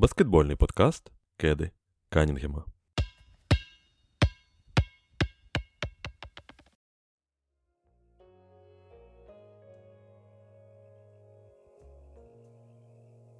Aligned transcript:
Баскетбольний 0.00 0.56
подкаст 0.56 1.12
Кеди 1.36 1.70
Канінгема. 2.08 2.64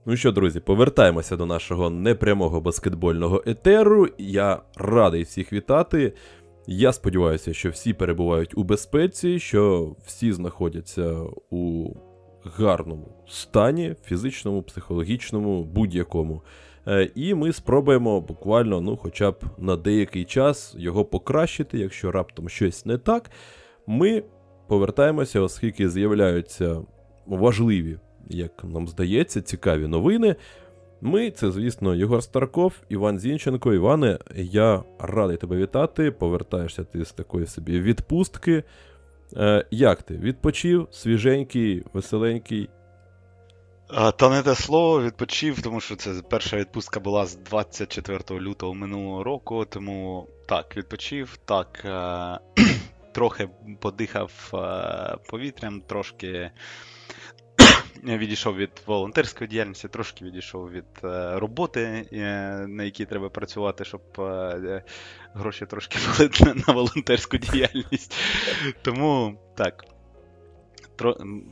Ну 0.07 0.17
що, 0.17 0.33
друзі, 0.33 0.61
повертаємося 0.61 1.37
до 1.37 1.47
нашого 1.47 1.91
непрямого 1.91 2.61
баскетбольного 2.61 3.43
етеру. 3.47 4.09
Я 4.19 4.63
радий 4.77 5.23
всіх 5.23 5.53
вітати. 5.53 6.13
Я 6.67 6.93
сподіваюся, 6.93 7.53
що 7.53 7.71
всі 7.71 7.93
перебувають 7.93 8.59
у 8.59 8.65
безпеці, 8.65 9.39
що 9.39 9.95
всі 10.07 10.33
знаходяться 10.33 11.21
у 11.51 11.95
гарному 12.45 13.09
стані, 13.29 13.95
фізичному, 14.05 14.63
психологічному, 14.63 15.65
будь-якому. 15.65 16.43
Е, 16.89 17.11
І 17.15 17.35
ми 17.35 17.53
спробуємо 17.53 18.21
буквально, 18.21 18.81
ну, 18.81 18.97
хоча 18.97 19.31
б 19.31 19.45
на 19.59 19.77
деякий 19.77 20.25
час 20.25 20.75
його 20.79 21.05
покращити, 21.05 21.79
якщо 21.79 22.13
раптом 22.13 22.49
щось 22.49 22.87
не 22.87 22.99
так. 22.99 23.31
Ми 23.87 24.23
повертаємося, 24.67 25.41
оскільки 25.41 25.91
з'являються 25.91 26.83
важливі, 27.27 27.99
як 28.29 28.65
нам 28.65 28.89
здається, 28.89 29.43
цікаві 29.43 29.87
новини. 29.87 30.37
Ми, 31.01 31.31
це, 31.31 31.51
звісно, 31.51 31.95
Єгор 31.95 32.23
Старков, 32.23 32.73
Іван 32.89 33.19
Зінченко. 33.19 33.75
Іване, 33.75 34.19
я 34.37 34.83
радий 34.99 35.37
тебе 35.37 35.57
вітати. 35.57 36.11
Повертаєшся 36.11 36.85
ти 36.85 37.05
з 37.05 37.13
такої 37.13 37.47
собі 37.47 37.81
відпустки. 37.81 38.63
Е, 39.37 39.67
Як 39.71 40.03
ти? 40.03 40.15
Відпочив, 40.15 40.89
свіженький, 40.91 41.85
веселенький. 41.93 42.71
А, 43.89 44.11
Та 44.13 44.29
не 44.29 44.43
те 44.43 44.55
слово 44.55 45.03
відпочив, 45.03 45.63
тому 45.63 45.81
що 45.81 45.97
це 45.97 46.23
перша 46.31 46.57
відпустка 46.57 47.01
була 47.01 47.27
з 47.27 47.37
24 47.37 48.41
лютого 48.41 48.75
минулого 48.75 49.25
року, 49.25 49.65
тому 49.65 50.27
так, 50.49 50.77
відпочив, 50.77 51.39
так, 51.45 51.83
е, 51.85 52.39
трохи 53.13 53.49
подихав 53.81 54.51
е, 54.55 55.17
повітрям, 55.31 55.81
трошки 55.81 56.51
відійшов 58.05 58.57
від 58.57 58.71
волонтерської 58.87 59.49
діяльності, 59.49 59.89
трошки 59.89 60.25
відійшов 60.25 60.71
від 60.71 60.85
е, 61.05 61.39
роботи, 61.39 62.09
е, 62.13 62.19
на 62.69 62.85
якій 62.85 63.05
треба 63.05 63.29
працювати, 63.29 63.85
щоб 63.85 64.03
е, 64.19 64.83
гроші 65.35 65.67
трошки 65.67 65.99
були 66.19 66.55
на, 66.67 66.73
волонтерську 66.73 67.37
діяльність. 67.37 68.15
Тому 68.83 69.39
так. 69.57 69.85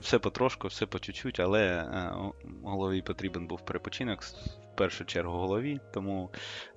Все 0.00 0.18
потрошку, 0.18 0.68
все 0.68 0.86
по 0.86 0.98
чуть-чуть, 0.98 1.40
але 1.40 1.62
е, 1.62 2.12
голові 2.64 3.02
потрібен 3.02 3.46
був 3.46 3.60
перепочинок, 3.60 4.22
в 4.22 4.76
першу 4.76 5.04
чергу 5.04 5.38
голові. 5.38 5.80
Тому 5.94 6.30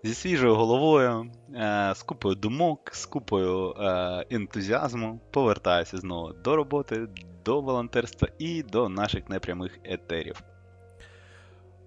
зі 0.03 0.13
свіжою 0.13 0.55
головою, 0.55 1.31
е, 1.55 1.93
з 1.95 2.03
купою 2.03 2.35
думок, 2.35 2.89
з 2.93 3.05
купою 3.05 3.71
е, 3.71 4.25
ентузіазму 4.29 5.21
повертаюся 5.31 5.97
знову 5.97 6.33
до 6.33 6.55
роботи, 6.55 7.07
до 7.45 7.61
волонтерства 7.61 8.27
і 8.39 8.63
до 8.63 8.89
наших 8.89 9.29
непрямих 9.29 9.79
етерів. 9.83 10.43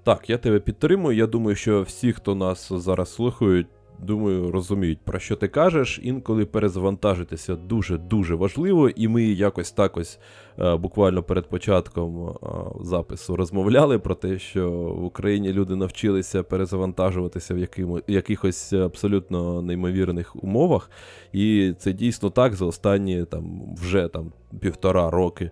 Так, 0.02 0.30
я 0.30 0.38
тебе 0.38 0.60
підтримую. 0.60 1.16
Я 1.16 1.26
думаю, 1.26 1.56
що 1.56 1.82
всі, 1.82 2.12
хто 2.12 2.34
нас 2.34 2.72
зараз 2.72 3.14
слухають, 3.14 3.66
думаю, 3.98 4.50
розуміють, 4.50 4.98
про 5.04 5.18
що 5.18 5.36
ти 5.36 5.48
кажеш. 5.48 6.00
Інколи 6.02 6.46
перезавантажитися 6.46 7.56
дуже-дуже 7.56 8.34
важливо, 8.34 8.88
і 8.88 9.08
ми 9.08 9.22
якось 9.22 9.72
так 9.72 9.96
ось 9.96 10.18
е, 10.58 10.76
буквально 10.76 11.22
перед 11.22 11.48
початком 11.48 12.28
е, 12.28 12.34
запису 12.80 13.36
розмовляли 13.36 13.98
про 13.98 14.14
те, 14.14 14.38
що 14.38 14.70
в 14.70 15.04
Україні 15.04 15.52
люди 15.52 15.76
навчилися 15.76 16.42
перезавантажуватися 16.42 17.54
в 17.54 17.68
якихось 18.08 18.72
абсолютно 18.72 19.62
неймовірних 19.62 20.36
умовах. 20.44 20.90
І 21.32 21.74
це 21.78 21.92
дійсно 21.92 22.30
так 22.30 22.54
за 22.54 22.64
останні 22.64 23.24
там 23.24 23.74
вже 23.82 24.08
там 24.08 24.32
півтора 24.60 25.10
роки. 25.10 25.50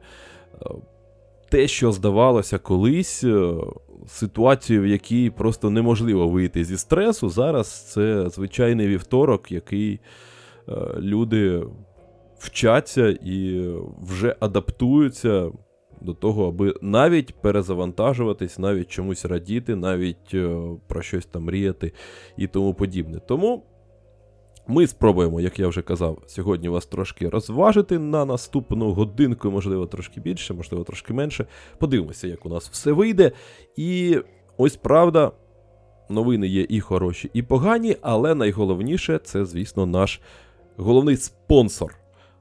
Е, 0.62 0.66
те, 1.48 1.68
що 1.68 1.92
здавалося 1.92 2.58
колись 2.58 3.24
ситуацію, 4.06 4.82
в 4.82 4.86
якій 4.86 5.30
просто 5.30 5.70
неможливо 5.70 6.28
вийти 6.28 6.64
зі 6.64 6.76
стресу. 6.76 7.28
Зараз 7.28 7.92
це 7.92 8.28
звичайний 8.28 8.88
вівторок, 8.88 9.52
який 9.52 10.00
е, 10.68 10.72
люди 10.98 11.62
вчаться 12.38 13.08
і 13.08 13.68
вже 14.02 14.36
адаптуються 14.40 15.50
до 16.00 16.14
того, 16.14 16.48
аби 16.48 16.74
навіть 16.80 17.34
перезавантажуватись, 17.34 18.58
навіть 18.58 18.88
чомусь 18.88 19.24
радіти, 19.24 19.76
навіть 19.76 20.34
е, 20.34 20.60
про 20.86 21.02
щось 21.02 21.26
там 21.26 21.44
мріяти 21.44 21.92
і 22.36 22.46
тому 22.46 22.74
подібне. 22.74 23.20
Тому. 23.28 23.62
Ми 24.66 24.86
спробуємо, 24.86 25.40
як 25.40 25.58
я 25.58 25.68
вже 25.68 25.82
казав, 25.82 26.18
сьогодні 26.26 26.68
вас 26.68 26.86
трошки 26.86 27.28
розважити 27.28 27.98
на 27.98 28.24
наступну 28.24 28.92
годинку, 28.92 29.50
можливо, 29.50 29.86
трошки 29.86 30.20
більше, 30.20 30.54
можливо, 30.54 30.84
трошки 30.84 31.12
менше. 31.12 31.46
Подивимося, 31.78 32.28
як 32.28 32.46
у 32.46 32.48
нас 32.48 32.68
все 32.68 32.92
вийде. 32.92 33.32
І 33.76 34.18
ось 34.56 34.76
правда, 34.76 35.32
новини 36.08 36.46
є 36.46 36.66
і 36.68 36.80
хороші, 36.80 37.30
і 37.32 37.42
погані, 37.42 37.96
але 38.00 38.34
найголовніше 38.34 39.20
це, 39.24 39.44
звісно, 39.44 39.86
наш 39.86 40.20
головний 40.76 41.16
спонсор. 41.16 41.96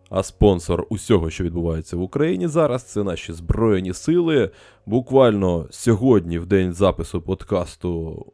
А 0.10 0.24
спонсор 0.24 0.86
усього, 0.90 1.30
що 1.30 1.44
відбувається 1.44 1.98
в 1.98 2.02
Україні 2.02 2.48
зараз, 2.48 2.84
це 2.84 3.04
наші 3.04 3.34
Збройні 3.34 3.94
Сили. 3.94 4.50
Буквально 4.86 5.68
сьогодні, 5.70 6.40
в 6.40 6.46
день 6.46 6.74
запису 6.74 7.22
подкасту, 7.22 8.26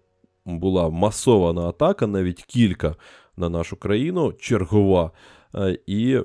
була 0.45 0.89
масована 0.89 1.61
атака, 1.61 2.07
навіть 2.07 2.43
кілька 2.43 2.95
на 3.37 3.49
нашу 3.49 3.75
країну, 3.75 4.33
чергова. 4.33 5.11
Е, 5.55 5.79
і 5.87 6.19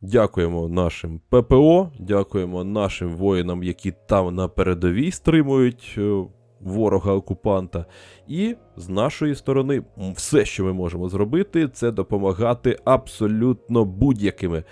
дякуємо 0.00 0.68
нашим 0.68 1.20
ППО, 1.28 1.90
дякуємо 1.98 2.64
нашим 2.64 3.16
воїнам, 3.16 3.62
які 3.62 3.92
там 4.08 4.34
на 4.34 4.48
передовій 4.48 5.10
стримують 5.10 5.94
е, 5.98 6.24
ворога-окупанта. 6.60 7.84
І 8.28 8.56
з 8.76 8.88
нашої 8.88 9.34
сторони, 9.34 9.82
все, 10.16 10.44
що 10.44 10.64
ми 10.64 10.72
можемо 10.72 11.08
зробити, 11.08 11.68
це 11.68 11.90
допомагати 11.90 12.78
абсолютно 12.84 13.84
будь-якими. 13.84 14.64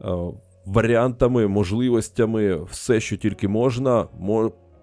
Е, 0.00 0.16
варіантами, 0.66 1.46
можливостями, 1.46 2.64
все, 2.64 3.00
що 3.00 3.16
тільки 3.16 3.48
можна, 3.48 4.06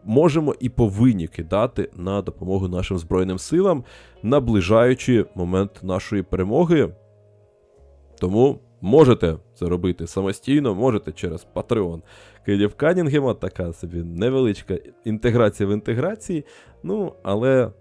можемо 0.08 0.56
і 0.60 0.70
повинні 0.70 1.28
кидати 1.28 1.90
на 1.96 2.22
допомогу 2.22 2.68
нашим 2.68 2.98
Збройним 2.98 3.40
силам, 3.40 3.84
наближаючи 4.24 5.26
момент 5.36 5.72
нашої 5.84 6.24
перемоги. 6.24 6.90
Тому 8.20 8.60
можете 8.82 9.38
це 9.56 9.66
робити 9.66 10.08
самостійно, 10.08 10.76
можете 10.76 11.12
через 11.12 11.48
Patreon 11.56 12.02
Київ 12.46 12.76
Канінгема, 12.76 13.34
така 13.34 13.74
собі 13.74 13.98
невеличка 14.04 14.78
інтеграція 15.06 15.70
в 15.70 15.74
інтеграції. 15.74 16.46
Ну, 16.84 17.14
але 17.24 17.72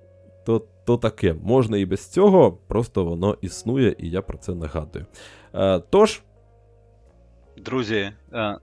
то 0.47 0.63
то 0.87 0.97
таке, 0.97 1.35
можна 1.43 1.79
і 1.79 1.87
без 1.87 2.07
цього, 2.07 2.53
просто 2.53 3.05
воно 3.05 3.37
існує, 3.41 3.97
і 3.99 4.11
я 4.11 4.23
про 4.23 4.39
це 4.39 4.55
нагадую. 4.55 5.07
Е, 5.55 5.83
Тож. 5.91 6.23
Друзі, 7.57 8.13
е, 8.33 8.59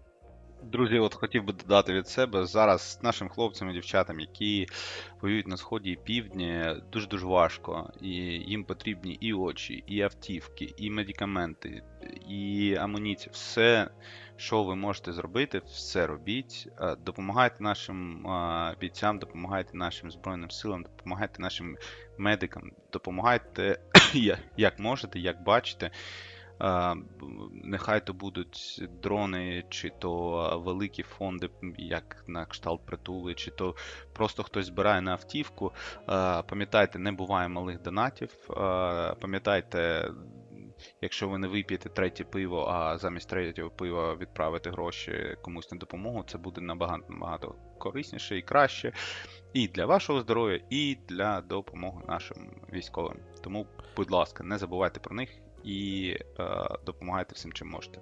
Друзі, 0.71 0.99
от 0.99 1.13
хотів 1.13 1.43
би 1.43 1.53
додати 1.53 1.93
від 1.93 2.07
себе 2.07 2.45
зараз 2.45 2.99
нашим 3.03 3.29
хлопцям 3.29 3.69
і 3.69 3.73
дівчатам, 3.73 4.19
які 4.19 4.67
воюють 5.21 5.47
на 5.47 5.57
сході 5.57 5.91
і 5.91 5.95
півдні, 5.95 6.65
дуже 6.91 7.07
дуже 7.07 7.25
важко. 7.25 7.93
І 8.01 8.09
їм 8.09 8.63
потрібні 8.63 9.17
і 9.21 9.33
очі, 9.33 9.83
і 9.87 10.01
автівки, 10.01 10.73
і 10.77 10.89
медикаменти, 10.89 11.83
і 12.29 12.75
амуніція. 12.79 13.31
Все, 13.33 13.89
що 14.37 14.63
ви 14.63 14.75
можете 14.75 15.13
зробити, 15.13 15.61
все 15.65 16.07
робіть. 16.07 16.67
Е, 16.79 16.95
допомагайте 17.05 17.55
нашим 17.59 18.27
е, 18.27 18.75
бійцям, 18.79 19.19
допомагайте 19.19 19.77
нашим 19.77 20.11
збройним 20.11 20.51
силам, 20.51 20.83
допомагайте 20.83 21.41
нашим 21.41 21.77
медикам, 22.17 22.71
допомагайте 22.93 23.79
як 24.57 24.79
можете, 24.79 25.19
як 25.19 25.43
бачите. 25.43 25.91
Нехай 27.51 28.05
то 28.05 28.13
будуть 28.13 28.83
дрони, 29.03 29.63
чи 29.69 29.89
то 29.89 30.61
великі 30.65 31.03
фонди, 31.03 31.49
як 31.77 32.23
на 32.27 32.45
кшталт 32.45 32.85
притули, 32.85 33.33
чи 33.33 33.51
то 33.51 33.75
просто 34.13 34.43
хтось 34.43 34.65
збирає 34.65 35.01
на 35.01 35.11
автівку. 35.11 35.71
Пам'ятайте, 36.49 36.99
не 36.99 37.11
буває 37.11 37.47
малих 37.47 37.81
донатів. 37.81 38.29
Пам'ятайте, 39.21 40.11
якщо 41.01 41.29
ви 41.29 41.37
не 41.37 41.47
вип'єте 41.47 41.89
третє 41.89 42.23
пиво, 42.23 42.67
а 42.67 42.97
замість 42.97 43.29
третього 43.29 43.69
пива 43.69 44.15
відправити 44.15 44.69
гроші 44.69 45.37
комусь 45.41 45.71
на 45.71 45.77
допомогу, 45.77 46.23
це 46.27 46.37
буде 46.37 46.61
набагато 46.61 47.03
набагато 47.09 47.55
корисніше 47.77 48.37
і 48.37 48.41
краще. 48.41 48.93
І 49.53 49.67
для 49.67 49.85
вашого 49.85 50.21
здоров'я, 50.21 50.59
і 50.69 50.97
для 51.07 51.41
допомоги 51.41 52.01
нашим 52.07 52.37
військовим. 52.73 53.19
Тому, 53.43 53.67
будь 53.95 54.11
ласка, 54.11 54.43
не 54.43 54.57
забувайте 54.57 54.99
про 54.99 55.15
них 55.15 55.29
і 55.63 56.15
е, 56.39 56.45
допомагайте 56.85 57.35
всім, 57.35 57.51
чим 57.53 57.67
можете. 57.67 57.99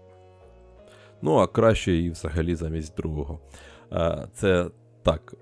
Ну, 1.22 1.38
а 1.38 1.48
краще 1.48 1.94
і 1.94 2.10
взагалі 2.10 2.56
замість 2.56 2.96
другого. 2.96 3.40
Е, 3.94 4.28
це 4.34 4.70
так. 5.04 5.34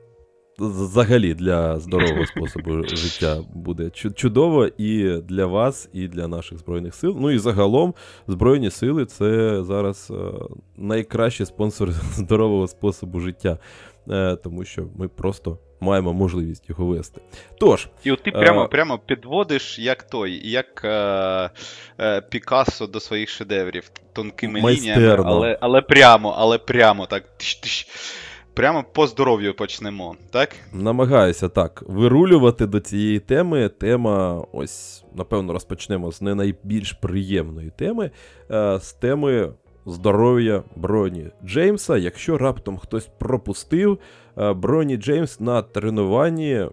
взагалі 0.60 1.34
для 1.34 1.80
здорового 1.80 2.26
способу 2.26 2.84
життя 2.88 3.44
буде 3.54 3.90
чудово 3.90 4.68
і 4.68 5.22
для 5.22 5.46
вас, 5.46 5.90
і 5.94 6.08
для 6.08 6.28
наших 6.28 6.58
збройних 6.58 6.96
сил. 6.96 7.18
Ну 7.20 7.32
і 7.32 7.38
загалом 7.38 7.94
Збройні 8.28 8.70
сили 8.70 9.06
це 9.06 9.64
зараз 9.64 10.12
е, 10.12 10.32
найкращий 10.78 11.46
спонсор 11.46 11.92
здорового 12.14 12.68
способу 12.68 13.20
життя, 13.20 13.58
тому 14.44 14.66
що 14.66 14.88
ми 14.96 15.08
просто 15.08 15.58
маємо 15.80 16.14
можливість 16.14 16.70
його 16.70 16.86
вести. 16.86 17.22
Тож. 17.60 17.90
І 18.04 18.12
от 18.12 18.24
ти 18.24 18.32
прямо 18.32 18.62
а... 18.62 18.68
прямо 18.68 19.00
підводиш, 19.00 19.80
як 19.80 20.04
той, 20.04 20.50
як 20.50 20.82
е, 20.86 21.50
е, 22.00 22.22
Пікассо 22.22 22.88
до 22.88 23.00
своїх 23.00 23.30
шедеврів 23.30 23.92
тонкими 24.14 24.62
Майстерно. 24.62 25.02
лініями, 25.02 25.24
але 25.26 25.58
але 25.62 25.82
прямо, 25.82 26.36
але 26.38 26.58
прямо 26.58 27.06
так. 27.06 27.24
Тш-тш. 27.38 27.88
Прямо 28.54 28.84
по 28.94 29.08
здоров'ю 29.08 29.54
почнемо, 29.54 30.16
так? 30.32 30.56
Намагаюся 30.74 31.50
так 31.50 31.84
вирулювати 31.88 32.66
до 32.66 32.80
цієї 32.80 33.20
теми. 33.20 33.70
Тема, 33.70 34.46
ось, 34.52 35.04
напевно, 35.16 35.54
розпочнемо 35.54 36.12
з 36.12 36.22
не 36.22 36.36
найбільш 36.36 36.92
приємної 36.92 37.72
теми, 37.78 38.12
е, 38.52 38.80
з 38.80 38.94
теми 38.94 39.54
здоров'я 39.90 40.64
Броні 40.76 41.32
Джеймса. 41.46 41.98
Якщо 41.98 42.38
раптом 42.38 42.78
хтось 42.78 43.10
пропустив, 43.20 44.00
е, 44.38 44.54
Броні 44.54 44.98
Джеймс 44.98 45.40
на 45.40 45.62
тренуванні 45.62 46.66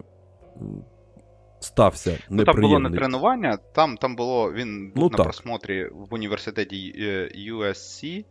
стався 1.59 2.09
неприємний. 2.09 2.29
Ну, 2.29 2.45
Там 2.45 2.61
було 2.61 2.79
не 2.79 2.97
тренування, 2.97 3.57
там 3.57 3.97
там 3.97 4.15
було 4.15 4.53
він 4.53 4.91
був 4.95 5.03
ну, 5.03 5.09
на 5.09 5.17
так. 5.17 5.23
просмотрі 5.23 5.85
в 5.85 6.13
університеті 6.13 6.93
USC. 7.53 8.25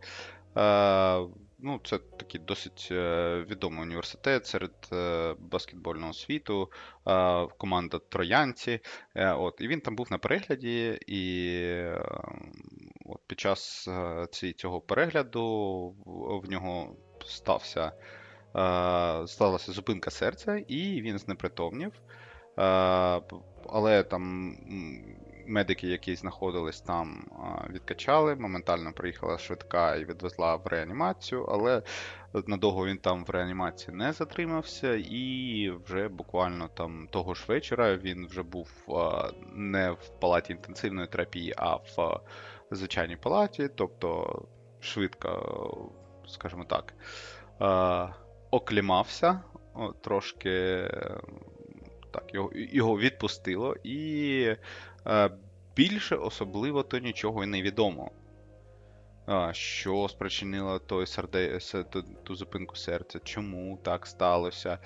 Е, 1.66 1.68
ну, 1.68 1.80
Це 1.84 1.98
такий 1.98 2.40
досить 2.40 2.88
відомий 3.50 3.82
університет 3.82 4.46
серед 4.46 4.72
баскетбольного 5.38 6.12
світу, 6.12 6.70
команда 7.58 7.98
Троянці. 8.08 8.80
От, 9.14 9.60
І 9.60 9.68
він 9.68 9.80
там 9.80 9.96
був 9.96 10.06
на 10.10 10.18
перегляді, 10.18 10.98
і 11.06 11.20
От 13.08 13.20
Під 13.26 13.40
час 13.40 13.88
е, 13.88 14.52
цього 14.52 14.80
перегляду 14.80 15.94
в 16.44 16.50
нього 16.50 16.96
стався, 17.26 17.86
е, 17.86 17.92
сталася 19.26 19.72
зупинка 19.72 20.10
серця, 20.10 20.56
і 20.56 21.02
він 21.02 21.18
знепритомнів. 21.18 21.92
Е, 21.92 23.22
але 23.68 24.02
там 24.02 24.54
медики, 25.46 25.86
які 25.88 26.16
знаходились 26.16 26.80
там, 26.80 27.24
відкачали. 27.70 28.36
Моментально 28.36 28.92
приїхала 28.92 29.38
швидка 29.38 29.96
і 29.96 30.04
відвезла 30.04 30.56
в 30.56 30.66
реанімацію, 30.66 31.44
але 31.44 31.82
надовго 32.46 32.86
він 32.86 32.98
там 32.98 33.24
в 33.24 33.30
реанімації 33.30 33.96
не 33.96 34.12
затримався, 34.12 34.94
і 34.94 35.72
вже 35.86 36.08
буквально 36.08 36.68
там 36.68 37.08
того 37.10 37.34
ж 37.34 37.44
вечора 37.48 37.96
він 37.96 38.26
вже 38.26 38.42
був 38.42 38.70
не 39.54 39.90
в 39.90 40.08
палаті 40.20 40.52
інтенсивної 40.52 41.08
терапії, 41.08 41.54
а 41.56 41.76
в 41.76 42.20
звичайній 42.70 43.16
палаті, 43.16 43.68
тобто 43.74 44.42
швидко, 44.80 45.92
скажімо 46.26 46.64
так, 46.64 46.94
оклімався, 48.50 49.40
трошки 50.00 50.84
так, 52.10 52.34
його 52.34 52.50
його 52.54 52.98
відпустило, 52.98 53.76
і 53.84 54.56
більше 55.76 56.16
особливо 56.16 56.82
то 56.82 56.98
нічого 56.98 57.44
і 57.44 57.46
не 57.46 57.62
відомо. 57.62 58.10
Що 59.52 60.08
спричинило 60.08 60.78
той 60.78 61.06
серде... 61.06 61.58
ту, 62.22 62.34
зупинку 62.34 62.76
серця, 62.76 63.18
чому 63.18 63.78
так 63.82 64.06
сталося, 64.06 64.78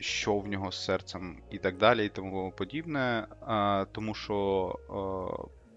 що 0.00 0.38
в 0.38 0.48
нього 0.48 0.72
з 0.72 0.84
серцем 0.84 1.42
і 1.50 1.58
так 1.58 1.78
далі, 1.78 2.06
і 2.06 2.08
тому 2.08 2.52
подібне. 2.56 3.26
Тому 3.92 4.14
що 4.14 4.78
а, 4.88 4.94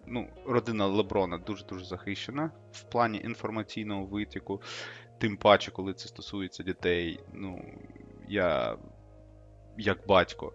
ну, 0.08 0.28
родина 0.46 0.86
Леброна 0.86 1.38
дуже-дуже 1.38 1.86
захищена 1.86 2.52
в 2.72 2.84
плані 2.84 3.18
інформаційного 3.18 4.06
витіку. 4.06 4.62
Тим 5.18 5.38
паче, 5.38 5.72
коли 5.72 5.94
це 5.94 6.08
стосується 6.08 6.64
дітей, 6.64 7.20
ну, 7.34 7.66
я, 8.28 8.78
як 9.78 10.08
батько, 10.08 10.54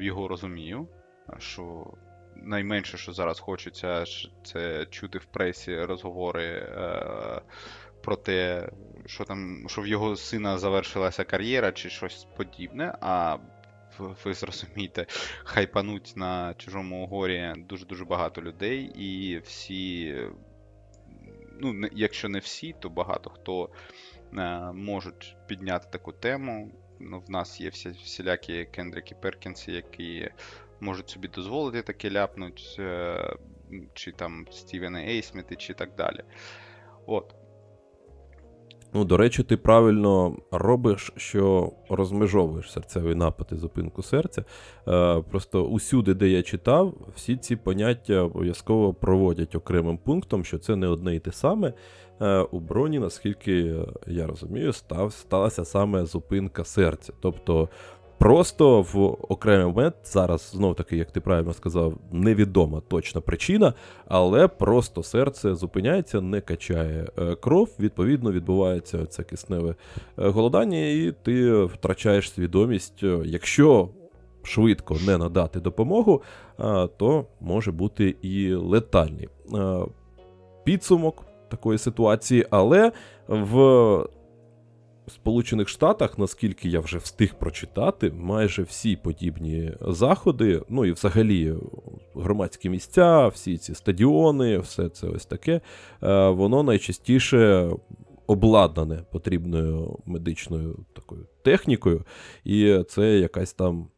його 0.00 0.28
розумію, 0.28 0.88
що. 1.38 1.86
Найменше, 2.36 2.96
що 2.96 3.12
зараз 3.12 3.40
хочеться, 3.40 4.04
це 4.44 4.86
чути 4.86 5.18
в 5.18 5.24
пресі 5.24 5.84
розговори 5.84 6.46
е, 6.46 7.40
про 8.02 8.16
те, 8.16 8.68
що 9.06 9.24
там, 9.24 9.64
що 9.68 9.82
в 9.82 9.86
його 9.86 10.16
сина 10.16 10.58
завершилася 10.58 11.24
кар'єра 11.24 11.72
чи 11.72 11.90
щось 11.90 12.26
подібне. 12.36 12.94
А 13.00 13.38
ви 13.98 14.34
зрозумієте, 14.34 15.06
хайпануть 15.44 16.12
на 16.16 16.54
чужому 16.54 17.06
горі 17.06 17.52
дуже-дуже 17.56 18.04
багато 18.04 18.42
людей, 18.42 18.82
і 18.84 19.38
всі, 19.38 20.14
ну, 21.60 21.88
якщо 21.92 22.28
не 22.28 22.38
всі, 22.38 22.74
то 22.80 22.90
багато 22.90 23.30
хто 23.30 23.70
е, 24.38 24.72
можуть 24.72 25.36
підняти 25.46 25.86
таку 25.90 26.12
тему. 26.12 26.70
Ну, 27.00 27.22
В 27.28 27.30
нас 27.30 27.60
є 27.60 27.68
всі, 27.68 27.88
всілякі 27.90 28.64
Кендріки 28.64 29.14
Перкінси, 29.22 29.72
які 29.72 30.30
можуть 30.80 31.08
собі 31.08 31.28
дозволити 31.28 31.82
таке 31.82 32.10
ляпнуть, 32.10 32.76
е, 32.78 33.36
чи 33.94 34.12
там 34.12 34.46
Стівени 34.50 35.06
Ейсміти, 35.08 35.56
чи 35.56 35.74
так 35.74 35.94
далі. 35.96 36.20
От. 37.06 37.34
Ну, 38.96 39.04
до 39.04 39.16
речі, 39.16 39.42
ти 39.42 39.56
правильно 39.56 40.36
робиш, 40.50 41.12
що 41.16 41.72
розмежовуєш 41.88 42.72
серцевий 42.72 43.14
напад 43.14 43.48
зупинку 43.50 44.02
серця. 44.02 44.44
Е, 44.88 45.22
Просто 45.30 45.64
усюди, 45.64 46.14
де 46.14 46.28
я 46.28 46.42
читав, 46.42 46.94
всі 47.14 47.36
ці 47.36 47.56
поняття 47.56 48.20
обов'язково 48.20 48.94
проводять 48.94 49.54
окремим 49.54 49.98
пунктом, 49.98 50.44
що 50.44 50.58
це 50.58 50.76
не 50.76 50.86
одне 50.86 51.14
і 51.14 51.20
те 51.20 51.32
саме. 51.32 51.72
Е, 52.20 52.38
У 52.40 52.60
броні, 52.60 52.98
наскільки 52.98 53.74
я 54.06 54.26
розумію, 54.26 54.72
став, 54.72 55.12
сталася 55.12 55.64
саме 55.64 56.04
зупинка 56.04 56.64
серця. 56.64 57.12
Тобто 57.20 57.68
Просто 58.18 58.82
в 58.82 59.16
окремий 59.28 59.66
момент, 59.66 59.94
зараз, 60.04 60.50
знов 60.54 60.74
таки, 60.74 60.96
як 60.96 61.10
ти 61.10 61.20
правильно 61.20 61.52
сказав, 61.52 61.94
невідома 62.12 62.82
точна 62.88 63.20
причина, 63.20 63.74
але 64.06 64.48
просто 64.48 65.02
серце 65.02 65.54
зупиняється, 65.54 66.20
не 66.20 66.40
качає 66.40 67.06
е, 67.18 67.34
кров, 67.34 67.70
відповідно, 67.80 68.32
відбувається 68.32 69.06
це 69.06 69.22
кисневе 69.22 69.70
е, 70.18 70.28
голодання, 70.28 70.86
і 70.86 71.14
ти 71.22 71.64
втрачаєш 71.64 72.32
свідомість. 72.32 73.02
Якщо 73.24 73.88
швидко 74.42 74.96
не 75.06 75.18
надати 75.18 75.60
допомогу, 75.60 76.22
то 76.96 77.26
може 77.40 77.72
бути 77.72 78.16
і 78.22 78.54
летальний 78.54 79.28
підсумок 80.64 81.24
такої 81.54 81.78
ситуації, 81.78 82.46
але 82.50 82.92
в 83.28 84.06
Сполучених 85.08 85.68
Штатах, 85.68 86.18
наскільки 86.18 86.68
я 86.68 86.80
вже 86.80 86.98
встиг 86.98 87.34
прочитати, 87.34 88.12
майже 88.16 88.62
всі 88.62 88.96
подібні 88.96 89.72
заходи, 89.80 90.62
ну 90.68 90.84
і 90.84 90.92
взагалі 90.92 91.54
громадські 92.14 92.70
місця, 92.70 93.28
всі 93.28 93.58
ці 93.58 93.74
стадіони, 93.74 94.58
все 94.58 94.88
це 94.88 95.06
ось 95.06 95.26
таке, 95.26 95.60
е, 96.02 96.28
воно 96.28 96.62
найчастіше 96.62 97.70
обладнане 98.26 99.04
потрібною 99.12 99.98
медичною 100.06 100.78
такою 100.92 101.26
технікою, 101.42 102.04
і 102.44 102.82
це 102.88 103.18
якась 103.18 103.52
там 103.52 103.88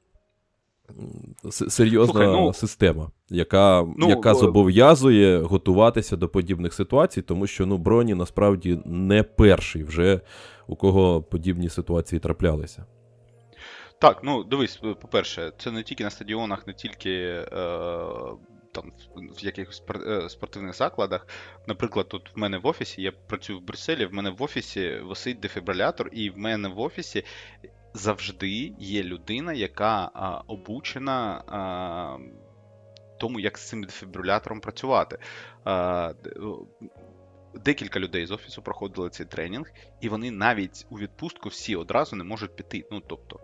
серйозна 1.51 2.13
Слухай, 2.13 2.27
ну, 2.27 2.53
система, 2.53 3.11
яка 3.29 3.87
ну, 3.97 4.09
яка 4.09 4.35
зобов'язує 4.35 5.39
готуватися 5.39 6.17
до 6.17 6.29
подібних 6.29 6.75
ситуацій, 6.75 7.23
тому 7.23 7.47
що 7.47 7.67
ну, 7.67 7.79
броні 7.79 8.15
насправді 8.15 8.79
не 8.85 9.23
перший 9.23 9.85
вже 9.85 10.21
у 10.67 10.77
кого 10.77 11.23
подібні 11.23 11.69
ситуації 11.69 12.21
траплялися. 12.21 12.85
Так, 13.99 14.21
ну 14.23 14.45
дивись, 14.45 14.77
по-перше, 14.77 15.53
це 15.59 15.71
не 15.71 15.83
тільки 15.83 16.05
на 16.05 16.11
стадіонах, 16.11 16.67
не 16.67 16.73
тільки 16.73 17.11
е, 17.11 17.47
там 18.73 18.93
в 19.17 19.45
якихось 19.45 19.83
е, 20.07 20.29
спортивних 20.29 20.75
закладах. 20.75 21.27
Наприклад, 21.67 22.09
тут 22.09 22.31
в 22.35 22.39
мене 22.39 22.59
в 22.59 22.67
офісі, 22.67 23.03
я 23.03 23.13
працюю 23.13 23.59
в 23.59 23.63
Брюсселі, 23.63 24.07
в 24.07 24.15
мене 24.15 24.31
в 24.31 24.43
офісі 24.43 25.01
висить 25.03 25.41
дефібрилятор, 25.41 26.09
і 26.13 26.31
в 26.31 26.39
мене 26.39 26.69
в 26.69 26.81
офісі 26.81 27.25
завжди 27.97 28.75
є 28.79 29.03
людина, 29.03 29.53
яка 29.53 30.11
а, 30.15 30.41
обучена 30.47 31.43
а, 31.47 32.19
тому, 33.19 33.41
як 33.41 33.59
з 33.59 33.69
цим 33.69 33.85
дефібрилятором 33.85 34.61
працювати. 34.61 35.19
А, 35.65 36.13
Декілька 37.65 38.01
людей 38.01 38.27
з 38.27 38.31
офісу 38.31 38.63
проходили 38.63 39.11
цей 39.11 39.27
тренінг, 39.27 39.73
і 40.01 40.09
вони 40.09 40.31
навіть 40.31 40.87
у 40.91 40.99
відпустку 40.99 41.49
всі 41.49 41.77
одразу 41.77 42.17
не 42.17 42.25
можуть 42.25 42.57
піти. 42.57 42.85
Ну, 42.91 43.03
тобто, 43.07 43.41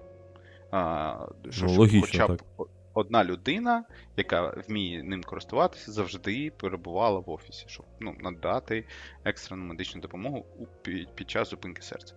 а, 0.70 1.26
що, 1.50 1.66
ну, 1.66 1.72
логічно, 1.72 2.00
хоча 2.00 2.26
б 2.26 2.42
так. 2.58 2.66
одна 2.94 3.24
людина, 3.24 3.84
яка 4.16 4.54
вміє 4.68 5.02
ним 5.02 5.22
користуватися, 5.22 5.92
завжди 5.92 6.50
перебувала 6.50 7.20
в 7.20 7.30
офісі, 7.30 7.64
щоб 7.68 7.86
ну, 8.00 8.16
надати 8.20 8.84
екстрену 9.24 9.64
медичну 9.64 10.00
допомогу 10.00 10.46
під, 10.82 11.14
під 11.14 11.30
час 11.30 11.50
зупинки 11.50 11.82
серця. 11.82 12.14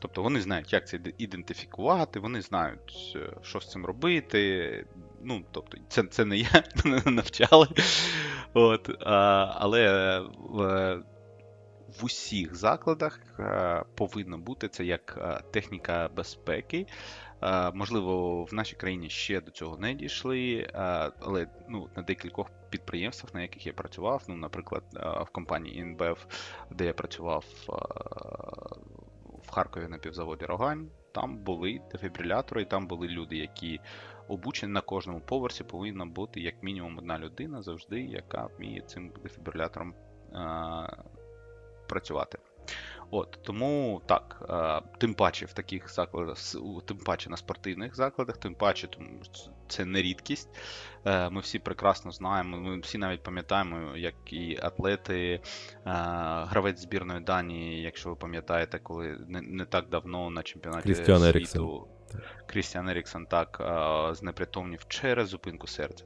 Тобто 0.00 0.22
вони 0.22 0.40
знають, 0.40 0.72
як 0.72 0.88
це 0.88 1.00
ідентифікувати, 1.18 2.20
вони 2.20 2.42
знають, 2.42 3.12
е, 3.16 3.32
що 3.42 3.60
з 3.60 3.70
цим 3.70 3.86
робити. 3.86 4.86
Ну, 5.22 5.44
тобто, 5.50 5.78
це 5.88 6.02
це 6.02 6.24
не 6.24 6.36
я, 6.36 6.64
мене 6.84 7.02
навчали. 7.06 7.68
От, 8.54 8.90
а, 9.00 9.54
Але 9.58 10.18
в, 10.38 10.94
в 12.00 12.04
усіх 12.04 12.54
закладах 12.54 13.20
а, 13.38 13.84
повинно 13.94 14.38
бути 14.38 14.68
це 14.68 14.84
як 14.84 15.18
техніка 15.50 16.10
безпеки. 16.16 16.86
Можливо, 17.74 18.44
в 18.44 18.54
нашій 18.54 18.76
країні 18.76 19.10
ще 19.10 19.40
до 19.40 19.50
цього 19.50 19.76
не 19.76 19.94
дійшли, 19.94 20.70
але 21.20 21.46
ну, 21.68 21.88
на 21.96 22.02
декількох 22.02 22.50
підприємствах, 22.70 23.34
на 23.34 23.42
яких 23.42 23.66
я 23.66 23.72
працював, 23.72 24.22
ну, 24.28 24.36
наприклад, 24.36 24.82
в 25.26 25.26
компанії 25.32 25.84
InBev, 25.84 26.16
де 26.70 26.84
я 26.84 26.92
працював 26.92 27.44
Харкові 29.50 29.88
на 29.88 29.98
півзаводі 29.98 30.44
Рогань, 30.44 30.90
там 31.12 31.38
були 31.38 31.80
дефібрилятори, 31.92 32.62
і 32.62 32.64
там 32.64 32.86
були 32.86 33.08
люди, 33.08 33.36
які 33.36 33.80
обучені 34.28 34.72
на 34.72 34.80
кожному 34.80 35.20
поверсі, 35.20 35.64
повинна 35.64 36.06
бути 36.06 36.40
як 36.40 36.62
мінімум 36.62 36.98
одна 36.98 37.18
людина 37.18 37.62
завжди, 37.62 38.00
яка 38.00 38.46
вміє 38.46 38.80
цим 38.80 39.12
дефібрилятором 39.22 39.94
працювати. 41.88 42.38
От 43.10 43.38
Тому 43.42 44.02
так, 44.06 44.42
тим 44.98 45.14
паче 45.14 45.46
в 45.46 45.52
таких 45.52 45.94
закладах, 45.94 46.38
тим 46.84 46.98
паче 46.98 47.30
на 47.30 47.36
спортивних 47.36 47.96
закладах, 47.96 48.36
тим 48.36 48.54
паче, 48.54 48.86
тому 48.86 49.20
це 49.68 49.84
не 49.84 50.02
рідкість. 50.02 50.48
Е, 51.04 51.30
ми 51.30 51.40
всі 51.40 51.58
прекрасно 51.58 52.12
знаємо, 52.12 52.56
ми 52.56 52.80
всі 52.80 52.98
навіть 52.98 53.22
пам'ятаємо, 53.22 53.96
як 53.96 54.14
і 54.32 54.58
атлети, 54.62 55.40
гравець 55.84 56.80
збірної 56.80 57.20
Данії, 57.20 57.82
якщо 57.82 58.08
ви 58.08 58.16
пам'ятаєте, 58.16 58.78
коли 58.78 59.18
не, 59.28 59.40
не 59.40 59.64
так 59.64 59.88
давно 59.88 60.30
на 60.30 60.42
чемпіонаті 60.42 60.82
Крістіан 60.82 61.18
світу 61.18 61.28
Еріксон. 61.28 61.80
Крістіан 62.46 62.88
Еріксон 62.88 63.26
так 63.26 63.62
знепритомнів 64.12 64.84
через 64.88 65.28
зупинку 65.28 65.66
серця. 65.66 66.04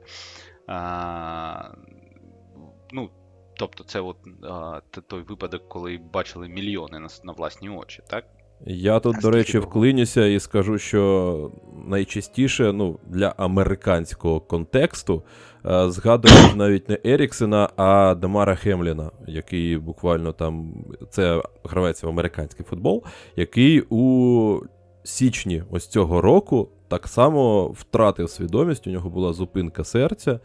Ну, 2.92 3.10
Тобто, 3.56 3.84
це 3.84 4.00
от 4.00 4.16
а, 4.42 4.80
той 5.08 5.22
випадок, 5.22 5.68
коли 5.68 6.00
бачили 6.12 6.48
мільйони 6.48 6.98
на, 6.98 7.08
на 7.24 7.32
власні 7.32 7.68
очі, 7.68 8.02
так? 8.10 8.24
Я 8.66 9.00
тут, 9.00 9.16
а 9.18 9.20
до 9.20 9.30
речі, 9.30 9.52
того? 9.52 9.66
вклинюся 9.66 10.26
і 10.26 10.40
скажу, 10.40 10.78
що 10.78 11.52
найчастіше 11.86 12.72
ну, 12.72 12.98
для 13.06 13.34
американського 13.36 14.40
контексту 14.40 15.22
а, 15.62 15.90
згадують 15.90 16.56
навіть 16.56 16.88
не 16.88 16.98
Еріксена, 17.06 17.68
а 17.76 18.14
Демара 18.14 18.54
Хемліна, 18.54 19.10
який 19.26 19.78
буквально 19.78 20.32
там 20.32 20.74
це 21.10 21.42
гравець 21.64 22.02
в 22.02 22.08
американський 22.08 22.66
футбол, 22.66 23.04
який 23.36 23.84
у 23.90 24.60
січні 25.04 25.62
ось 25.70 25.86
цього 25.86 26.20
року 26.20 26.68
так 26.88 27.08
само 27.08 27.68
втратив 27.68 28.30
свідомість, 28.30 28.86
у 28.86 28.90
нього 28.90 29.10
була 29.10 29.32
зупинка 29.32 29.84
серця, 29.84 30.40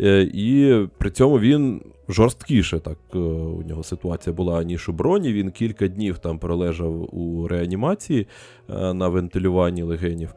е, 0.00 0.30
і 0.34 0.76
при 0.98 1.10
цьому 1.10 1.38
він 1.38 1.82
жорсткіше 2.12 2.78
так 2.78 2.98
е, 3.14 3.18
у 3.18 3.62
нього 3.62 3.82
ситуація 3.82 4.34
була, 4.34 4.64
ніж 4.64 4.88
у 4.88 4.92
броні. 4.92 5.32
Він 5.32 5.50
кілька 5.50 5.88
днів 5.88 6.18
там 6.18 6.38
пролежав 6.38 7.14
у 7.14 7.48
реанімації 7.48 8.26
е, 8.70 8.94
на 8.94 9.08
вентилюванні 9.08 9.82
легенів. 9.82 10.34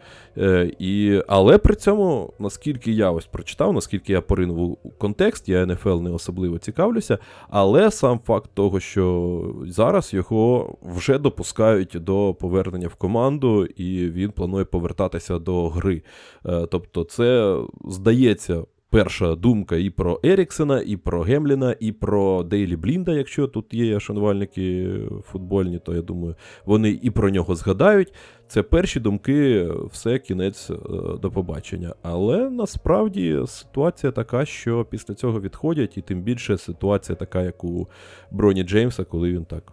І, 0.80 1.22
Але 1.28 1.58
при 1.58 1.76
цьому, 1.76 2.34
наскільки 2.40 2.92
я 2.92 3.12
ось 3.12 3.26
прочитав, 3.26 3.74
наскільки 3.74 4.14
я 4.14 4.22
поринув 4.22 4.78
у 4.84 4.90
контекст, 4.90 5.50
я 5.50 5.66
НФЛ 5.66 6.02
не 6.02 6.10
особливо 6.10 6.58
цікавлюся, 6.58 7.18
але 7.50 7.92
сам 7.92 8.20
факт 8.26 8.50
того, 8.54 8.80
що 8.80 9.56
зараз 9.68 10.14
його 10.14 10.76
вже 10.82 11.18
допускають 11.18 11.98
до 12.02 12.34
повернення 12.40 12.88
в 12.88 12.96
команду, 12.96 13.66
і 13.66 14.10
він 14.10 14.32
планує 14.32 14.66
повертатися 14.66 15.40
до 15.40 15.70
гри. 15.70 16.02
Е, 16.46 16.68
тобто, 16.72 17.04
це 17.04 17.58
здається. 17.90 18.64
Перша 18.96 19.36
думка 19.36 19.76
і 19.76 19.90
про 19.90 20.20
Еріксена, 20.24 20.82
і 20.82 20.98
про 20.98 21.22
Гемліна, 21.22 21.76
і 21.80 21.92
про 21.92 22.44
Дейлі 22.44 22.76
Блінда, 22.76 23.14
якщо 23.14 23.48
тут 23.48 23.74
є 23.74 24.00
шанувальники 24.00 24.98
футбольні, 25.32 25.80
то 25.80 25.96
я 25.96 26.02
думаю, 26.02 26.36
вони 26.66 26.90
і 26.90 27.12
про 27.12 27.30
нього 27.30 27.56
згадають. 27.56 28.14
Це 28.48 28.64
перші 28.64 29.00
думки, 29.00 29.68
все, 29.92 30.20
кінець 30.20 30.70
е, 30.70 30.76
до 31.22 31.32
побачення. 31.32 31.96
Але 32.02 32.50
насправді 32.50 33.42
ситуація 33.48 34.12
така, 34.12 34.46
що 34.46 34.86
після 34.86 35.14
цього 35.14 35.42
відходять, 35.42 35.98
і 35.98 36.02
тим 36.02 36.22
більше 36.22 36.58
ситуація 36.58 37.16
така, 37.16 37.42
як 37.42 37.64
у 37.64 37.88
Броні 38.32 38.64
Джеймса, 38.64 39.04
коли 39.04 39.32
він 39.32 39.46
так 39.46 39.72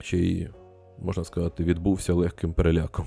ще 0.00 0.18
й, 0.18 0.48
можна 0.98 1.24
сказати, 1.24 1.64
відбувся 1.64 2.14
легким 2.14 2.52
переляком. 2.52 3.06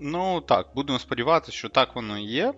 Ну 0.00 0.40
так, 0.40 0.66
будемо 0.74 0.98
сподіватися, 0.98 1.52
що 1.52 1.68
так 1.68 1.96
воно 1.96 2.18
і 2.18 2.24
є. 2.24 2.54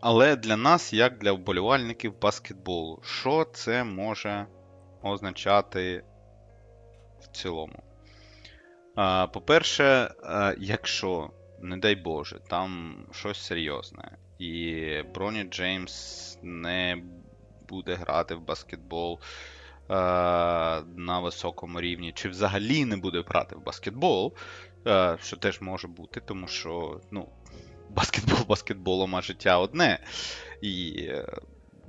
Але 0.00 0.36
для 0.36 0.56
нас, 0.56 0.92
як 0.92 1.18
для 1.18 1.32
вболівальників 1.32 2.20
баскетболу, 2.20 3.00
що 3.04 3.46
це 3.52 3.84
може 3.84 4.46
означати 5.02 6.04
в 7.20 7.36
цілому? 7.36 7.82
По-перше, 9.32 10.14
якщо, 10.58 11.30
не 11.60 11.76
дай 11.76 11.94
Боже, 11.96 12.40
там 12.48 12.96
щось 13.12 13.38
серйозне, 13.38 14.16
і 14.38 14.84
Броні 15.14 15.42
Джеймс 15.44 16.38
не 16.42 17.02
буде 17.68 17.94
грати 17.94 18.34
в 18.34 18.40
баскетбол 18.40 19.20
на 20.96 21.20
високому 21.22 21.80
рівні, 21.80 22.12
чи 22.12 22.28
взагалі 22.28 22.84
не 22.84 22.96
буде 22.96 23.24
грати 23.28 23.56
в 23.56 23.64
баскетбол, 23.64 24.34
Е, 24.86 25.16
що 25.22 25.36
теж 25.36 25.60
може 25.60 25.88
бути, 25.88 26.20
тому 26.20 26.48
що 26.48 27.00
ну, 27.10 27.28
баскетбол 27.90 28.46
баскетболом, 28.48 29.16
а 29.16 29.22
життя 29.22 29.58
одне. 29.58 29.98
І 30.60 31.06
е, 31.08 31.26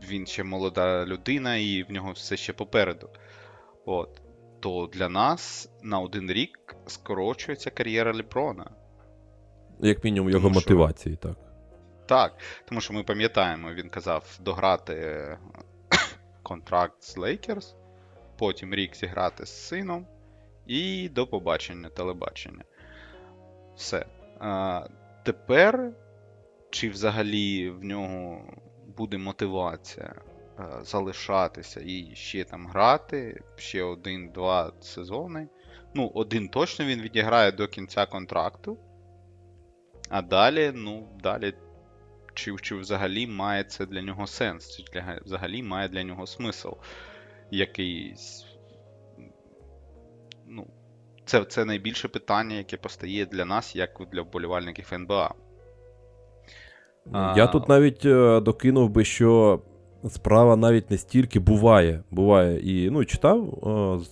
він 0.09 0.27
ще 0.27 0.43
молода 0.43 1.05
людина, 1.05 1.55
і 1.55 1.83
в 1.83 1.91
нього 1.91 2.11
все 2.11 2.37
ще 2.37 2.53
попереду. 2.53 3.09
От. 3.85 4.21
То 4.61 4.89
для 4.93 5.09
нас 5.09 5.69
на 5.83 5.99
один 5.99 6.31
рік 6.31 6.75
скорочується 6.87 7.69
кар'єра 7.69 8.13
Ліброна. 8.13 8.71
Як 9.79 10.03
мінімум 10.03 10.29
його 10.29 10.43
тому, 10.43 10.55
мотивації, 10.55 11.15
так. 11.15 11.37
Так, 12.05 12.37
тому 12.65 12.81
що 12.81 12.93
ми 12.93 13.03
пам'ятаємо, 13.03 13.73
він 13.73 13.89
казав 13.89 14.39
дограти 14.41 15.37
контракт 16.43 17.03
з 17.03 17.17
Лейкерс, 17.17 17.75
потім 18.37 18.73
рік 18.73 18.95
зіграти 18.95 19.45
з 19.45 19.67
сином, 19.67 20.07
і 20.67 21.09
до 21.09 21.27
побачення 21.27 21.89
телебачення. 21.89 22.63
Все. 23.75 24.05
Тепер, 25.23 25.91
чи 26.69 26.89
взагалі 26.89 27.69
в 27.69 27.83
нього 27.83 28.43
буде 28.97 29.17
мотивація 29.17 30.15
а, 30.57 30.83
залишатися 30.83 31.81
і 31.85 32.15
ще 32.15 32.43
там 32.43 32.67
грати, 32.67 33.41
ще 33.55 33.83
один-два 33.83 34.73
сезони. 34.81 35.47
Ну, 35.93 36.11
один 36.15 36.49
точно 36.49 36.85
він 36.85 37.01
відіграє 37.01 37.51
до 37.51 37.67
кінця 37.67 38.05
контракту. 38.05 38.77
А 40.09 40.21
далі, 40.21 40.71
ну, 40.75 41.07
далі, 41.23 41.53
чи 42.33 42.55
чи 42.61 42.75
взагалі 42.75 43.27
має 43.27 43.63
це 43.63 43.85
для 43.85 44.01
нього 44.01 44.27
сенс, 44.27 44.77
чи 44.77 44.83
для, 44.93 45.19
взагалі 45.25 45.63
має 45.63 45.87
для 45.87 46.03
нього 46.03 46.27
смисл 46.27 46.69
якийсь. 47.51 48.45
Ну, 50.45 50.67
це 51.29 51.45
це 51.45 51.65
найбільше 51.65 52.07
питання, 52.07 52.55
яке 52.55 52.77
постає 52.77 53.25
для 53.25 53.45
нас, 53.45 53.75
як 53.75 53.89
для 54.11 54.21
вболівальників 54.21 54.89
НБА. 54.93 55.33
Я 57.13 57.45
а... 57.45 57.47
тут 57.47 57.69
навіть 57.69 58.05
е, 58.05 58.39
докинув 58.39 58.89
би, 58.89 59.05
що 59.05 59.59
справа 60.09 60.55
навіть 60.55 60.91
не 60.91 60.97
стільки 60.97 61.39
буває. 61.39 62.03
Буває 62.11 62.59
і 62.59 62.89
ну, 62.89 63.05
читав. 63.05 63.99
Е, 64.03 64.05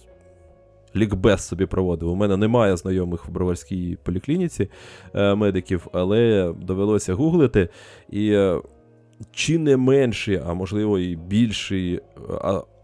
лікбез 0.95 1.47
собі 1.47 1.65
проводив. 1.65 2.09
У 2.09 2.15
мене 2.15 2.38
немає 2.38 2.77
знайомих 2.77 3.27
в 3.27 3.31
броварській 3.31 3.97
поліклініці 4.03 4.69
е, 5.15 5.36
медиків, 5.36 5.88
але 5.93 6.53
довелося 6.62 7.13
гуглити. 7.13 7.69
І 8.09 8.55
чи 9.31 9.57
не 9.57 9.77
менший, 9.77 10.41
а 10.45 10.53
можливо 10.53 11.00
і 11.00 11.15
більший 11.15 12.00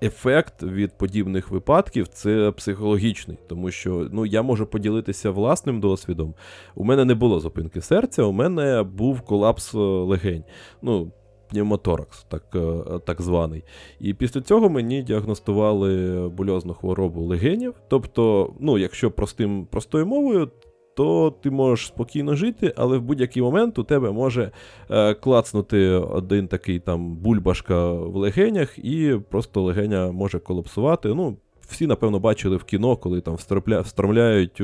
ефект 0.04 0.64
від 0.64 0.98
подібних 0.98 1.52
випадків 1.52 2.08
це 2.08 2.52
психологічний, 2.52 3.38
тому 3.48 3.72
що 3.72 4.08
ну, 4.12 4.26
я 4.26 4.42
можу 4.42 4.66
поділитися 4.66 5.32
власним 5.32 5.80
досвідом. 5.80 6.36
У 6.76 6.84
мене 6.84 7.06
не 7.06 7.16
було 7.16 7.40
зупинки 7.40 7.82
серця, 7.82 8.24
у 8.24 8.32
мене 8.32 8.84
був 8.84 9.22
колапс 9.22 9.76
е, 9.76 9.78
легень. 9.78 10.44
Ну, 10.82 11.12
Пневмоторакс, 11.50 12.24
так 12.24 12.44
е, 12.56 13.00
так 13.06 13.22
званий. 13.22 13.64
І 14.00 14.14
після 14.14 14.42
цього 14.42 14.70
мені 14.70 15.04
діагностували 15.04 16.22
бульозну 16.30 16.74
хворобу 16.74 17.22
легенів. 17.22 17.74
Тобто, 17.88 18.54
ну, 18.60 18.78
якщо 18.78 19.12
простим, 19.12 19.66
простою 19.66 20.06
мовою, 20.06 20.52
то 20.96 21.32
ти 21.32 21.52
можеш 21.52 21.88
спокійно 21.88 22.36
жити, 22.36 22.74
але 22.78 22.98
в 22.98 23.02
будь-який 23.02 23.44
момент 23.44 23.80
у 23.80 23.84
тебе 23.84 24.12
може 24.12 24.52
е, 24.90 25.14
клацнути 25.14 25.88
один 25.90 26.48
такий 26.48 26.80
там 26.80 27.16
бульбашка 27.16 27.92
в 27.92 28.16
легенях, 28.16 28.80
і 28.80 29.20
просто 29.30 29.62
легеня 29.62 30.12
може 30.12 30.40
колапсувати. 30.40 31.10
Ну, 31.10 31.38
всі, 31.68 31.88
напевно, 31.88 32.20
бачили 32.20 32.58
в 32.58 32.64
кіно, 32.64 32.98
коли 32.98 33.22
там 33.22 33.36
встромляють 33.84 34.62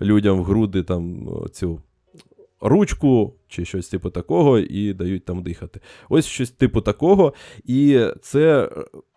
людям 0.00 0.38
в 0.38 0.44
груди 0.44 0.82
там 0.82 1.28
цю 1.52 1.80
ручку 2.60 3.34
чи 3.48 3.64
щось 3.64 3.88
типу 3.88 4.10
такого, 4.10 4.58
і 4.58 4.92
дають 4.92 5.24
там 5.24 5.42
дихати. 5.42 5.80
Ось 6.08 6.26
щось 6.26 6.50
типу 6.50 6.80
такого. 6.80 7.34
І 7.64 8.06
це 8.22 8.70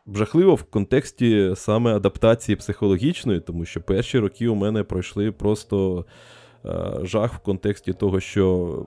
жахливо 0.07 0.55
в 0.55 0.63
контексті 0.63 1.53
саме 1.55 1.95
адаптації 1.95 2.55
психологічної, 2.55 3.39
тому 3.39 3.65
що 3.65 3.81
перші 3.81 4.19
роки 4.19 4.47
у 4.47 4.55
мене 4.55 4.83
пройшли 4.83 5.31
просто 5.31 6.05
е, 6.65 6.99
жах 7.03 7.33
в 7.33 7.39
контексті 7.39 7.93
того, 7.93 8.19
що. 8.19 8.85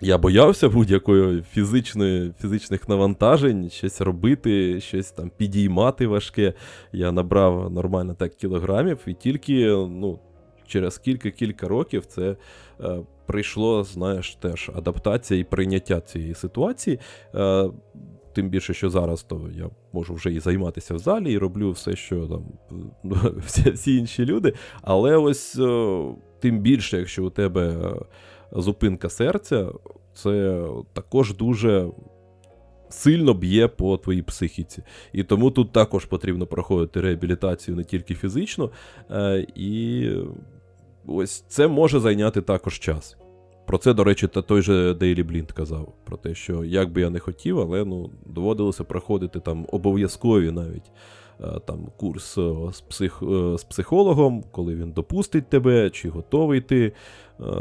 Я 0.00 0.18
боявся 0.18 0.68
будь-якої 0.68 1.42
фізичної, 1.42 2.32
фізичних 2.40 2.88
навантажень, 2.88 3.70
щось 3.70 4.00
робити, 4.00 4.80
щось 4.80 5.10
там 5.10 5.30
підіймати 5.36 6.06
важке. 6.06 6.54
Я 6.92 7.12
набрав 7.12 7.70
нормально 7.70 8.14
так 8.14 8.34
кілограмів, 8.34 8.98
і 9.06 9.14
тільки 9.14 9.66
ну, 9.70 10.18
через 10.66 10.98
кілька-кілька 10.98 11.68
років 11.68 12.06
це 12.06 12.36
е, 12.80 13.00
прийшло, 13.26 13.84
знаєш, 13.84 14.34
теж 14.34 14.70
адаптація 14.74 15.40
і 15.40 15.44
прийняття 15.44 16.00
цієї 16.00 16.34
ситуації. 16.34 16.98
Тим 18.38 18.48
більше, 18.48 18.74
що 18.74 18.90
зараз 18.90 19.22
то 19.22 19.48
я 19.56 19.70
можу 19.92 20.14
вже 20.14 20.32
і 20.32 20.40
займатися 20.40 20.94
в 20.94 20.98
залі, 20.98 21.32
і 21.32 21.38
роблю 21.38 21.70
все, 21.70 21.96
що 21.96 22.26
там 22.26 22.44
всі, 23.46 23.70
всі 23.70 23.96
інші 23.96 24.24
люди. 24.24 24.52
Але 24.82 25.16
ось 25.16 25.56
е, 25.58 26.04
тим 26.40 26.58
більше, 26.58 26.98
якщо 26.98 27.24
у 27.24 27.30
тебе 27.30 27.68
е, 27.68 27.96
зупинка 28.52 29.08
серця, 29.08 29.68
це 30.14 30.64
також 30.92 31.36
дуже. 31.36 31.90
Сильно 32.90 33.34
б'є 33.34 33.68
по 33.68 33.96
твоїй 33.96 34.22
психіці. 34.22 34.82
І 35.12 35.22
тому 35.22 35.50
тут 35.50 35.72
також 35.72 36.04
потрібно 36.04 36.46
проходити 36.46 37.00
реабілітацію 37.00 37.76
не 37.76 37.84
тільки 37.84 38.14
фізично, 38.14 38.70
е, 39.10 39.46
і 39.54 40.10
ось 41.06 41.44
це 41.48 41.68
може 41.68 42.00
зайняти 42.00 42.42
також 42.42 42.78
час. 42.78 43.16
Про 43.68 43.78
це, 43.78 43.94
до 43.94 44.04
речі, 44.04 44.28
та 44.28 44.42
той 44.42 44.62
же 44.62 44.94
Дейлі 44.94 45.22
Блінт 45.22 45.52
казав. 45.52 45.94
Про 46.04 46.16
те, 46.16 46.34
що 46.34 46.64
як 46.64 46.92
би 46.92 47.00
я 47.00 47.10
не 47.10 47.18
хотів, 47.18 47.60
але 47.60 47.84
ну, 47.84 48.10
доводилося 48.26 48.84
проходити 48.84 49.40
там 49.40 49.66
обов'язкові 49.72 50.50
навіть 50.50 50.90
е, 51.40 51.60
там 51.66 51.88
курс 51.96 52.38
е, 52.38 52.52
з 52.72 52.80
псих, 52.80 53.22
е, 53.22 53.58
з 53.58 53.64
психологом, 53.64 54.44
коли 54.50 54.74
він 54.74 54.92
допустить 54.92 55.48
тебе, 55.48 55.90
чи 55.90 56.08
готовий 56.08 56.60
ти. 56.60 56.92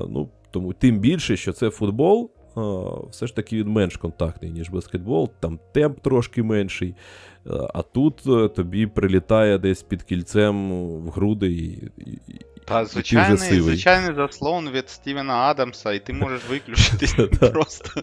Ну, 0.10 0.30
Тому 0.52 0.74
тим 0.74 1.00
більше, 1.00 1.38
що 1.38 1.54
це 1.54 1.70
футбол, 1.70 2.32
все 3.10 3.28
ж 3.28 3.36
таки 3.36 3.58
він 3.58 3.68
менш 3.68 3.98
контактний, 3.98 4.52
ніж 4.52 4.70
баскетбол, 4.70 5.30
там 5.40 5.60
темп 5.74 6.00
трошки 6.00 6.44
менший. 6.44 6.96
А 7.74 7.82
тут 7.82 8.24
тобі 8.56 8.88
прилітає 8.88 9.58
десь 9.58 9.84
під 9.84 10.04
кільцем 10.04 10.72
в 10.80 11.10
груди 11.10 11.52
і 11.52 11.92
та 12.68 12.86
звичайний 12.86 13.62
звичайний 13.62 14.16
заслон 14.16 14.70
від 14.70 14.90
Стівена 14.90 15.34
Адамса, 15.34 15.94
і 15.94 16.00
ти 16.00 16.14
можеш 16.24 16.46
виключитись 16.50 17.16
просто. 17.52 18.02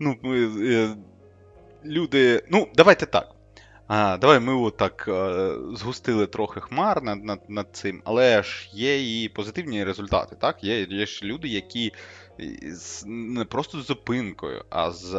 Ну, 0.00 0.16
е, 0.24 0.96
Люди. 1.84 2.42
Ну, 2.50 2.68
давайте 2.74 3.06
так. 3.06 3.30
А, 3.86 4.16
Давай 4.16 4.40
ми 4.40 4.54
от 4.54 4.76
так 4.76 5.04
е, 5.08 5.52
згустили 5.74 6.26
трохи 6.26 6.60
хмар 6.60 7.02
над 7.02 7.24
над, 7.24 7.40
над 7.48 7.66
цим, 7.72 8.02
але 8.04 8.42
ж 8.42 8.68
є 8.72 9.22
і 9.22 9.28
позитивні 9.28 9.84
результати. 9.84 10.36
так? 10.40 10.64
Є 10.64 10.80
є 10.82 11.06
ж 11.06 11.24
люди, 11.24 11.48
які 11.48 11.92
з, 12.72 13.04
не 13.06 13.44
просто 13.44 13.80
з 13.80 13.86
зупинкою, 13.86 14.64
а 14.70 14.90
з 14.90 15.14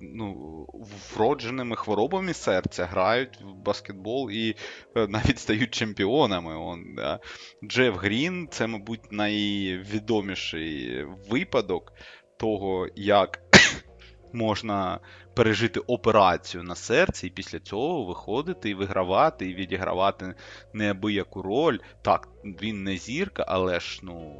ну, 0.00 0.66
вродженими 1.14 1.76
хворобами 1.76 2.34
серця 2.34 2.86
грають 2.86 3.40
в 3.40 3.54
баскетбол 3.54 4.30
і 4.30 4.56
е, 4.96 5.06
навіть 5.06 5.38
стають 5.38 5.70
чемпіонами. 5.70 6.56
Он, 6.56 6.94
да. 6.96 7.20
Джеф 7.64 7.96
Грін 7.96 8.48
це, 8.50 8.66
мабуть, 8.66 9.12
найвідоміший 9.12 11.04
випадок 11.30 11.92
того, 12.36 12.88
як 12.96 13.40
можна 14.32 15.00
пережити 15.34 15.80
операцію 15.80 16.62
на 16.62 16.74
серці, 16.74 17.26
і 17.26 17.30
після 17.30 17.58
цього 17.58 18.04
виходити 18.04 18.70
і 18.70 18.74
вигравати, 18.74 19.50
і 19.50 19.54
відігравати 19.54 20.34
неабияку 20.72 21.42
роль. 21.42 21.78
Так, 22.02 22.28
він 22.44 22.84
не 22.84 22.96
зірка, 22.96 23.44
але 23.48 23.80
ж, 23.80 24.00
ну, 24.02 24.36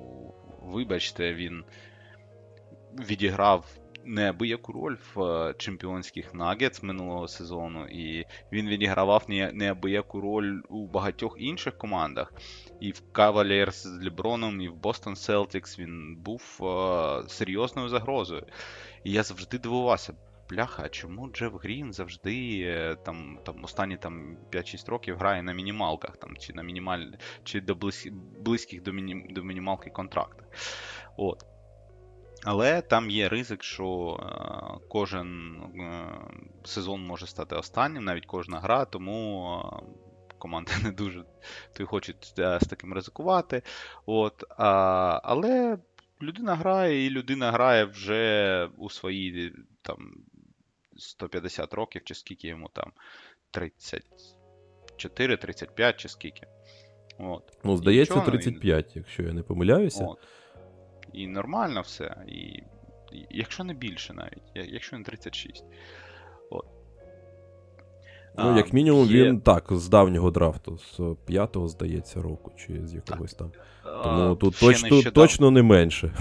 вибачте, 0.62 1.34
він 1.34 1.64
відіграв 3.08 3.64
неабияку 4.10 4.72
роль 4.72 4.96
в 5.14 5.22
е, 5.22 5.54
чемпіонських 5.58 6.34
нагетс 6.34 6.82
минулого 6.82 7.28
сезону, 7.28 7.86
і 7.86 8.26
він 8.52 8.68
відігравав 8.68 9.24
неабияку 9.28 10.20
роль 10.20 10.60
у 10.68 10.86
багатьох 10.86 11.36
інших 11.38 11.78
командах. 11.78 12.32
І 12.80 12.92
в 12.92 13.02
Cavaliers 13.12 13.72
з 13.72 14.04
Леброном, 14.04 14.60
і 14.60 14.68
в 14.68 14.74
Boston 14.74 15.14
Celtics 15.14 15.78
він 15.78 16.16
був 16.16 16.58
е, 16.62 17.28
серйозною 17.28 17.88
загрозою. 17.88 18.46
І 19.04 19.12
я 19.12 19.22
завжди 19.22 19.58
дивувався. 19.58 20.14
Бляха, 20.50 20.88
чому 20.88 21.28
Джеф 21.28 21.52
Грін 21.62 21.92
завжди 21.92 22.60
е, 22.60 22.96
там 23.04 23.38
там 23.44 23.64
останні 23.64 23.96
там 23.96 24.36
5-6 24.52 24.90
років 24.90 25.16
грає 25.16 25.42
на 25.42 25.52
мінімалках 25.52 26.16
там, 26.16 26.36
чи 26.36 26.52
на 26.52 26.62
мінімаль, 26.62 27.06
чи 27.44 27.60
до 27.60 27.74
близьких 28.40 28.82
до, 28.82 28.92
міні, 28.92 29.26
до 29.30 29.42
мінімалки 29.42 29.90
контрактах. 29.90 30.46
От. 31.16 31.49
Але 32.44 32.82
там 32.82 33.10
є 33.10 33.28
ризик, 33.28 33.62
що 33.62 34.16
е, 34.20 34.86
кожен 34.88 35.56
е, 35.56 36.04
сезон 36.64 37.02
може 37.02 37.26
стати 37.26 37.54
останнім, 37.54 38.04
навіть 38.04 38.26
кожна 38.26 38.60
гра, 38.60 38.84
тому 38.84 39.56
е, 39.64 39.82
команди 40.38 40.72
не 40.82 40.92
дуже 40.92 41.24
то 41.72 41.86
хочуть 41.86 42.32
з 42.36 42.66
таким 42.70 42.94
ризикувати. 42.94 43.62
От, 44.06 44.44
Але 45.22 45.78
людина 46.22 46.54
грає, 46.54 47.06
і 47.06 47.10
людина 47.10 47.52
грає 47.52 47.84
вже 47.84 48.68
у 48.76 48.90
свої 48.90 49.52
там 49.82 50.14
150 50.96 51.74
років, 51.74 52.02
чи 52.04 52.14
скільки 52.14 52.48
йому 52.48 52.70
там 52.72 52.92
34, 53.50 55.36
35, 55.36 55.96
чи 55.96 56.08
скільки. 56.08 56.46
От. 57.18 57.52
Ну, 57.64 57.76
здається, 57.76 58.20
35, 58.20 58.96
якщо 58.96 59.22
я 59.22 59.32
не 59.32 59.42
помиляюся. 59.42 60.04
От 60.04 60.18
і 61.12 61.26
нормально 61.26 61.80
все. 61.80 62.16
І, 62.28 62.62
Якщо 63.30 63.64
не 63.64 63.74
більше 63.74 64.14
навіть, 64.14 64.72
якщо 64.72 64.98
не 64.98 65.04
36. 65.04 65.64
От. 66.50 66.64
Ну, 68.38 68.56
як 68.56 68.72
мінімум, 68.72 69.06
є... 69.06 69.24
він 69.24 69.40
так, 69.40 69.64
з 69.70 69.88
давнього 69.88 70.30
драфту, 70.30 70.78
з 70.78 71.16
п'ятого, 71.26 71.68
здається, 71.68 72.22
року, 72.22 72.52
чи 72.56 72.86
з 72.86 72.94
якогось 72.94 73.34
там. 73.34 73.52
Тому 74.02 74.32
а, 74.32 74.34
тут 74.34 74.56
точно 74.60 74.88
нещодавно... 74.88 75.10
точно 75.10 75.50
не 75.50 75.62
менше. 75.62 76.12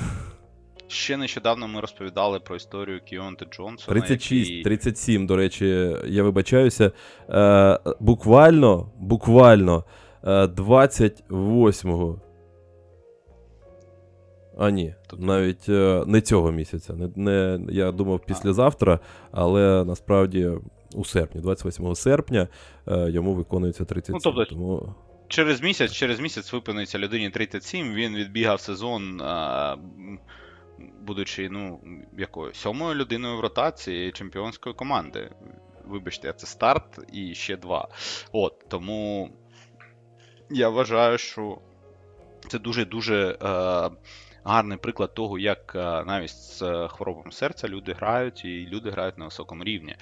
Ще 0.87 1.17
нещодавно 1.17 1.67
ми 1.67 1.81
розповідали 1.81 2.39
про 2.39 2.55
історію 2.55 3.01
Кіонте 3.01 3.45
Джонсона. 3.45 4.01
36, 4.01 4.49
який... 4.49 4.63
37, 4.63 5.27
до 5.27 5.35
речі, 5.35 5.95
я 6.05 6.23
вибачаюся. 6.23 6.91
Е, 7.29 7.79
Буквально, 7.99 8.91
буквально 8.97 9.85
е, 10.23 10.47
28 10.47 12.19
а 14.59 14.69
ні, 14.69 14.95
навіть 15.17 15.69
е, 15.69 16.03
не 16.07 16.21
цього 16.21 16.51
місяця. 16.51 16.93
Не, 16.93 17.09
не, 17.15 17.59
Я 17.69 17.91
думав 17.91 18.19
післязавтра, 18.19 18.99
але 19.31 19.85
насправді 19.85 20.51
у 20.93 21.05
серпні, 21.05 21.41
28 21.41 21.95
серпня, 21.95 22.47
е, 22.87 23.09
йому 23.11 23.33
виконується 23.33 23.85
37. 23.85 24.13
Ну, 24.13 24.19
тобто, 24.23 24.45
тому... 24.45 24.95
Через 25.27 25.61
місяць 25.61 25.91
через 25.91 26.19
місяць 26.19 26.53
виповниться 26.53 26.99
людині 26.99 27.29
37, 27.29 27.93
він 27.93 28.15
відбігав 28.15 28.61
сезон, 28.61 29.21
будучи 31.01 31.49
ну, 31.49 31.79
якою 32.17 32.53
сьомою 32.53 32.95
людиною 32.95 33.37
в 33.37 33.39
ротації 33.39 34.11
чемпіонської 34.11 34.75
команди. 34.75 35.29
Вибачте, 35.85 36.33
це 36.33 36.47
старт 36.47 36.99
і 37.13 37.35
ще 37.35 37.57
два. 37.57 37.87
От, 38.31 38.65
Тому 38.67 39.29
я 40.49 40.69
вважаю, 40.69 41.17
що 41.17 41.57
це 42.47 42.59
дуже-дуже. 42.59 43.37
Е, 43.43 43.89
гарний 44.43 44.77
приклад 44.77 45.13
того, 45.13 45.39
як 45.39 45.73
е, 45.75 46.03
навіть 46.05 46.29
з 46.29 46.61
е, 46.61 46.87
хворобами 46.87 47.31
серця 47.31 47.67
люди 47.67 47.93
грають, 47.93 48.45
і 48.45 48.67
люди 48.71 48.89
грають 48.89 49.17
на 49.17 49.25
високому 49.25 49.63
рівні. 49.63 49.95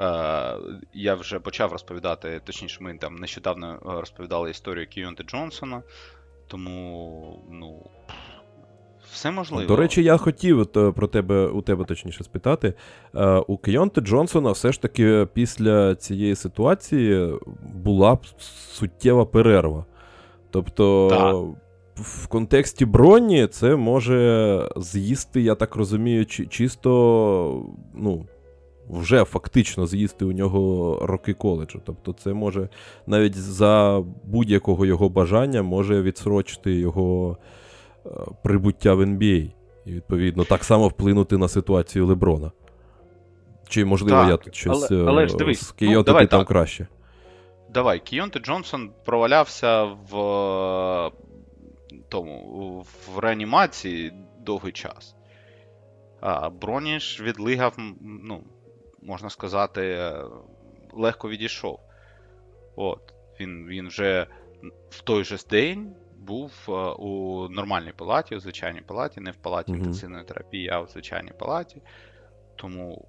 Е, 0.00 0.56
я 0.94 1.14
вже 1.14 1.38
почав 1.38 1.72
розповідати, 1.72 2.40
точніше, 2.44 2.78
ми 2.80 2.98
там 2.98 3.14
нещодавно 3.14 3.78
розповідали 3.84 4.50
історію 4.50 4.86
Кіонти 4.86 5.22
Джонсона, 5.22 5.82
тому, 6.46 7.44
ну. 7.50 7.90
Все 9.12 9.30
можливо. 9.30 9.68
До 9.68 9.76
речі, 9.76 10.02
я 10.02 10.16
хотів 10.16 10.66
про 10.66 11.06
тебе 11.06 11.46
у 11.46 11.62
тебе 11.62 11.84
точніше 11.84 12.24
спитати. 12.24 12.74
У 13.46 13.56
Кейонти 13.56 14.00
Джонсона 14.00 14.50
все 14.50 14.72
ж 14.72 14.82
таки 14.82 15.26
після 15.34 15.94
цієї 15.94 16.34
ситуації 16.34 17.38
була 17.74 18.18
суттєва 18.72 19.26
перерва. 19.26 19.84
Тобто, 20.50 21.08
так 21.08 21.62
в 22.02 22.26
контексті 22.26 22.84
броні 22.84 23.46
це 23.46 23.76
може 23.76 24.68
з'їсти, 24.76 25.40
я 25.42 25.54
так 25.54 25.76
розумію, 25.76 26.26
чисто 26.26 27.66
ну, 27.94 28.26
вже 28.90 29.24
фактично 29.24 29.86
з'їсти 29.86 30.24
у 30.24 30.32
нього 30.32 30.98
роки 31.02 31.34
коледжу. 31.34 31.80
Тобто, 31.84 32.12
це 32.12 32.32
може 32.32 32.68
навіть 33.06 33.36
за 33.36 34.02
будь-якого 34.24 34.86
його 34.86 35.08
бажання 35.08 35.62
може 35.62 36.02
відсрочити 36.02 36.72
його 36.72 37.36
е, 38.06 38.10
прибуття 38.42 38.94
в 38.94 39.00
NBA. 39.00 39.50
І, 39.84 39.92
відповідно, 39.92 40.44
так 40.44 40.64
само 40.64 40.88
вплинути 40.88 41.36
на 41.36 41.48
ситуацію 41.48 42.06
Леброна. 42.06 42.50
Чи, 43.68 43.84
можливо, 43.84 44.16
Так, 44.16 44.30
я 44.30 44.36
тут 44.36 44.54
щось 44.54 44.90
але- 44.90 45.04
але 45.10 45.26
ж 45.26 45.34
е, 45.34 45.38
дивись, 45.38 45.60
з 45.60 45.70
ну, 45.70 45.74
Кийоти 45.78 46.06
давай 46.06 46.26
там 46.26 46.40
так. 46.40 46.48
краще. 46.48 46.86
Давай, 47.74 48.00
Кійонте 48.00 48.38
Джонсон 48.38 48.90
провалявся 49.04 49.84
в 49.84 50.16
е, 50.16 51.10
тому 52.12 52.84
в 53.06 53.18
реанімації 53.18 54.12
довгий 54.40 54.72
час. 54.72 55.14
А 56.20 56.50
Броніш 56.50 57.20
відлигав, 57.20 57.74
ну, 58.00 58.44
можна 59.02 59.30
сказати, 59.30 60.12
легко 60.92 61.28
відійшов. 61.28 61.80
От. 62.76 63.14
Він, 63.40 63.66
він 63.66 63.88
вже 63.88 64.26
в 64.90 65.00
той 65.00 65.24
же 65.24 65.36
день 65.50 65.94
був 66.18 66.52
е, 66.68 66.72
у 66.98 67.48
нормальній 67.48 67.92
палаті, 67.96 68.36
у 68.36 68.40
звичайній 68.40 68.80
палаті, 68.80 69.20
не 69.20 69.30
в 69.30 69.36
палаті 69.36 69.72
інтенсивної 69.72 70.24
терапії, 70.24 70.68
а 70.68 70.80
у 70.80 70.86
звичайній 70.86 71.32
палаті. 71.38 71.82
Тому 72.56 73.08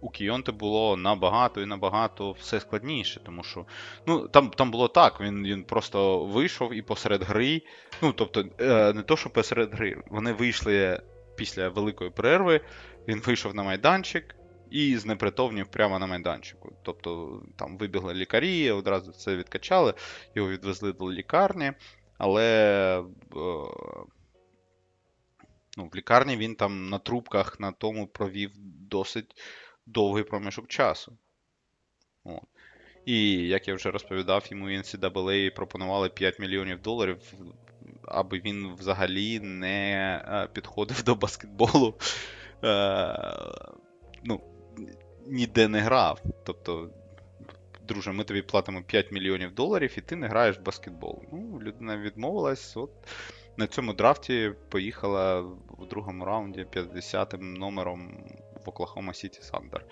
у 0.00 0.10
Кійонте 0.10 0.52
було 0.52 0.96
набагато 0.96 1.60
і 1.60 1.66
набагато 1.66 2.32
все 2.32 2.60
складніше, 2.60 3.20
тому 3.24 3.42
що 3.42 3.66
ну, 4.06 4.28
там, 4.28 4.50
там 4.50 4.70
було 4.70 4.88
так, 4.88 5.20
він, 5.20 5.44
він 5.44 5.64
просто 5.64 6.24
вийшов 6.24 6.74
і 6.74 6.82
посеред 6.82 7.22
гри. 7.22 7.62
Ну, 8.02 8.12
тобто, 8.12 8.44
е, 8.60 8.92
не 8.92 9.02
то, 9.02 9.16
що 9.16 9.30
посеред 9.30 9.74
гри, 9.74 10.02
вони 10.06 10.32
вийшли 10.32 11.02
після 11.36 11.68
великої 11.68 12.10
перерви, 12.10 12.60
він 13.08 13.20
вийшов 13.20 13.54
на 13.54 13.62
майданчик 13.62 14.34
і 14.70 14.96
знепритовнів 14.96 15.66
прямо 15.66 15.98
на 15.98 16.06
майданчику. 16.06 16.72
Тобто 16.82 17.42
там 17.56 17.78
вибігли 17.78 18.14
лікарі, 18.14 18.70
одразу 18.70 19.12
це 19.12 19.36
відкачали, 19.36 19.94
його 20.34 20.48
відвезли 20.50 20.92
до 20.92 21.12
лікарні, 21.12 21.72
але 22.18 22.44
е, 23.00 23.04
ну, 25.76 25.90
в 25.92 25.96
лікарні 25.96 26.36
він 26.36 26.54
там 26.54 26.88
на 26.88 26.98
трубках 26.98 27.60
на 27.60 27.72
тому 27.72 28.06
провів 28.06 28.50
досить 28.90 29.36
довгий 29.92 30.24
проміжок 30.24 30.68
часу. 30.68 31.12
От. 32.24 32.42
І, 33.04 33.32
як 33.48 33.68
я 33.68 33.74
вже 33.74 33.90
розповідав, 33.90 34.46
йому 34.50 34.66
NCAA 34.66 35.54
пропонували 35.54 36.08
5 36.08 36.38
мільйонів 36.38 36.82
доларів, 36.82 37.16
аби 38.04 38.40
він 38.40 38.74
взагалі 38.74 39.40
не 39.40 40.16
е, 40.28 40.48
підходив 40.52 41.02
до 41.02 41.14
баскетболу. 41.14 41.94
Е, 42.64 43.16
ну, 44.24 44.40
ніде 45.26 45.68
не 45.68 45.80
грав. 45.80 46.22
Тобто, 46.44 46.90
друже, 47.88 48.12
ми 48.12 48.24
тобі 48.24 48.42
платимо 48.42 48.82
5 48.82 49.12
мільйонів 49.12 49.54
доларів, 49.54 49.94
і 49.98 50.00
ти 50.00 50.16
не 50.16 50.28
граєш 50.28 50.58
в 50.58 50.62
баскетбол. 50.62 51.22
Ну, 51.32 51.60
людина 51.62 51.96
відмовилась. 51.96 52.76
От 52.76 52.90
на 53.56 53.66
цьому 53.66 53.92
драфті 53.92 54.52
поїхала 54.68 55.40
в 55.78 55.88
другому 55.90 56.24
раунді 56.24 56.66
50-м 56.72 57.54
номером 57.54 58.24
в 58.66 58.68
Оклахома 58.68 59.14
Сіті 59.14 59.42
Сандер. 59.42 59.86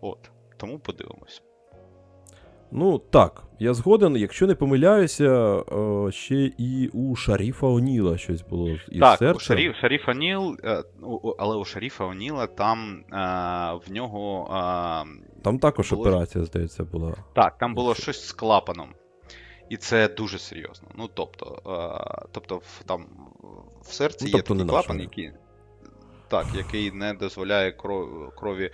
От. 0.00 0.30
Тому 0.56 0.78
подивимось. 0.78 1.42
Ну 2.70 2.98
так, 2.98 3.44
я 3.58 3.74
згоден, 3.74 4.16
якщо 4.16 4.46
не 4.46 4.54
помиляюся, 4.54 5.56
е, 5.56 6.12
ще 6.12 6.52
і 6.58 6.90
у 6.92 7.16
Шаріфа 7.16 7.66
Оніла 7.66 8.18
щось 8.18 8.42
було 8.42 8.70
із 8.70 9.00
так, 9.00 9.18
серцем. 9.18 9.36
у 9.36 9.40
Шаріф, 9.40 9.76
Шаріф 9.76 10.08
Оніл, 10.08 10.56
е, 10.64 10.82
але 11.38 11.56
у 11.56 11.64
Шаріфа 11.64 12.04
Оніла 12.04 12.46
там 12.46 13.04
е, 13.12 13.16
в 13.86 13.92
нього. 13.92 14.48
Там 15.42 15.58
також 15.58 15.92
було- 15.92 16.02
операція, 16.02 16.44
здається, 16.44 16.84
була. 16.84 17.14
Так, 17.34 17.58
там 17.58 17.74
було 17.74 17.94
щось 17.94 18.28
з 18.28 18.32
клапаном. 18.32 18.88
І 19.68 19.76
це 19.76 20.08
дуже 20.08 20.38
серйозно. 20.38 20.88
Ну, 20.98 21.08
тобто, 21.14 21.62
тобто 22.32 22.60
там 22.86 23.06
в 23.82 23.92
серці 23.92 24.24
Ну, 24.24 24.28
є 24.28 24.32
тобто 24.32 24.54
такий 24.54 24.64
не 24.64 24.70
клапан, 24.70 25.00
який, 25.00 25.32
так, 26.28 26.46
який 26.54 26.90
не 26.90 27.14
дозволяє 27.14 27.72
крові 28.36 28.70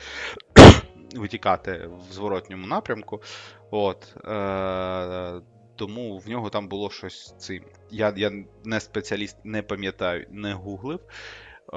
витікати 1.16 1.88
в 2.08 2.12
зворотньому 2.12 2.66
напрямку. 2.66 3.22
От, 3.70 4.16
е, 4.24 5.40
тому 5.76 6.18
в 6.18 6.28
нього 6.28 6.50
там 6.50 6.68
було 6.68 6.90
щось 6.90 7.34
цим. 7.38 7.64
Я, 7.90 8.12
я 8.16 8.32
не 8.64 8.80
спеціаліст, 8.80 9.36
не 9.44 9.62
пам'ятаю, 9.62 10.26
не 10.30 10.52
гуглив. 10.52 11.00
Е, 11.00 11.76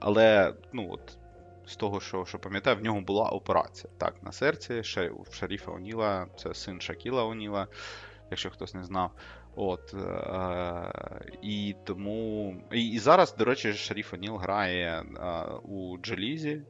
але 0.00 0.54
ну, 0.72 0.88
от, 0.92 1.18
з 1.66 1.76
того, 1.76 2.00
що, 2.00 2.24
що 2.24 2.38
пам'ятаю, 2.38 2.76
в 2.76 2.82
нього 2.82 3.00
була 3.00 3.28
операція. 3.28 3.92
Так, 3.98 4.14
на 4.22 4.32
серці 4.32 4.82
Шаріфа 5.32 5.72
Оніла, 5.72 6.26
це 6.36 6.54
син 6.54 6.80
Шакіла 6.80 7.24
Оніла, 7.24 7.66
якщо 8.30 8.50
хтось 8.50 8.74
не 8.74 8.84
знав. 8.84 9.10
От, 9.56 9.94
е, 9.94 10.90
і 11.42 11.74
тому. 11.84 12.56
І, 12.72 12.90
і 12.90 12.98
зараз, 12.98 13.36
до 13.36 13.44
речі, 13.44 13.72
Шаріф 13.72 14.14
Оніл 14.14 14.36
грає 14.36 15.02
е, 15.02 15.44
у 15.62 15.98
Джелізі. 15.98 16.50
Е, 16.50 16.62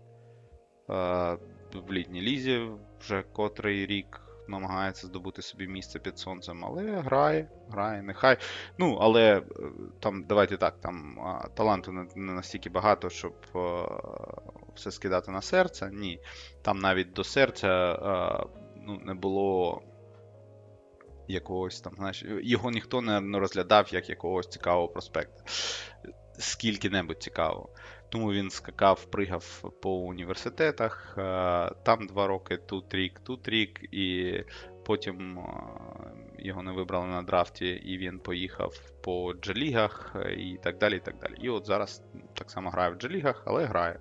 в 1.75 1.93
літній 1.93 2.21
лізі 2.21 2.69
вже 3.01 3.23
котрий 3.33 3.87
рік 3.87 4.21
намагається 4.49 5.07
здобути 5.07 5.43
собі 5.43 5.69
місце 5.69 5.99
під 5.99 6.19
сонцем, 6.19 6.65
але 6.65 6.83
грає, 6.83 7.49
грає, 7.71 8.03
нехай. 8.03 8.37
Ну, 8.79 8.99
але 9.01 9.43
там, 10.01 10.25
давайте 10.25 10.57
так, 10.57 10.81
там 10.81 11.19
таланту 11.55 11.93
не, 11.93 12.07
настільки 12.17 12.71
багато, 12.71 13.11
щоб 13.11 13.35
все 14.75 14.91
скидати 14.91 15.31
на 15.31 15.43
серце. 15.43 15.91
Ні. 15.93 16.21
Там 16.63 16.79
навіть 16.79 17.13
до 17.13 17.25
серця 17.25 17.99
ну, 18.77 19.01
не 19.05 19.15
було 19.15 19.83
якогось 21.29 21.81
там, 21.81 21.93
знаєш, 21.97 22.25
його 22.43 22.71
ніхто 22.71 23.01
не, 23.01 23.39
розглядав 23.39 23.89
як 23.95 24.09
якогось 24.09 24.49
цікавого 24.49 24.89
проспекта. 24.89 25.45
Скільки-небудь 26.39 27.23
цікавого. 27.23 27.69
Тому 28.09 28.33
він 28.33 28.51
скакав, 28.51 29.05
пригав 29.05 29.73
по 29.83 29.91
університетах, 29.91 31.15
е, 31.19 31.23
там 31.83 32.07
два 32.07 32.27
роки, 32.27 32.57
тут 32.57 32.95
рік, 32.95 33.21
тут 33.25 33.49
рік, 33.49 33.81
і 33.93 34.35
потім 34.85 35.39
е, 35.39 35.43
його 36.39 36.63
не 36.63 36.73
вибрали 36.73 37.07
на 37.07 37.23
драфті, 37.23 37.67
і 37.67 37.99
він 37.99 38.19
поїхав 38.19 38.81
по 39.05 39.35
джелігах 39.35 40.17
е, 40.17 40.35
і 40.35 40.59
так 40.63 40.79
далі. 40.79 40.97
І 40.97 41.01
так 41.01 41.15
далі. 41.23 41.35
І 41.43 41.49
от 41.49 41.67
зараз 41.67 42.03
так 42.35 42.51
само 42.51 42.71
грає 42.71 42.91
в 42.91 42.95
джелігах, 42.95 43.43
але 43.47 43.65
грає. 43.65 44.01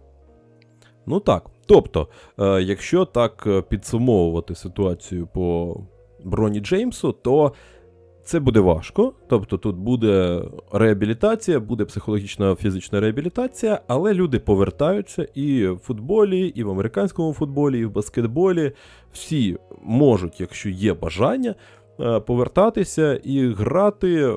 Ну 1.06 1.20
так. 1.20 1.46
Тобто, 1.68 2.10
якщо 2.60 3.06
так 3.06 3.48
підсумовувати 3.70 4.56
ситуацію 4.56 5.28
по 5.28 5.78
Броні 6.24 6.60
Джеймсу, 6.60 7.12
то 7.12 7.54
це 8.26 8.40
буде 8.40 8.60
важко. 8.60 9.14
Тобто 9.28 9.58
тут 9.58 9.76
буде 9.76 10.42
реабілітація, 10.72 11.60
буде 11.60 11.86
психологічна 11.86 12.56
фізична 12.56 13.00
реабілітація, 13.00 13.82
але 13.88 14.14
люди 14.14 14.40
повертаються 14.40 15.28
і 15.34 15.68
в 15.68 15.78
футболі, 15.78 16.48
і 16.48 16.64
в 16.64 16.70
американському 16.70 17.34
футболі, 17.34 17.80
і 17.80 17.86
в 17.86 17.92
баскетболі. 17.92 18.72
Всі 19.12 19.58
можуть, 19.84 20.42
якщо 20.42 20.70
є 20.70 20.94
бажання, 20.94 21.56
е, 22.00 22.20
повертатися 22.20 23.16
і 23.24 23.48
грати. 23.48 24.34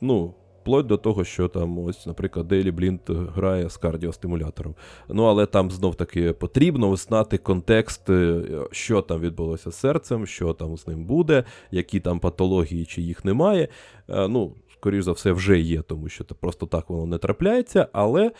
Ну, 0.00 0.34
вплоть 0.68 0.86
до 0.86 0.96
того, 0.96 1.24
що 1.24 1.48
там, 1.48 1.78
ось, 1.78 2.06
наприклад, 2.06 2.48
Дейлі 2.48 2.70
Блінт 2.70 3.10
грає 3.10 3.70
з 3.70 3.76
кардіостимулятором. 3.76 4.74
Ну, 5.08 5.24
але 5.24 5.46
там 5.46 5.70
знов 5.70 5.94
таки 5.94 6.32
потрібно 6.32 6.96
знати 6.96 7.38
контекст, 7.38 8.10
е, 8.10 8.42
що 8.70 9.02
там 9.02 9.20
відбулося 9.20 9.70
з 9.70 9.74
серцем, 9.74 10.26
що 10.26 10.52
там 10.52 10.76
з 10.76 10.86
ним 10.86 11.04
буде, 11.04 11.44
які 11.70 12.00
там 12.00 12.20
патології, 12.20 12.84
чи 12.84 13.02
їх 13.02 13.24
немає. 13.24 13.68
Е, 14.08 14.28
Ну, 14.28 14.54
скоріш 14.72 15.04
за 15.04 15.12
все, 15.12 15.32
вже 15.32 15.60
є, 15.60 15.82
тому 15.82 16.08
що 16.08 16.24
просто 16.24 16.66
так 16.66 16.90
воно 16.90 17.06
не 17.06 17.18
трапляється, 17.18 17.88
але. 17.92 18.32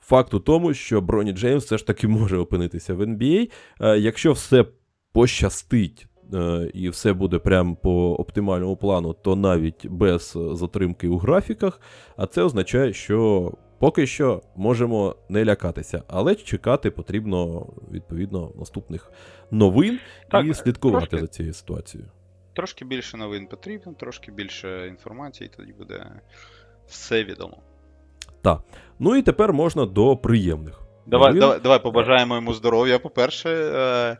Факт 0.00 0.34
у 0.34 0.40
тому, 0.40 0.74
що 0.74 1.00
Броні 1.00 1.32
Джеймс 1.32 1.64
все 1.64 1.78
ж 1.78 1.86
таки 1.86 2.08
може 2.08 2.38
опинитися 2.38 2.94
в 2.94 3.00
NBA. 3.00 3.50
Е, 3.80 3.98
Якщо 3.98 4.32
все 4.32 4.64
пощастить 5.12 6.06
і 6.74 6.88
все 6.88 7.12
буде 7.12 7.38
прямо 7.38 7.76
по 7.76 8.14
оптимальному 8.14 8.76
плану, 8.76 9.12
то 9.22 9.36
навіть 9.36 9.86
без 9.86 10.36
е, 10.36 10.56
затримки 10.56 11.08
у 11.08 11.18
графіках, 11.18 11.80
а 12.16 12.26
це 12.26 12.42
означає, 12.42 12.92
що 12.92 13.52
поки 13.78 14.06
що 14.06 14.42
можемо 14.56 15.16
не 15.28 15.44
лякатися, 15.44 16.02
але 16.08 16.34
чекати 16.34 16.90
потрібно 16.90 17.66
відповідно 17.92 18.52
наступних 18.58 19.12
новин 19.50 19.98
Так, 20.30 20.46
і 20.46 20.54
слідкувати 20.54 21.06
трошки. 21.06 21.26
за 21.26 21.32
цією 21.32 21.54
ситуацією. 21.54 22.10
Трошки 22.52 22.84
більше 22.84 23.16
новин 23.16 23.46
потрібно, 23.46 23.92
трошки 23.92 24.32
більше 24.32 24.88
інформації, 24.88 25.50
тоді 25.56 25.72
буде 25.72 26.06
все 26.86 27.24
відомо. 27.24 27.56
Так. 28.42 28.60
Ну 28.98 29.16
і 29.16 29.22
тепер 29.22 29.52
можна 29.52 29.86
до 29.86 30.16
приємних. 30.16 30.87
Давай, 31.08 31.34
давай, 31.34 31.60
давай 31.60 31.82
побажаємо 31.82 32.34
йому 32.34 32.54
здоров'я, 32.54 32.98
по-перше. 32.98 33.50
Е, 33.50 34.16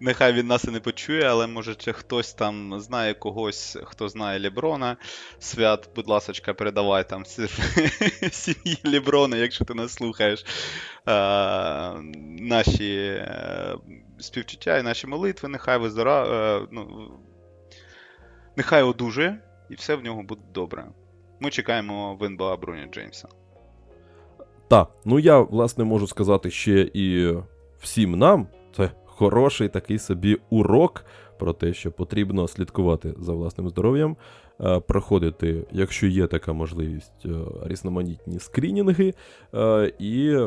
нехай 0.00 0.32
він 0.32 0.46
нас 0.46 0.64
і 0.64 0.70
не 0.70 0.80
почує, 0.80 1.24
але 1.24 1.46
може 1.46 1.74
хтось 1.92 2.34
там 2.34 2.80
знає 2.80 3.14
когось, 3.14 3.78
хто 3.84 4.08
знає 4.08 4.40
Леброна. 4.40 4.96
Свят, 5.38 5.90
будь 5.96 6.08
ласочка, 6.08 6.54
передавай 6.54 7.08
там 7.08 7.24
сім'ї 8.30 8.78
Леброна, 8.84 9.36
якщо 9.36 9.64
ти 9.64 9.74
нас 9.74 9.92
слухаєш. 9.92 10.44
Е, 11.08 11.12
наші 12.40 12.96
е, 12.96 13.76
співчуття 14.18 14.78
і 14.78 14.82
наші 14.82 15.06
молитви, 15.06 15.48
нехай 15.48 15.78
виздора... 15.78 16.26
Е, 16.26 16.66
ну, 16.70 17.10
нехай 18.56 18.82
одужує, 18.82 19.38
і 19.70 19.74
все 19.74 19.94
в 19.94 20.04
нього 20.04 20.22
буде 20.22 20.42
добре. 20.54 20.84
Ми 21.40 21.50
чекаємо 21.50 22.14
в 22.14 22.24
НБА 22.24 22.56
Броня 22.56 22.86
Джеймса. 22.86 23.28
Так, 24.70 24.88
ну 25.04 25.18
я, 25.18 25.40
власне, 25.40 25.84
можу 25.84 26.06
сказати 26.06 26.50
ще 26.50 26.90
і 26.94 27.34
всім 27.80 28.18
нам. 28.18 28.46
Це 28.76 28.90
хороший 29.04 29.68
такий 29.68 29.98
собі 29.98 30.38
урок 30.50 31.04
про 31.38 31.52
те, 31.52 31.74
що 31.74 31.92
потрібно 31.92 32.48
слідкувати 32.48 33.14
за 33.18 33.32
власним 33.32 33.68
здоров'ям, 33.68 34.16
е, 34.60 34.80
проходити, 34.80 35.64
якщо 35.72 36.06
є 36.06 36.26
така 36.26 36.52
можливість, 36.52 37.26
е, 37.26 37.28
різноманітні 37.64 38.38
скрінінги 38.38 39.14
е, 39.54 39.92
і 39.98 40.38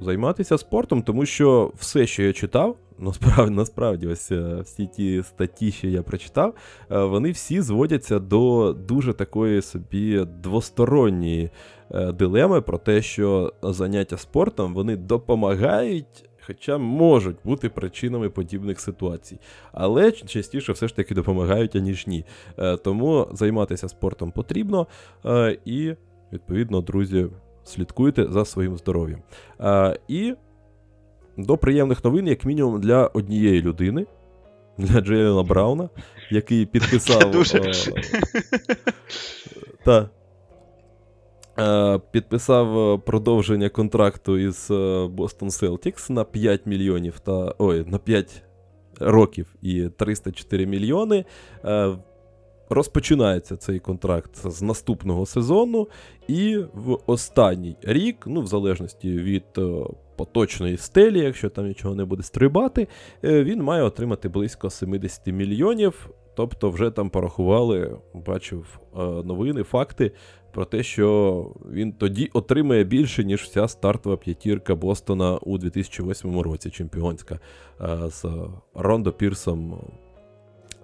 займатися 0.00 0.58
спортом, 0.58 1.02
тому 1.02 1.26
що 1.26 1.72
все, 1.76 2.06
що 2.06 2.22
я 2.22 2.32
читав, 2.32 2.76
насправді, 2.98 3.54
насправді, 3.54 4.06
ось 4.06 4.32
всі 4.62 4.86
ті 4.86 5.22
статті, 5.22 5.72
що 5.72 5.88
я 5.88 6.02
прочитав, 6.02 6.54
вони 6.88 7.30
всі 7.30 7.60
зводяться 7.60 8.18
до 8.18 8.72
дуже 8.72 9.12
такої 9.12 9.62
собі 9.62 10.26
двосторонньої 10.42 11.50
дилеми 12.14 12.60
про 12.60 12.78
те, 12.78 13.02
що 13.02 13.52
заняття 13.62 14.16
спортом 14.16 14.74
вони 14.74 14.96
допомагають 14.96 16.28
хоча 16.46 16.78
можуть 16.78 17.36
бути 17.44 17.68
причинами 17.68 18.30
подібних 18.30 18.80
ситуацій. 18.80 19.38
Але 19.72 20.12
частіше 20.12 20.72
все 20.72 20.88
ж 20.88 20.96
таки 20.96 21.14
допомагають, 21.14 21.76
аніж 21.76 22.06
ні. 22.06 22.24
Е, 22.58 22.76
тому 22.76 23.28
займатися 23.32 23.88
спортом 23.88 24.32
потрібно 24.32 24.86
е, 25.24 25.58
і, 25.64 25.94
відповідно, 26.32 26.80
друзі, 26.80 27.26
слідкуйте 27.64 28.26
за 28.28 28.44
своїм 28.44 28.76
здоров'ям. 28.76 29.22
Е, 29.60 29.98
і 30.08 30.34
до 31.36 31.56
приємних 31.56 32.04
новин, 32.04 32.26
як 32.26 32.44
мінімум, 32.44 32.80
для 32.80 33.06
однієї 33.06 33.62
людини. 33.62 34.06
Для 34.78 35.00
Джейлена 35.00 35.42
Брауна, 35.42 35.88
який 36.30 36.66
підписав. 36.66 37.30
Дуже. 37.30 37.72
Та, 39.84 40.08
Е, 41.58 42.00
підписав 42.10 42.78
е, 42.78 42.98
продовження 42.98 43.68
контракту 43.68 44.38
із 44.38 44.70
е, 44.70 44.74
Boston 45.04 45.46
Celtics 45.46 46.10
на 46.10 46.24
5 46.24 46.66
мільйонів 46.66 47.18
та 47.18 47.54
ой, 47.58 47.84
на 47.86 47.98
5 47.98 48.42
років 49.00 49.54
і 49.62 49.88
304 49.88 50.66
мільйони. 50.66 51.24
Розпочинається 52.72 53.56
цей 53.56 53.78
контракт 53.78 54.50
з 54.50 54.62
наступного 54.62 55.26
сезону, 55.26 55.88
і 56.28 56.58
в 56.74 56.98
останній 57.06 57.76
рік, 57.82 58.24
ну, 58.26 58.40
в 58.40 58.46
залежності 58.46 59.08
від 59.10 59.44
поточної 60.16 60.76
стелі, 60.76 61.18
якщо 61.18 61.48
там 61.48 61.66
нічого 61.66 61.94
не 61.94 62.04
буде 62.04 62.22
стрибати, 62.22 62.88
він 63.22 63.62
має 63.62 63.82
отримати 63.82 64.28
близько 64.28 64.70
70 64.70 65.26
мільйонів. 65.26 66.10
Тобто, 66.34 66.70
вже 66.70 66.90
там 66.90 67.10
порахували, 67.10 67.96
бачив 68.14 68.80
новини, 69.24 69.62
факти 69.62 70.12
про 70.52 70.64
те, 70.64 70.82
що 70.82 71.46
він 71.72 71.92
тоді 71.92 72.30
отримає 72.32 72.84
більше, 72.84 73.24
ніж 73.24 73.42
вся 73.42 73.68
стартова 73.68 74.16
п'ятірка 74.16 74.74
Бостона 74.74 75.36
у 75.36 75.58
2008 75.58 76.40
році, 76.40 76.70
чемпіонська 76.70 77.38
е, 77.80 77.98
з 78.10 78.24
Рондо 78.74 79.12
Пірсом, 79.12 79.80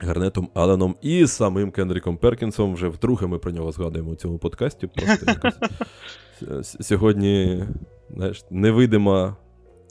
Гарнетом 0.01 0.51
Алленом 0.55 0.97
і 1.03 1.27
самим 1.27 1.71
Кенріком 1.71 2.17
Перкінсом. 2.17 2.75
Вже 2.75 2.89
вдруге 2.89 3.27
ми 3.27 3.39
про 3.39 3.53
нього 3.53 3.73
згадуємо 3.73 4.11
у 4.11 4.17
цьому 4.17 4.39
подкасті. 4.39 4.87
Просто 4.87 5.27
якось 5.27 6.77
сьогодні 6.87 7.65
знаєш, 8.11 8.45
невидима 8.51 9.37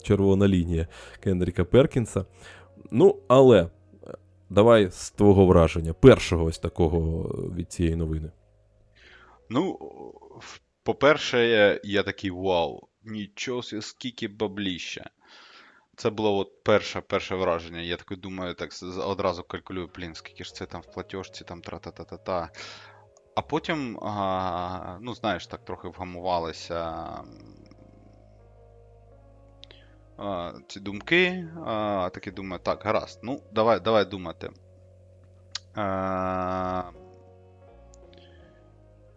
червона 0.03 0.47
лінія 0.47 0.87
Кенріка 1.23 1.65
Перкінса. 1.65 2.25
Ну, 2.91 3.15
але 3.27 3.69
давай 4.49 4.91
з 4.91 5.11
твого 5.11 5.45
враження, 5.45 5.93
першого 5.93 6.45
ось 6.45 6.59
такого 6.59 7.23
від 7.55 7.71
цієї 7.71 7.95
новини. 7.95 8.31
Ну, 9.49 9.79
по-перше, 10.83 11.79
я 11.83 12.03
такий 12.03 12.31
вау, 12.31 12.87
нічого, 13.03 13.61
скільки 13.63 14.27
бабліща. 14.27 15.09
Це 15.97 16.09
було 16.09 16.37
от 16.37 16.63
перше 16.63 17.01
перше 17.01 17.35
враження. 17.35 17.81
Я 17.81 17.97
такий 17.97 18.17
думаю, 18.17 18.53
так 18.53 18.71
одразу 19.05 19.43
калькулюю, 19.43 19.89
блін, 19.95 20.15
скільки 20.15 20.43
ж 20.43 20.55
це 20.55 20.65
там 20.65 20.81
в 20.81 20.93
платіжці, 20.93 21.43
там 21.43 21.61
тра-та-та-та-та. 21.61 22.49
А 23.35 23.41
потім, 23.41 23.99
а, 23.99 24.97
ну, 25.01 25.13
знаєш, 25.15 25.47
так 25.47 25.65
трохи 25.65 25.87
вгамувалися 25.87 27.07
а, 30.17 30.53
ці 30.67 30.79
думки. 30.79 31.47
А, 31.65 32.09
Такі 32.13 32.31
думаю, 32.31 32.61
так, 32.63 32.83
гаразд. 32.83 33.19
Ну, 33.23 33.41
давай 33.51 33.79
давай 33.79 34.05
думати. 34.05 34.49
А, 35.75 36.83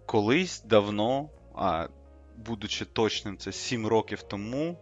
колись 0.06 0.62
давно, 0.62 1.30
а, 1.54 1.88
будучи 2.36 2.84
точним, 2.84 3.38
це 3.38 3.52
7 3.52 3.86
років 3.86 4.22
тому, 4.22 4.78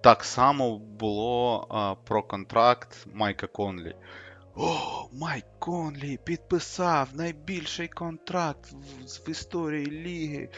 так 0.00 0.24
само 0.24 0.78
було 0.78 1.96
про 2.04 2.22
контракт 2.22 3.06
Майка 3.14 3.46
Конлі. 3.46 3.94
О, 4.56 5.08
Майк 5.12 5.44
Конлі 5.58 6.18
підписав 6.24 7.08
найбільший 7.14 7.88
контракт 7.88 8.72
в, 8.72 9.26
в 9.26 9.30
історії 9.30 9.86
ліги. 9.86 10.48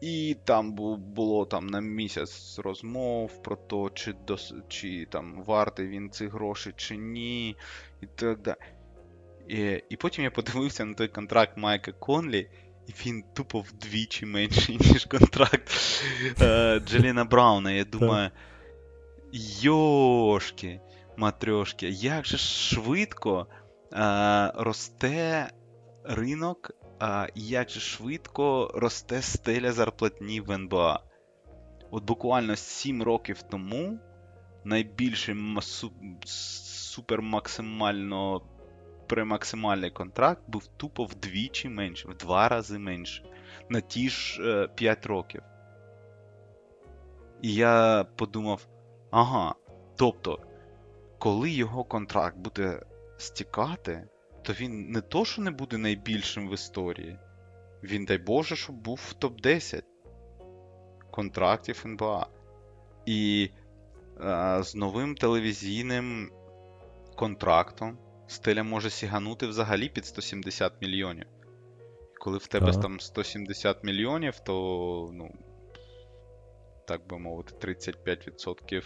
І 0.00 0.36
там 0.44 0.72
було 0.98 1.46
там 1.46 1.66
на 1.66 1.80
місяць 1.80 2.58
розмов 2.58 3.42
про 3.42 3.56
те, 3.56 3.94
чи 3.94 4.12
дос, 4.26 4.54
чи 4.68 5.06
там 5.10 5.42
вартий 5.46 5.88
він 5.88 6.10
цих 6.10 6.32
грошей, 6.32 6.72
чи 6.76 6.96
ні. 6.96 7.56
І 8.00 8.06
так 8.06 8.38
далі. 8.38 8.56
І, 9.48 9.82
і 9.88 9.96
потім 9.96 10.24
я 10.24 10.30
подивився 10.30 10.84
на 10.84 10.94
той 10.94 11.08
контракт 11.08 11.56
Майка 11.56 11.92
Конлі, 11.92 12.48
і 12.86 12.92
він 13.06 13.24
тупо 13.32 13.60
вдвічі 13.60 14.26
менший, 14.26 14.76
ніж 14.80 15.04
контракт 15.04 15.70
е, 16.40 16.80
Джеліна 16.86 17.24
Брауна. 17.24 17.72
Я 17.72 17.84
думаю. 17.84 18.30
Йошки, 19.60 20.80
матрьошки, 21.16 21.88
як 21.88 22.26
же 22.26 22.38
швидко 22.38 23.46
е, 23.92 24.52
росте 24.54 25.50
ринок, 26.04 26.70
е, 27.02 27.28
як 27.34 27.70
же 27.70 27.80
швидко 27.80 28.70
росте 28.74 29.22
стеля 29.22 29.72
зарплатні 29.72 30.40
в 30.40 30.50
НБА. 30.50 31.00
От 31.90 32.04
буквально 32.04 32.56
7 32.56 33.02
років 33.02 33.42
тому 33.42 33.98
найбільший 34.64 35.34
масу... 35.34 35.92
супермаксимально 36.24 38.42
максимальний 39.16 39.90
контракт 39.90 40.42
був 40.48 40.66
тупо 40.66 41.04
вдвічі 41.04 41.68
менше, 41.68 42.08
в 42.08 42.16
два 42.16 42.48
рази 42.48 42.78
менше. 42.78 43.24
На 43.68 43.80
ті 43.80 44.08
ж 44.08 44.42
е, 44.42 44.68
5 44.68 45.06
років. 45.06 45.42
І 47.42 47.54
я 47.54 48.06
подумав: 48.16 48.68
ага, 49.10 49.54
тобто, 49.96 50.38
коли 51.18 51.50
його 51.50 51.84
контракт 51.84 52.36
буде 52.36 52.82
стікати, 53.16 54.08
то 54.42 54.52
він 54.52 54.90
не 54.90 55.00
то, 55.00 55.24
що 55.24 55.42
не 55.42 55.50
буде 55.50 55.78
найбільшим 55.78 56.48
в 56.48 56.54
історії. 56.54 57.18
Він, 57.82 58.04
дай 58.04 58.18
Боже, 58.18 58.56
щоб 58.56 58.76
був 58.76 59.00
в 59.08 59.24
топ-10 59.24 59.82
контрактів 61.10 61.82
НБА. 61.86 62.26
І 63.06 63.50
е, 64.20 64.62
з 64.62 64.74
новим 64.74 65.14
телевізійним 65.14 66.30
контрактом 67.16 67.98
стеля 68.32 68.62
може 68.62 68.90
сіганути 68.90 69.46
взагалі 69.46 69.88
під 69.88 70.06
170 70.06 70.72
мільйонів. 70.80 71.26
Коли 72.20 72.38
в 72.38 72.46
тебе 72.46 72.70
ага. 72.70 72.82
там 72.82 73.00
170 73.00 73.84
мільйонів, 73.84 74.40
то, 74.40 75.10
ну, 75.12 75.34
так 76.86 77.06
би 77.06 77.18
мовити, 77.18 77.54
35% 77.54 78.82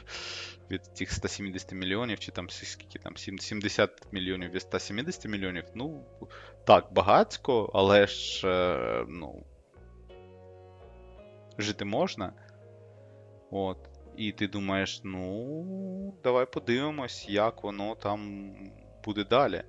від 0.71 0.95
тих 0.95 1.13
170 1.13 1.73
мільйонів, 1.73 2.19
чи 2.19 2.33
там 2.33 2.51
скільки 2.51 2.99
там 2.99 3.17
70 3.17 4.13
мільйонів 4.13 4.51
від 4.51 4.63
170 4.63 5.27
мільйонів, 5.27 5.65
ну, 5.75 6.05
так, 6.67 6.93
багатько, 6.93 7.71
але 7.75 8.07
ж, 8.07 8.49
е, 8.49 9.05
ну, 9.09 9.45
жити 11.59 11.85
можна. 11.85 12.33
От. 13.51 13.79
І 14.17 14.33
ти 14.33 14.49
думаєш, 14.49 15.01
ну, 15.05 16.15
давай 16.25 16.47
подивимось, 16.47 17.29
як 17.29 17.63
воно 17.63 17.95
там 17.95 18.53
буде 19.07 19.25
далі. 19.25 19.63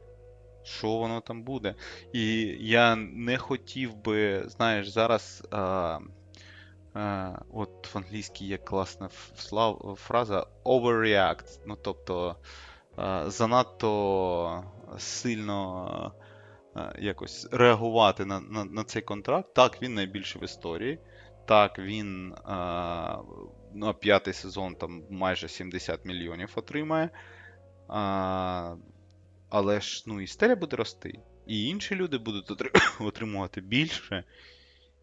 Що 0.63 0.88
воно 0.88 1.21
там 1.21 1.43
буде? 1.43 1.76
І 2.13 2.41
я 2.60 2.95
не 2.95 3.38
хотів 3.38 3.95
би, 3.95 4.43
знаєш, 4.47 4.89
зараз. 4.89 5.47
А, 5.52 6.00
а, 6.93 7.32
От 7.54 7.93
в 7.93 7.97
англійській 7.97 8.45
є 8.45 8.58
класна 8.58 9.10
фраза 9.95 10.47
overreact. 10.65 11.60
Ну, 11.65 11.78
тобто 11.82 12.36
а, 12.95 13.30
занадто 13.30 14.63
сильно 14.97 16.12
а, 16.76 16.93
якось 17.00 17.47
реагувати 17.52 18.26
на, 18.26 18.39
на, 18.39 18.65
на 18.65 18.84
цей 18.84 19.02
контракт. 19.02 19.54
Так, 19.54 19.82
він 19.82 19.93
найбільший 19.93 20.41
в 20.41 20.43
історії. 20.43 21.00
Так, 21.45 21.80
він 21.80 22.34
а, 22.43 23.17
на 23.73 23.93
п'ятий 23.93 24.34
сезон 24.34 24.76
там 24.76 25.04
майже 25.10 25.47
70 25.47 26.06
мільйонів 26.06 26.54
отримає. 26.56 27.10
А, 27.88 28.76
Але 29.49 29.81
ж 29.81 30.03
ну, 30.07 30.21
істерія 30.21 30.55
буде 30.55 30.75
рости. 30.75 31.19
І 31.47 31.65
інші 31.65 31.95
люди 31.95 32.17
будуть 32.17 32.51
отримувати 32.99 33.62
більше. 33.62 34.23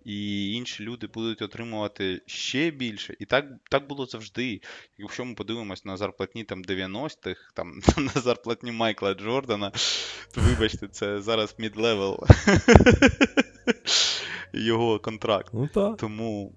І 0.05 0.53
інші 0.53 0.83
люди 0.83 1.07
будуть 1.07 1.43
отримувати 1.43 2.23
ще 2.27 2.71
більше. 2.71 3.17
І 3.19 3.25
так 3.25 3.47
так 3.71 3.89
було 3.89 4.07
завжди. 4.07 4.61
Якщо 4.99 5.25
ми 5.25 5.35
подивимось 5.35 5.85
на 5.85 5.97
зарплатні 5.97 6.45
там 6.45 6.63
90-х, 6.63 7.53
там 7.55 7.81
на 7.97 8.21
зарплатні 8.21 8.73
Майкла 8.73 9.15
Джордана, 9.15 9.71
то 10.35 10.41
вибачте, 10.41 10.89
це 10.89 11.21
зараз 11.21 11.55
mid-level 11.59 12.27
його 14.53 14.99
контракт. 14.99 15.51
Ну, 15.53 15.69
так. 15.75 15.97
Тому 15.97 16.55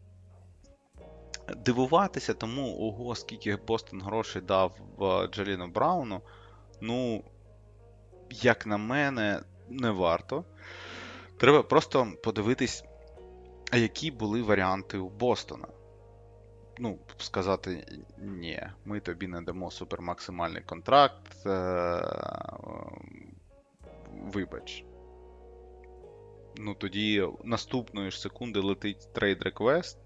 дивуватися 1.65 2.34
тому, 2.34 2.78
ого, 2.80 3.15
скільки 3.15 3.56
Бостон 3.56 4.02
грошей 4.02 4.41
дав 4.41 4.78
Джейлену 5.32 5.68
Брауну. 5.67 6.21
Ну, 6.82 7.23
як 8.30 8.66
на 8.66 8.78
мене, 8.78 9.42
не 9.70 9.92
варто. 9.92 10.46
Треба 11.38 11.63
просто 11.63 12.08
подивитись, 12.24 12.84
які 13.74 14.12
були 14.12 14.42
варіанти 14.42 14.98
у 14.98 15.10
Бостона. 15.10 15.68
Ну, 16.80 17.00
сказати, 17.18 17.86
ні, 18.18 18.62
ми 18.86 19.00
тобі 19.00 19.28
не 19.28 19.42
дамо 19.42 19.72
супермаксимальний 19.72 20.62
контракт. 20.62 21.46
Е- 21.46 22.04
Вибач. 24.34 24.84
Ну, 26.58 26.74
тоді 26.74 27.28
наступної 27.44 28.12
ж 28.12 28.20
секунди 28.22 28.60
летить 28.60 29.13
трейд 29.13 29.44
реквест, 29.44 29.98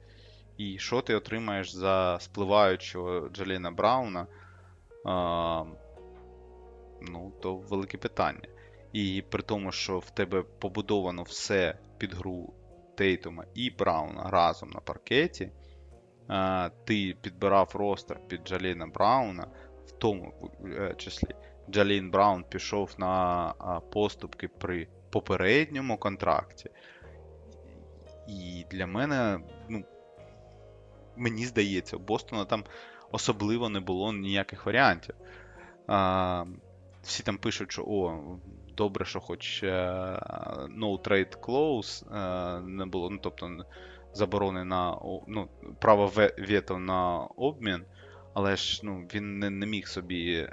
і 0.58 0.78
що 0.80 1.02
ти 1.02 1.16
отримаєш 1.16 1.72
за 1.76 2.18
спливаючого 2.20 3.30
Джаліна 3.30 3.72
Брауна? 3.72 4.28
Ну, 7.02 7.32
то 7.42 7.56
велике 7.56 7.98
питання. 7.98 8.48
І 8.94 9.24
при 9.30 9.42
тому, 9.42 9.72
що 9.72 10.00
в 10.00 10.10
тебе 10.10 10.42
побудовано 10.42 11.24
все 11.24 11.78
під 11.98 12.14
гру 12.14 12.54
Тейтума 12.96 13.46
і 13.54 13.70
Брауна 13.70 14.30
разом 14.30 14.70
на 14.70 14.80
паркеті, 14.80 15.52
ти 16.86 17.16
підбирав 17.22 17.72
ростер 17.74 18.20
під 18.28 18.48
Джаліна 18.48 18.88
Брауна, 18.88 19.48
в 19.86 19.92
тому 19.92 20.52
е, 20.66 20.94
числі 20.98 21.36
Джалін 21.70 22.12
Браун 22.12 22.44
пішов 22.44 22.96
на 22.98 23.54
поступки 23.92 24.48
при 24.48 24.88
попередньому 25.10 25.98
контракті. 25.98 26.70
І 28.28 28.66
для 28.72 28.88
мене, 28.88 29.40
ну, 29.70 29.84
мені 31.16 31.46
здається, 31.46 31.98
у 31.98 32.00
Бостона 32.00 32.46
там 32.46 32.64
особливо 33.12 33.70
не 33.70 33.80
було 33.80 34.14
ніяких 34.14 34.66
варіантів. 34.66 35.16
Всі 37.04 37.24
там 37.24 37.38
пишуть, 37.38 37.72
що 37.72 37.84
о, 37.88 38.22
добре, 38.78 39.06
що 39.06 39.20
хоч 39.20 39.64
uh, 39.64 40.80
no 40.80 41.02
trade 41.02 41.40
clause 41.40 42.10
uh, 42.10 42.68
не 42.68 42.86
було, 42.86 43.10
ну, 43.10 43.20
тобто 43.22 43.66
заборони 44.14 44.64
на 44.64 44.98
ну, 45.28 45.50
право 45.80 46.12
вето 46.38 46.80
на 46.80 47.18
обмін. 47.18 47.84
Але 48.34 48.56
ж 48.56 48.82
ну, 48.84 49.08
він 49.14 49.40
не, 49.40 49.50
не 49.50 49.66
міг 49.66 49.88
собі. 49.88 50.50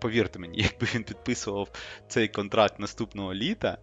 Повірте 0.00 0.38
мені, 0.38 0.58
якби 0.62 0.86
він 0.94 1.04
підписував 1.04 1.68
цей 2.08 2.28
контракт 2.28 2.78
наступного 2.78 3.34
літа, 3.34 3.78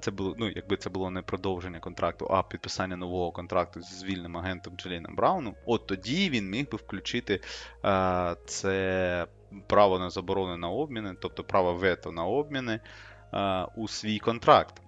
це 0.00 0.10
було, 0.10 0.34
ну, 0.38 0.50
якби 0.50 0.76
це 0.76 0.90
було 0.90 1.10
не 1.10 1.22
продовження 1.22 1.80
контракту, 1.80 2.26
а 2.26 2.42
підписання 2.42 2.96
нового 2.96 3.32
контракту 3.32 3.82
з 3.82 4.04
вільним 4.04 4.36
агентом 4.36 4.76
Джеліном 4.76 5.16
Брауном, 5.16 5.54
от 5.66 5.86
тоді 5.86 6.30
він 6.30 6.50
міг 6.50 6.70
би 6.70 6.78
включити 6.78 7.40
а, 7.82 8.36
це 8.46 9.26
право 9.66 9.98
на 9.98 10.10
заборони 10.10 10.56
на 10.56 10.68
обміни, 10.68 11.14
тобто 11.20 11.44
право 11.44 11.74
вето 11.74 12.12
на 12.12 12.24
обміни 12.24 12.80
а, 13.30 13.66
у 13.76 13.88
свій 13.88 14.18
контракт. 14.18 14.82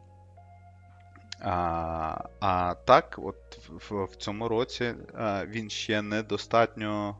А 1.40 2.24
а 2.40 2.74
так, 2.74 3.18
от 3.22 3.58
в, 3.68 4.04
в 4.04 4.16
цьому 4.16 4.48
році 4.48 4.94
а, 5.14 5.46
він 5.46 5.70
ще 5.70 6.02
недостатньо. 6.02 7.16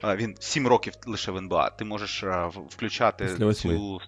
А, 0.00 0.16
він 0.16 0.36
7 0.40 0.66
років 0.66 0.94
лише 1.06 1.32
в 1.32 1.36
НБА. 1.36 1.70
Ти 1.70 1.84
можеш 1.84 2.24
а, 2.24 2.46
включати 2.46 3.24
Після 3.24 3.54
цю 3.54 4.00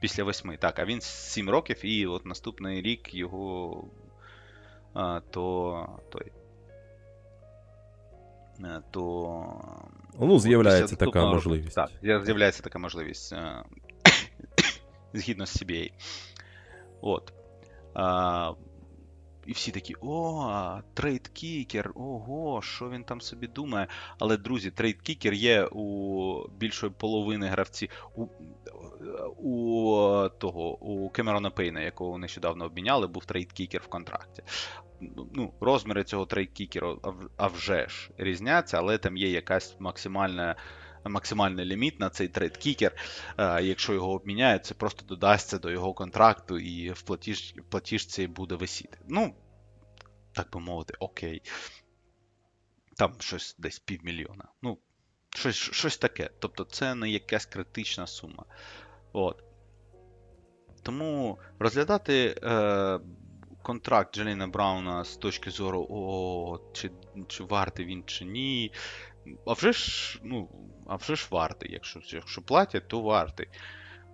після 0.00 0.24
восьми. 0.24 0.56
Так, 0.56 0.78
а 0.78 0.84
він 0.84 1.00
7 1.00 1.50
років, 1.50 1.84
і 1.84 2.06
от 2.06 2.26
наступний 2.26 2.82
рік 2.82 3.14
його 3.14 3.84
а, 4.94 5.20
то 5.30 5.88
той. 6.10 6.32
Е, 8.64 8.82
то. 8.90 9.46
Ну, 10.20 10.38
з'являється 10.38 10.96
така 10.96 11.26
можливість. 11.26 11.74
Так, 11.74 11.90
з'являється 12.02 12.62
така 12.62 12.78
можливість 12.78 13.34
згідно 15.12 15.46
з 15.46 15.62
CBA. 15.62 15.92
От. 17.00 17.32
А, 17.94 18.52
і 19.46 19.52
всі 19.52 19.70
такі, 19.70 19.94
о, 20.00 20.80
trade 20.94 21.35
kicker, 21.35 21.92
ого, 21.94 22.62
що 22.62 22.90
він 22.90 23.04
там 23.04 23.20
собі 23.20 23.46
думає. 23.46 23.86
Але, 24.18 24.36
друзі, 24.36 24.70
trade 24.70 24.98
kicker 24.98 25.32
є 25.32 25.64
у 25.64 26.48
більшої 26.48 26.92
половини 26.98 27.46
гравців. 27.46 27.88
У 28.16 28.26
у 29.38 30.28
того, 30.38 30.78
у 30.78 31.10
Кемерона 31.10 31.50
Пейна, 31.50 31.80
якого 31.80 32.18
нещодавно 32.18 32.64
обміняли, 32.64 33.06
був 33.06 33.24
trade 33.24 33.50
kicker 33.50 33.82
в 33.84 33.86
контракті. 33.86 34.42
Ну, 35.34 35.54
Розміри 35.60 36.04
цього 36.04 36.26
трейдкікера 36.26 36.96
а 37.36 37.46
вже 37.46 37.88
ж 37.88 38.10
різняться, 38.18 38.78
але 38.78 38.98
там 38.98 39.16
є 39.16 39.30
якась 39.30 39.76
максимальна. 39.78 40.56
Максимальний 41.04 41.64
ліміт 41.64 42.00
на 42.00 42.10
цей 42.10 42.28
trade 42.28 42.54
kicker, 42.54 42.90
якщо 43.62 43.92
його 43.92 44.12
обміняють, 44.12 44.64
це 44.64 44.74
просто 44.74 45.04
додасться 45.06 45.58
до 45.58 45.70
його 45.70 45.94
контракту 45.94 46.58
і 46.58 46.90
в 46.90 47.02
платіж, 47.02 47.54
в 47.56 47.62
платіжці 47.62 48.26
буде 48.26 48.54
висіти. 48.54 48.98
Ну, 49.08 49.34
так 50.32 50.50
би 50.52 50.60
мовити, 50.60 50.94
окей. 51.00 51.42
Там 52.96 53.14
щось 53.18 53.56
десь 53.58 53.78
півмільйона. 53.78 54.48
Ну, 54.62 54.78
щось 55.30 55.56
щось 55.56 55.98
таке. 55.98 56.30
Тобто 56.38 56.64
це 56.64 56.94
не 56.94 57.10
якась 57.10 57.46
критична 57.46 58.06
сума. 58.06 58.44
От. 59.12 59.44
Тому 60.82 61.38
розглядати 61.58 62.40
е, 62.42 63.00
контракт 63.62 64.14
Джеліна 64.14 64.46
Брауна 64.46 65.04
з 65.04 65.16
точки 65.16 65.50
зору, 65.50 65.86
о, 65.90 66.60
чи 66.72 66.90
чи 67.28 67.44
вартий 67.44 67.86
він, 67.86 68.02
чи 68.06 68.24
ні. 68.24 68.72
А 69.46 69.52
вже 69.52 69.72
ж 69.72 70.20
ну, 70.22 70.48
а 70.86 70.96
вже 70.96 71.16
ж 71.16 71.28
вартий. 71.30 71.72
Якщо 71.72 72.00
якщо 72.06 72.42
платять, 72.42 72.88
то 72.88 73.00
вартий. 73.00 73.48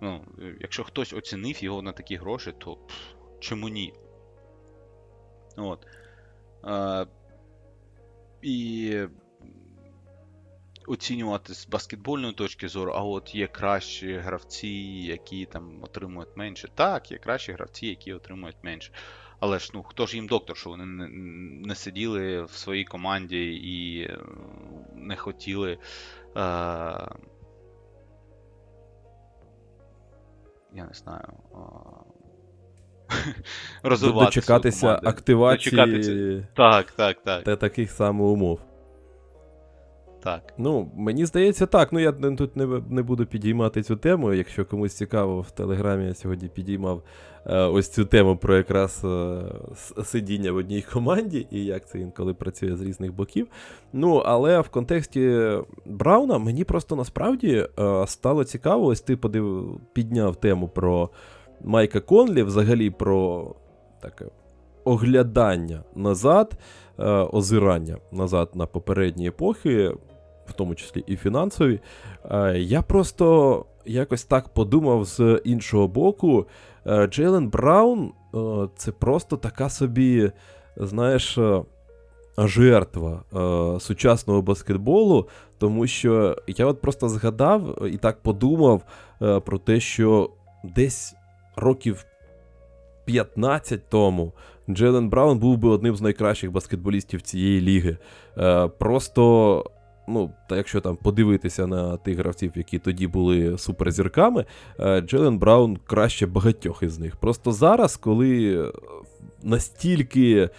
Ну, 0.01 0.25
Якщо 0.59 0.83
хтось 0.83 1.13
оцінив 1.13 1.63
його 1.63 1.81
на 1.81 1.91
такі 1.91 2.15
гроші, 2.15 2.53
то 2.57 2.75
пф, 2.75 2.95
чому 3.39 3.69
ні? 3.69 3.93
От. 5.57 5.87
Е, 6.65 7.07
І 8.41 8.97
оцінювати 10.87 11.53
з 11.53 11.67
баскетбольної 11.67 12.33
точки 12.33 12.67
зору, 12.67 12.91
а 12.91 13.03
от 13.03 13.35
є 13.35 13.47
кращі 13.47 14.13
гравці, 14.13 14.67
які 15.03 15.45
там 15.45 15.83
отримують 15.83 16.37
менше. 16.37 16.67
Так, 16.75 17.11
є 17.11 17.17
кращі 17.17 17.51
гравці, 17.51 17.87
які 17.87 18.13
отримують 18.13 18.63
менше. 18.63 18.91
Але 19.39 19.59
ж 19.59 19.71
ну 19.73 19.83
хто 19.83 20.05
ж 20.05 20.15
їм 20.15 20.27
доктор, 20.27 20.57
що 20.57 20.69
вони 20.69 20.85
не, 20.85 21.07
не 21.67 21.75
сиділи 21.75 22.43
в 22.43 22.51
своїй 22.51 22.85
команді 22.85 23.45
і 23.55 24.01
е, 24.03 24.19
не 24.95 25.15
хотіли. 25.15 25.71
Е, 25.71 25.79
Я 30.73 30.85
не 30.85 30.93
знаю. 30.93 31.33
розвивати 33.83 34.25
Дочекатися 34.25 34.99
активації 35.03 35.71
Дочекатися. 35.75 36.47
Так, 36.55 36.91
так, 36.91 37.23
так. 37.23 37.43
та 37.43 37.55
таких 37.55 37.91
самоумов. 37.91 38.68
Так. 40.23 40.53
Ну, 40.57 40.91
мені 40.95 41.25
здається, 41.25 41.65
так. 41.65 41.91
Ну, 41.93 41.99
я 41.99 42.11
тут 42.11 42.55
не 42.55 42.81
не 42.89 43.01
буду 43.01 43.25
підіймати 43.25 43.83
цю 43.83 43.95
тему. 43.95 44.33
Якщо 44.33 44.65
комусь 44.65 44.93
цікаво, 44.93 45.41
в 45.41 45.51
Телеграмі 45.51 46.05
я 46.05 46.13
сьогодні 46.13 46.47
підіймав 46.47 47.03
е, 47.45 47.57
ось 47.59 47.89
цю 47.89 48.05
тему 48.05 48.37
про 48.37 48.57
якраз 48.57 49.01
е, 49.05 49.41
сидіння 50.03 50.51
в 50.51 50.55
одній 50.55 50.81
команді 50.81 51.47
і 51.51 51.65
як 51.65 51.87
це 51.87 51.99
інколи 51.99 52.33
працює 52.33 52.75
з 52.75 52.81
різних 52.81 53.13
боків. 53.13 53.47
Ну, 53.93 54.15
але 54.15 54.59
в 54.59 54.69
контексті 54.69 55.49
Брауна 55.85 56.37
мені 56.37 56.63
просто 56.63 56.95
насправді 56.95 57.67
е, 57.79 58.07
стало 58.07 58.43
цікаво, 58.43 58.85
ось 58.85 59.01
ти 59.01 59.17
подив, 59.17 59.79
підняв 59.93 60.35
тему 60.35 60.67
про 60.67 61.09
Майка 61.61 61.99
Конлі, 61.99 62.43
взагалі 62.43 62.89
про 62.89 63.55
таке 64.01 64.25
оглядання 64.83 65.83
назад, 65.95 66.53
е, 66.99 67.03
озирання 67.11 67.97
назад 68.11 68.49
на 68.53 68.65
попередні 68.65 69.27
епохи 69.27 69.91
в 70.49 70.53
тому 70.53 70.75
числі 70.75 71.03
і 71.07 71.15
фінансові. 71.15 71.79
Е, 72.31 72.57
я 72.57 72.81
просто 72.81 73.65
якось 73.85 74.23
так 74.23 74.49
подумав 74.49 75.05
з 75.05 75.41
іншого 75.43 75.87
боку. 75.87 76.47
Е, 76.87 77.07
Джейлен 77.07 77.47
Браун 77.49 78.11
е, 78.35 78.39
це 78.75 78.91
просто 78.91 79.37
така 79.37 79.69
собі, 79.69 80.31
знаєш, 80.77 81.39
жертва 82.37 83.23
сучасного 83.79 84.41
баскетболу, 84.41 85.27
тому 85.57 85.87
що 85.87 86.37
я 86.47 86.65
от 86.65 86.81
просто 86.81 87.09
згадав 87.09 87.87
і 87.87 87.97
так 87.97 88.21
подумав 88.21 88.81
про 89.19 89.57
те, 89.57 89.79
що 89.79 90.29
десь 90.63 91.15
років 91.55 92.05
15 93.05 93.89
тому 93.89 94.33
Джелен 94.69 95.09
Браун 95.09 95.39
був 95.39 95.57
би 95.57 95.69
одним 95.69 95.95
з 95.95 96.01
найкращих 96.01 96.51
баскетболістів 96.51 97.21
цієї 97.21 97.61
ліги. 97.61 97.97
Просто. 98.77 99.63
Ну, 100.09 100.31
та 100.49 100.57
якщо 100.57 100.81
там 100.81 100.95
подивитися 100.95 101.67
на 101.67 101.97
тих 101.97 102.17
гравців, 102.17 102.51
які 102.55 102.79
тоді 102.79 103.07
були 103.07 103.57
суперзірками, 103.57 104.45
е, 104.79 105.01
Джелен 105.01 105.37
Браун 105.37 105.77
краще 105.85 106.27
багатьох 106.27 106.83
із 106.83 106.99
них. 106.99 107.15
Просто 107.15 107.51
зараз, 107.51 107.97
коли 107.97 108.71
настільки 109.43 110.49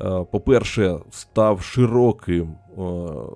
Е, 0.00 0.24
по-перше, 0.30 0.98
став 1.10 1.60
широким, 1.60 2.54
е, 2.78 2.82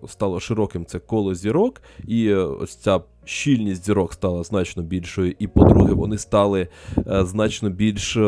стало 0.08 0.40
широким 0.40 0.84
це 0.86 0.98
коло 0.98 1.34
зірок, 1.34 1.82
і 2.06 2.28
е, 2.28 2.36
ось 2.36 2.76
ця 2.76 3.00
щільність 3.24 3.86
зірок 3.86 4.12
стала 4.12 4.42
значно 4.42 4.82
більшою. 4.82 5.34
І, 5.38 5.46
по-друге, 5.46 5.92
вони 5.92 6.18
стали 6.18 6.68
значно 7.06 7.70
більш 7.70 8.18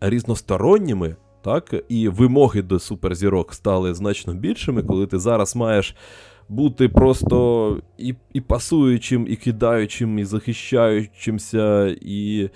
різносторонніми. 0.00 1.16
Так, 1.42 1.74
і 1.88 2.08
вимоги 2.08 2.62
до 2.62 2.78
суперзірок 2.78 3.54
стали 3.54 3.94
значно 3.94 4.34
більшими, 4.34 4.82
коли 4.82 5.06
ти 5.06 5.18
зараз 5.18 5.56
маєш 5.56 5.94
бути 6.50 6.88
просто 6.88 7.78
і 7.98 8.14
і 8.32 8.40
пасуючим, 8.40 9.26
і 9.28 9.36
кидаючим, 9.36 10.18
і 10.18 10.24
захищаючимся, 10.24 11.96
і 12.00 12.50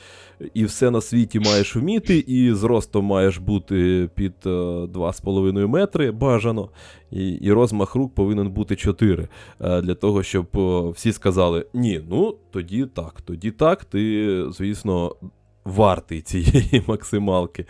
і 0.55 0.65
все 0.65 0.91
на 0.91 1.01
світі 1.01 1.41
маєш 1.41 1.77
вміти, 1.77 2.19
і 2.19 2.53
зростом 2.53 3.05
маєш 3.05 3.39
бути 3.39 4.09
під 4.15 4.33
2,5 4.45 5.59
е, 5.59 5.67
метри 5.67 6.11
бажано, 6.11 6.69
і 7.11 7.29
і 7.31 7.53
розмах 7.53 7.95
рук 7.95 8.15
повинен 8.15 8.51
бути 8.51 8.77
4. 8.77 9.29
Е, 9.61 9.81
для 9.81 9.95
того, 9.95 10.23
щоб 10.23 10.47
е, 10.55 10.91
всі 10.91 11.13
сказали: 11.13 11.67
ні, 11.75 12.01
ну 12.11 12.37
тоді 12.51 12.87
так, 12.87 13.21
тоді 13.21 13.51
так, 13.51 13.85
ти, 13.85 14.45
звісно, 14.51 15.17
вартий 15.65 16.23
цієї 16.23 16.83
максималки. 16.87 17.67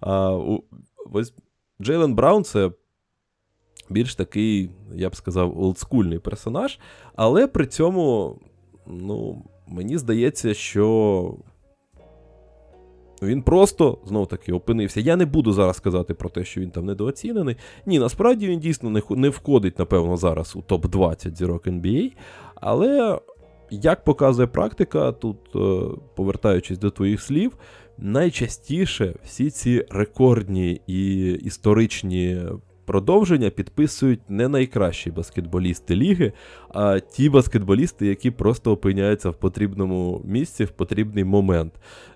А 0.00 0.30
ось 1.12 1.34
Джейлен 1.82 2.14
Браун 2.14 2.44
це 2.44 2.70
більш 3.90 4.14
такий, 4.14 4.70
я 4.94 5.10
б 5.10 5.16
сказав, 5.16 5.60
олдскульний 5.60 6.18
персонаж. 6.18 6.78
Але 7.16 7.46
при 7.46 7.66
цьому, 7.66 8.36
ну, 8.86 9.44
мені 9.66 9.98
здається, 9.98 10.54
що. 10.54 11.34
Він 13.22 13.42
просто 13.42 13.98
знов 14.06 14.26
таки 14.26 14.52
опинився. 14.52 15.00
Я 15.00 15.16
не 15.16 15.26
буду 15.26 15.52
зараз 15.52 15.80
казати 15.80 16.14
про 16.14 16.28
те, 16.28 16.44
що 16.44 16.60
він 16.60 16.70
там 16.70 16.86
недооцінений. 16.86 17.56
Ні, 17.86 17.98
насправді 17.98 18.46
він 18.46 18.60
дійсно 18.60 19.02
не 19.10 19.28
входить, 19.28 19.78
напевно, 19.78 20.16
зараз 20.16 20.56
у 20.56 20.60
топ-20 20.60 21.36
зірок 21.36 21.66
NBA. 21.66 22.12
Але, 22.54 23.20
як 23.70 24.04
показує 24.04 24.46
практика, 24.48 25.12
тут, 25.12 25.36
е, 25.56 25.98
повертаючись 26.14 26.78
до 26.78 26.90
твоїх 26.90 27.20
слів, 27.22 27.56
найчастіше 27.98 29.14
всі 29.24 29.50
ці 29.50 29.84
рекордні 29.90 30.80
і 30.86 31.32
історичні 31.32 32.40
Продовження 32.88 33.50
підписують 33.50 34.20
не 34.28 34.48
найкращі 34.48 35.10
баскетболісти 35.10 35.96
ліги, 35.96 36.32
а 36.68 37.00
ті 37.00 37.30
баскетболісти, 37.30 38.06
які 38.06 38.30
просто 38.30 38.72
опиняються 38.72 39.30
в 39.30 39.34
потрібному 39.34 40.22
місці 40.24 40.64
в 40.64 40.70
потрібний 40.70 41.24
момент. 41.24 41.72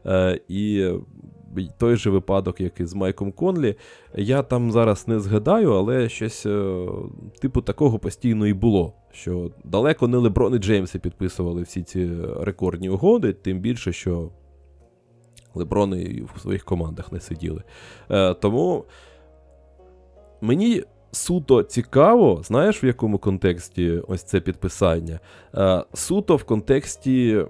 Е, 0.06 0.40
і 0.48 0.90
той 1.78 1.96
же 1.96 2.10
випадок, 2.10 2.60
як 2.60 2.80
і 2.80 2.86
з 2.86 2.94
Майком 2.94 3.32
Конлі, 3.32 3.74
я 4.14 4.42
там 4.42 4.72
зараз 4.72 5.08
не 5.08 5.20
згадаю, 5.20 5.72
але 5.72 6.08
щось 6.08 6.46
е, 6.46 6.86
типу 7.40 7.60
такого 7.60 7.98
постійно 7.98 8.46
і 8.46 8.52
було. 8.52 8.92
Що 9.12 9.50
далеко 9.64 10.08
не 10.08 10.16
Леброн 10.16 10.54
і 10.54 10.58
Джеймси 10.58 10.98
підписували 10.98 11.62
всі 11.62 11.82
ці 11.82 12.10
рекордні 12.40 12.88
угоди, 12.90 13.32
тим 13.32 13.60
більше, 13.60 13.92
що 13.92 14.30
Леброни 15.54 16.22
в 16.34 16.40
своїх 16.40 16.64
командах 16.64 17.12
не 17.12 17.20
сиділи. 17.20 17.62
Е, 18.10 18.34
тому. 18.34 18.84
Мені 20.44 20.82
суто 21.12 21.62
цікаво, 21.62 22.40
знаєш, 22.44 22.84
в 22.84 22.86
якому 22.86 23.18
контексті 23.18 23.90
ось 24.08 24.22
це 24.22 24.40
підписання? 24.40 25.20
Е, 25.54 25.84
суто 25.94 26.36
в 26.36 26.44
контексті 26.44 27.44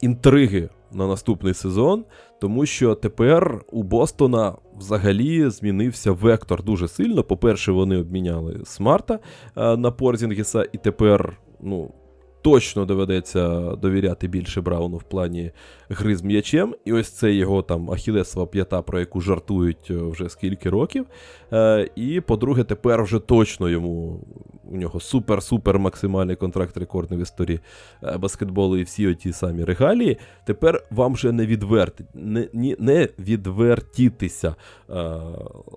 інтриги 0.00 0.68
на 0.92 1.06
наступний 1.06 1.54
сезон, 1.54 2.04
тому 2.40 2.66
що 2.66 2.94
тепер 2.94 3.64
у 3.72 3.82
Бостона 3.82 4.54
взагалі 4.78 5.50
змінився 5.50 6.12
вектор 6.12 6.62
дуже 6.62 6.88
сильно. 6.88 7.24
По-перше, 7.24 7.72
вони 7.72 7.96
обміняли 7.96 8.60
Смарта 8.64 9.18
е, 9.56 9.76
на 9.76 9.90
Порзінгіса, 9.90 10.64
і 10.72 10.78
тепер, 10.78 11.38
ну 11.60 11.90
точно 12.42 12.84
доведеться 12.84 13.48
довіряти 13.76 14.28
більше 14.28 14.60
Брауну 14.60 14.96
в 14.96 15.02
плані 15.02 15.50
гри 15.88 16.16
з 16.16 16.22
м'ячем. 16.22 16.74
І 16.84 16.92
ось 16.92 17.08
це 17.08 17.32
його 17.32 17.62
там 17.62 17.90
Ахілесова 17.90 18.46
п'ята, 18.46 18.82
про 18.82 19.00
яку 19.00 19.20
жартують 19.20 19.90
е, 19.90 19.94
вже 19.94 20.28
скільки 20.28 20.70
років. 20.70 21.06
Е, 21.52 21.90
І, 21.96 22.20
по-друге, 22.20 22.64
тепер 22.64 23.02
вже 23.02 23.18
точно 23.18 23.68
йому. 23.68 24.20
У 24.68 24.76
нього 24.76 24.98
супер-супер 24.98 25.78
максимальний 25.78 26.36
контракт 26.36 26.76
рекордний 26.76 27.18
в 27.18 27.22
історії 27.22 27.60
е, 28.02 28.16
баскетболу 28.18 28.76
і 28.76 28.82
всі 28.82 29.06
оті 29.08 29.32
самі 29.32 29.64
регалії. 29.64 30.18
Тепер 30.44 30.84
вам 30.90 31.12
вже 31.12 31.32
не 31.32 31.46
відверти, 31.46 32.04
не, 32.14 32.48
не 32.78 33.08
відвертітися, 33.18 34.54
е, 34.90 34.94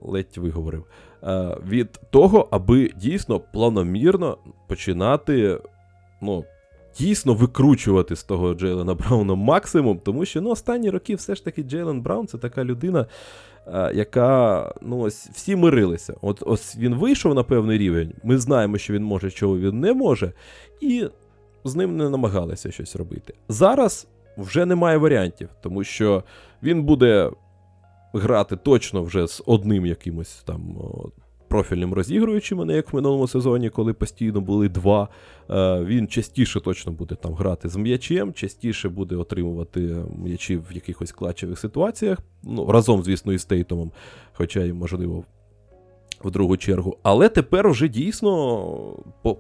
ледь 0.02 0.38
виговорив, 0.38 0.86
е, 1.24 1.58
від 1.68 2.00
того, 2.10 2.48
аби 2.52 2.92
дійсно 2.96 3.40
планомірно 3.40 4.38
починати 4.68 5.60
ну, 6.22 6.46
дійсно 7.00 7.34
викручувати 7.34 8.16
з 8.16 8.24
того 8.24 8.54
Джейлена 8.54 8.94
Брауна 8.94 9.36
максимум, 9.36 10.00
тому 10.04 10.26
що 10.26 10.42
ну, 10.42 10.50
останні 10.50 10.90
роки 10.90 11.16
все 11.16 11.36
ж 11.36 11.46
таки 11.46 11.64
Джейлен 11.64 12.02
Браун 12.02 12.28
це 12.28 12.38
така 12.38 12.64
людина, 12.64 13.06
яка 13.94 14.74
ну, 14.82 15.00
ось 15.00 15.30
всі 15.34 15.56
мирилися. 15.56 16.14
От 16.22 16.44
ось 16.46 16.78
він 16.78 16.96
вийшов 16.96 17.36
на 17.36 17.44
певний 17.44 17.78
рівень, 17.78 18.14
ми 18.24 18.38
знаємо, 18.38 18.78
що 18.78 18.94
він 18.94 19.04
може, 19.04 19.32
чого 19.32 19.58
він 19.58 19.80
не 19.80 19.94
може, 19.94 20.34
і 20.82 21.08
з 21.64 21.76
ним 21.76 21.98
не 21.98 22.10
намагалися 22.10 22.72
щось 22.72 22.96
робити. 22.96 23.34
Зараз 23.50 24.08
вже 24.38 24.66
немає 24.66 24.98
варіантів, 24.98 25.50
тому 25.62 25.84
що 25.84 26.24
він 26.64 26.84
буде. 26.84 27.32
Грати 28.14 28.56
точно 28.56 29.04
вже 29.04 29.28
з 29.28 29.44
одним 29.46 29.86
якимось 29.86 30.44
там 30.46 30.78
профільним 31.52 31.94
розігруючим, 31.94 32.62
а 32.62 32.66
не 32.66 32.76
як 32.76 32.94
в 32.94 32.96
минулому 32.96 33.28
сезоні, 33.28 33.70
коли 33.70 33.94
постійно 33.94 34.42
були 34.42 34.70
два. 34.70 35.08
Е, 35.50 35.84
він 35.84 36.08
частіше 36.08 36.60
точно 36.60 36.92
буде 36.92 37.16
там 37.16 37.34
грати 37.34 37.70
з 37.70 37.76
м'ячем, 37.76 38.34
частіше 38.34 38.90
буде 38.90 39.16
отримувати 39.16 39.96
м'ячі 40.18 40.58
в 40.58 40.66
якихось 40.72 41.12
клатчевих 41.12 41.60
ситуаціях. 41.60 42.20
Ну, 42.44 42.72
разом, 42.72 43.04
звісно, 43.04 43.34
із 43.34 43.46
Тейтомом, 43.46 43.92
хоча 44.34 44.64
й 44.64 44.74
можливо. 44.74 45.24
В 46.24 46.32
другу 46.32 46.58
чергу, 46.58 46.98
але 47.04 47.30
тепер 47.30 47.70
вже 47.70 47.88
дійсно 47.88 48.34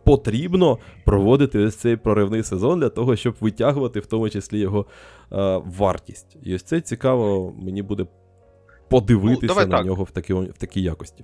потрібно 0.06 0.78
проводити 1.06 1.60
ось 1.60 1.76
цей 1.76 1.96
проривний 1.96 2.44
сезон 2.44 2.80
для 2.80 2.90
того, 2.90 3.16
щоб 3.16 3.36
витягувати 3.40 4.00
в 4.00 4.06
тому 4.06 4.30
числі 4.30 4.60
його 4.60 4.86
е, 5.32 5.62
вартість. 5.78 6.38
І 6.44 6.56
ось 6.56 6.64
це 6.64 6.82
цікаво, 6.82 7.54
мені 7.62 7.82
буде 7.82 8.06
подивитися 8.90 9.54
ну, 9.60 9.68
на 9.68 9.78
так. 9.78 9.86
нього 9.86 10.04
в 10.04 10.12
такій, 10.12 10.34
в 10.34 10.58
такій 10.58 10.82
якості. 10.82 11.24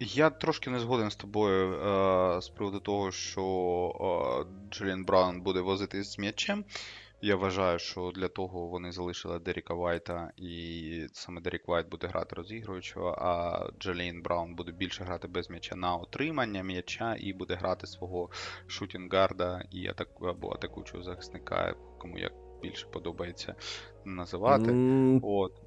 Я 0.00 0.30
трошки 0.30 0.70
не 0.70 0.78
згоден 0.78 1.10
з 1.10 1.16
тобою 1.16 1.72
е, 1.72 2.40
з 2.40 2.48
приводу 2.48 2.80
того, 2.80 3.12
що 3.12 3.42
е, 4.00 4.70
Джейлен 4.70 5.04
Браун 5.04 5.40
буде 5.40 5.60
возити 5.60 6.04
з 6.04 6.18
м'ячем. 6.18 6.64
Я 7.22 7.36
вважаю, 7.36 7.78
що 7.78 8.12
для 8.14 8.28
того 8.28 8.66
вони 8.66 8.92
залишили 8.92 9.38
Деріка 9.38 9.74
Вайта, 9.74 10.30
і 10.36 11.06
саме 11.12 11.40
Дерік 11.40 11.68
Вайт 11.68 11.88
буде 11.88 12.06
грати 12.06 12.36
розігруючого, 12.36 13.16
а 13.18 13.58
Джейлен 13.80 14.22
Браун 14.22 14.54
буде 14.54 14.72
більше 14.72 15.04
грати 15.04 15.28
без 15.28 15.50
м'яча 15.50 15.76
на 15.76 15.96
отримання 15.96 16.62
м'яча 16.62 17.16
і 17.18 17.32
буде 17.32 17.54
грати 17.54 17.86
свого 17.86 18.30
шутінгарда 18.66 19.64
і 19.70 19.88
атаку, 19.88 20.26
або 20.26 20.52
атакуючого 20.52 21.02
захисника, 21.02 21.74
кому 21.98 22.18
як 22.18 22.32
більше 22.62 22.86
подобається 22.86 23.54
називати. 24.04 24.70
Mm. 24.70 25.20
От. 25.22 25.63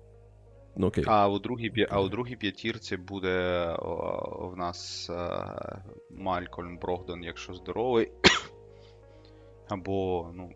Ну, 0.78 0.88
окей. 0.88 1.04
А 1.08 1.28
у 1.28 1.40
другій 1.40 1.88
а 1.90 2.02
у 2.02 2.10
другій 2.10 2.36
п'ятірці 2.36 2.98
буде 2.98 3.66
о, 3.80 4.52
в 4.54 4.58
нас 4.58 5.10
е, 5.10 5.82
Малькольм 6.12 6.78
Брогдон, 6.78 7.24
якщо 7.24 7.54
здоровий. 7.54 8.12
Або, 9.70 10.30
ну, 10.36 10.50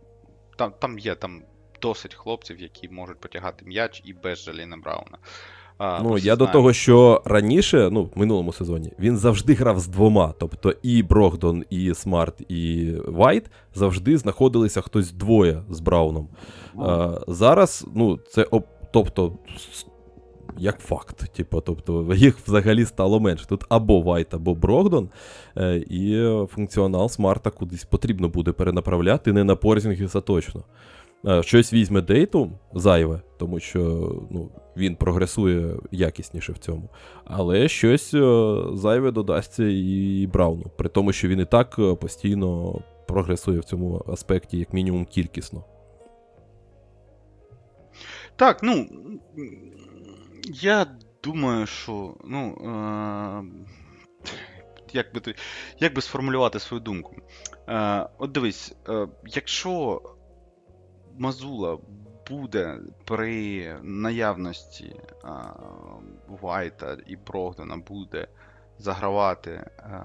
там 0.58 0.74
там 0.80 1.00
є 1.00 1.16
там 1.16 1.42
досить 1.82 2.16
хлопців, 2.16 2.60
які 2.60 2.90
можуть 2.90 3.20
потягати 3.20 3.66
м'яч 3.66 4.02
і 4.06 4.14
без 4.14 4.44
Джейлена 4.44 4.78
Брауна. 4.78 5.18
А, 5.78 6.00
ну, 6.04 6.18
Я 6.18 6.36
до 6.36 6.48
того, 6.48 6.74
що 6.74 7.22
раніше, 7.26 7.90
ну, 7.92 8.04
в 8.04 8.20
минулому 8.20 8.54
сезоні, 8.54 8.94
він 9.00 9.18
завжди 9.18 9.54
грав 9.54 9.80
з 9.80 9.88
двома. 9.88 10.34
Тобто 10.40 10.76
і 10.82 11.04
Брогдон, 11.04 11.66
і 11.70 11.94
Смарт, 11.94 12.42
і 12.52 12.94
Вайт 13.08 13.52
завжди 13.76 14.18
знаходилися 14.18 14.82
хтось 14.82 15.12
двоє 15.12 15.64
з 15.70 15.80
Брауном. 15.80 16.30
А, 16.80 17.20
Зараз, 17.28 17.88
ну, 17.96 18.18
це 18.18 18.46
тобто 18.92 19.38
як 20.58 20.80
факт. 20.80 21.34
Типу, 21.34 21.62
тобто 21.62 22.14
їх 22.16 22.38
взагалі 22.48 22.86
стало 22.86 23.20
менше. 23.20 23.48
Тут 23.48 23.64
або 23.70 24.02
Вайт, 24.02 24.34
або 24.34 24.56
Брогдон, 24.56 25.10
е, 25.58 25.78
і 25.78 26.30
функціонал 26.48 27.10
Смарта 27.10 27.50
кудись 27.50 27.84
потрібно 27.84 28.30
буде 28.30 28.52
перенаправляти, 28.52 29.34
не 29.34 29.44
на 29.44 29.56
Порзінгіса 29.56 30.22
точно. 30.22 30.64
Е, 31.28 31.44
щось 31.44 31.74
візьме 31.74 32.02
Тейтум 32.02 32.52
зайве, 32.74 33.22
тому 33.38 33.60
що 33.60 33.80
ну, 34.32 34.50
він 34.78 34.96
прогресує 34.96 35.76
якісніше 35.92 36.52
в 36.52 36.58
цьому. 36.58 36.90
Але 37.26 37.68
щось 37.68 38.14
е, 38.14 38.56
зайве 38.74 39.12
додасться 39.12 39.64
і 39.64 40.30
Брауну, 40.34 40.66
при 40.78 40.90
тому, 40.90 41.12
що 41.12 41.28
він 41.28 41.40
і 41.40 41.46
так 41.46 41.80
постійно 42.00 42.80
прогресує 43.08 43.60
в 43.60 43.64
цьому 43.64 44.06
аспекті, 44.08 44.58
як 44.58 44.74
мінімум, 44.74 45.06
кількісно. 45.06 45.64
Так, 48.36 48.64
ну. 48.64 48.86
Я 50.46 50.88
думаю, 51.24 51.66
що. 51.66 52.16
ну, 52.26 52.54
е- 52.54 53.66
як 54.94 55.14
би 55.14 55.36
як 55.80 55.94
би 55.94 56.02
сформулювати 56.02 56.60
свою 56.60 56.82
думку? 56.82 57.16
Е- 57.68 58.10
От 58.18 58.32
дивись, 58.32 58.76
е- 58.90 59.08
якщо 59.26 60.02
Мазула 61.18 61.78
буде 62.30 62.80
при 63.06 63.76
наявності 63.84 64.96
а, 65.24 65.44
Вайта 66.28 66.98
і 67.08 67.16
Брогдена 67.16 67.78
буде 67.78 68.28
загравати 68.78 69.72
а, 69.78 70.00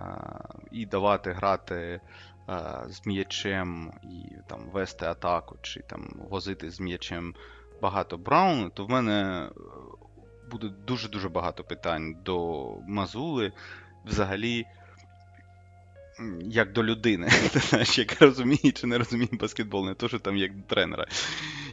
і 0.73 0.87
давати 0.87 1.33
грати 1.33 2.01
а, 2.47 2.85
з 2.89 3.07
м'ячем 3.07 3.93
і 4.03 4.37
там 4.49 4.71
вести 4.73 5.07
атаку, 5.07 5.57
чи 5.63 5.81
там 5.81 6.27
возити 6.31 6.71
з 6.71 6.81
м'ячем 6.81 7.35
багато 7.83 8.19
Брауну, 8.19 8.71
то 8.71 8.87
в 8.87 8.91
мене 8.91 9.49
буде 10.51 10.69
дуже-дуже 10.87 11.29
багато 11.29 11.65
питань 11.65 12.17
до 12.25 12.67
Мазули 12.89 13.53
взагалі 14.05 14.67
як 16.41 16.73
до 16.73 16.85
людини. 16.85 17.29
Ти 17.53 17.59
знаєш, 17.59 17.99
як 17.99 18.23
розуміє 18.23 18.73
чи 18.73 18.87
не 18.87 18.99
розуміє 18.99 19.29
баскетбол, 19.33 19.87
не 19.87 19.95
то, 19.95 20.09
що 20.09 20.19
там 20.19 20.37
як 20.37 20.57
до 20.57 20.63
тренера. 20.63 21.07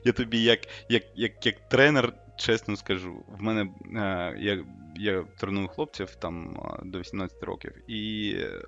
Я 0.06 0.12
тобі, 0.12 0.44
як 0.44 0.60
як, 0.90 1.04
як, 1.16 1.46
як 1.46 1.70
тренер, 1.70 2.14
чесно 2.36 2.76
скажу, 2.76 3.24
в 3.28 3.42
мене 3.42 3.62
е, 3.96 4.36
я 4.40 4.66
я 4.96 5.24
треную 5.38 5.68
хлопців 5.68 6.16
там 6.16 6.58
до 6.84 7.00
18 7.00 7.44
років, 7.44 7.90
і 7.90 8.34
е, 8.38 8.62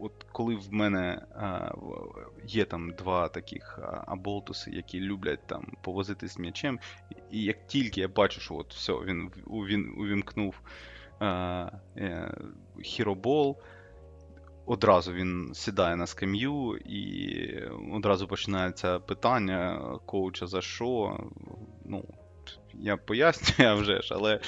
от 0.00 0.26
коли 0.32 0.54
в 0.54 0.72
мене 0.72 1.26
е, 1.36 1.72
є 2.46 2.64
там 2.64 2.92
два 2.92 3.28
таких 3.28 3.78
аболтуси, 4.06 4.70
які 4.70 5.00
люблять 5.00 5.46
там 5.46 5.72
повозити 5.82 6.28
з 6.28 6.38
м'ячем, 6.38 6.78
і 7.30 7.42
як 7.42 7.66
тільки 7.66 8.00
я 8.00 8.08
бачу, 8.08 8.40
що 8.40 8.54
от 8.54 8.74
все, 8.74 8.92
він 8.92 9.30
він 9.46 9.94
увімкнув 9.98 10.60
хіробол 12.82 13.58
одразу 14.66 15.12
він 15.12 15.54
сідає 15.54 15.96
на 15.96 16.06
скам'ю 16.06 16.76
і 16.76 17.62
одразу 17.92 18.28
починається 18.28 18.98
питання 18.98 19.80
коуча 20.06 20.46
за 20.46 20.60
що. 20.60 21.20
Ну, 21.84 22.04
я 22.78 22.96
пояснюю 22.96 23.76
вже 23.80 24.02
ж, 24.02 24.14
але 24.14 24.40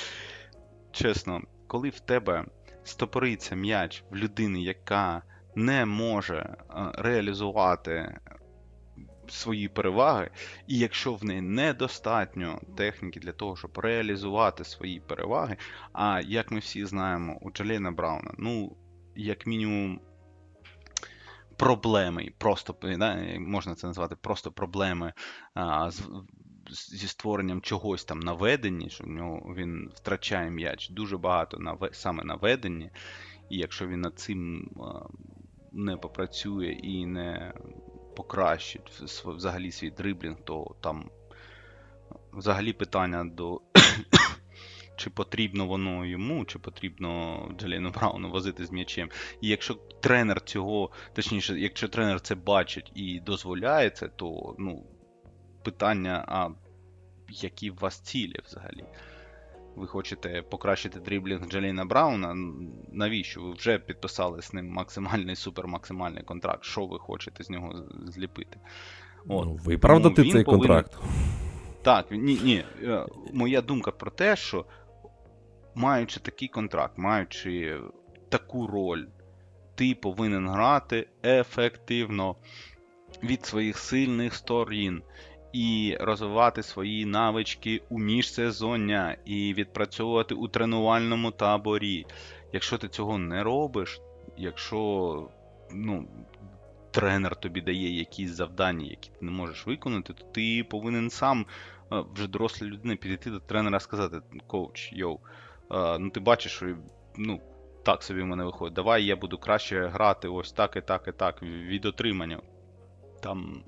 чесно, 0.92 1.42
коли 1.66 1.88
в 1.88 2.00
тебе 2.00 2.44
стопориться 2.84 3.54
м'яч 3.54 4.04
в 4.10 4.16
людини, 4.16 4.60
яка 4.60 5.22
не 5.54 5.84
може 5.84 6.36
е, 6.36 6.56
реалізувати 6.94 8.18
свої 9.28 9.68
переваги, 9.68 10.30
і 10.66 10.78
якщо 10.78 11.14
в 11.14 11.24
неї 11.24 11.40
недостатньо 11.40 12.60
техніки 12.76 13.20
для 13.20 13.32
того, 13.32 13.56
щоб 13.56 13.78
реалізувати 13.78 14.64
свої 14.64 15.00
переваги, 15.00 15.56
а 15.92 16.20
як 16.20 16.50
ми 16.50 16.58
всі 16.58 16.84
знаємо, 16.84 17.38
у 17.40 17.50
Джалена 17.50 17.90
Брауна, 17.90 18.34
ну, 18.38 18.76
як 19.16 19.46
мінімум, 19.46 20.00
проблеми, 21.56 22.32
просто 22.38 22.76
можна 23.38 23.74
це 23.74 23.86
назвати 23.86 24.16
просто 24.16 24.52
проблеми 24.52 25.12
а, 25.54 25.90
з, 25.90 26.02
зі 26.70 27.08
створенням 27.08 27.60
чогось 27.60 28.04
там 28.04 28.20
на 28.20 28.32
веденні, 28.32 28.90
що 28.90 29.04
в 29.04 29.08
нього 29.08 29.54
він 29.56 29.90
втрачає 29.94 30.50
м'яч 30.50 30.88
дуже 30.88 31.18
багато 31.18 31.58
на 31.58 31.78
саме 31.92 32.24
на 32.24 32.34
веденні, 32.34 32.90
і 33.50 33.58
якщо 33.58 33.86
він 33.86 34.00
над 34.00 34.18
цим 34.18 34.70
не 35.72 35.96
попрацює 35.96 36.66
і 36.82 37.06
не 37.06 37.52
покращить 38.16 38.90
взагалі 39.24 39.72
свій 39.72 39.90
дриблінг, 39.90 40.36
то 40.44 40.74
там 40.80 41.10
взагалі 42.32 42.72
питання 42.72 43.24
до 43.24 43.60
чи 44.96 45.10
потрібно 45.10 45.66
воно 45.66 46.06
йому, 46.06 46.44
чи 46.44 46.58
потрібно 46.58 47.40
Джаліну 47.58 47.90
Брауну 47.90 48.30
возити 48.30 48.66
з 48.66 48.72
м'ячем. 48.72 49.10
І 49.40 49.48
якщо 49.48 49.74
тренер 49.74 50.40
цього, 50.40 50.90
точніше, 51.12 51.60
якщо 51.60 51.88
тренер 51.88 52.20
це 52.20 52.34
бачить 52.34 52.92
і 52.94 53.20
дозволяє 53.20 53.90
це, 53.90 54.08
то 54.08 54.54
ну, 54.58 54.84
питання, 55.66 56.24
а 56.28 56.48
які 57.28 57.70
в 57.70 57.78
вас 57.78 58.00
цілі 58.00 58.36
взагалі? 58.44 58.84
Ви 59.76 59.86
хочете 59.86 60.42
покращити 60.42 61.00
дріблінг 61.00 61.48
Джаліна 61.48 61.84
Брауна? 61.84 62.34
Навіщо? 62.92 63.42
Ви 63.42 63.52
вже 63.52 63.78
підписали 63.78 64.42
з 64.42 64.52
ним 64.52 64.68
максимальний 64.68 65.36
супермаксимальний 65.36 66.22
контракт. 66.22 66.64
Що 66.64 66.86
ви 66.86 66.98
хочете 66.98 67.44
з 67.44 67.50
нього 67.50 67.84
зліпити? 68.06 68.58
От. 69.28 69.46
Ну, 69.46 69.54
Виправдати 69.54 70.22
цей 70.22 70.44
повинен... 70.44 70.44
контракт. 70.44 70.98
Так, 71.82 72.06
ні, 72.10 72.40
ні. 72.44 72.64
Е, 72.82 73.06
моя 73.32 73.60
думка 73.60 73.90
про 73.90 74.10
те, 74.10 74.36
що 74.36 74.66
маючи 75.74 76.20
такий 76.20 76.48
контракт, 76.48 76.98
маючи 76.98 77.80
таку 78.28 78.66
роль, 78.66 79.04
ти 79.74 79.94
повинен 79.94 80.48
грати 80.48 81.08
ефективно 81.24 82.36
від 83.22 83.46
своїх 83.46 83.78
сильних 83.78 84.34
сторін 84.34 85.02
і 85.56 85.96
розвивати 86.00 86.62
свої 86.62 87.04
навички 87.04 87.82
у 87.88 87.98
міжсезоння 87.98 89.16
і 89.24 89.54
відпрацьовувати 89.54 90.34
у 90.34 90.48
тренувальному 90.48 91.30
таборі. 91.30 92.06
Якщо 92.52 92.78
ти 92.78 92.88
цього 92.88 93.18
не 93.18 93.42
робиш, 93.42 94.00
якщо 94.36 95.30
ну, 95.70 96.08
тренер 96.90 97.36
тобі 97.36 97.60
дає 97.60 97.98
якісь 97.98 98.30
завдання, 98.30 98.86
які 98.86 99.10
ти 99.10 99.16
не 99.20 99.30
можеш 99.30 99.66
виконати, 99.66 100.12
то 100.12 100.24
ти 100.24 100.66
повинен 100.70 101.10
сам 101.10 101.46
вже 101.90 102.28
доросла 102.28 102.68
людина 102.68 102.96
підійти 102.96 103.30
до 103.30 103.40
тренера 103.40 103.76
і 103.76 103.80
сказати: 103.80 104.20
коуч, 104.46 104.92
йоу 104.92 105.18
ну 105.98 106.10
ти 106.10 106.20
бачиш, 106.20 106.52
що 106.52 106.76
ну, 107.16 107.40
так 107.82 108.02
собі 108.02 108.22
в 108.22 108.26
мене 108.26 108.44
виходить. 108.44 108.74
Давай 108.74 109.04
я 109.04 109.16
буду 109.16 109.38
краще 109.38 109.86
грати 109.86 110.28
ось 110.28 110.52
так 110.52 110.76
і 110.76 110.80
так 110.80 111.08
і 111.08 111.12
так 111.12 111.42
від 111.42 111.84
отримання. 111.84 112.40
Там 113.22 113.64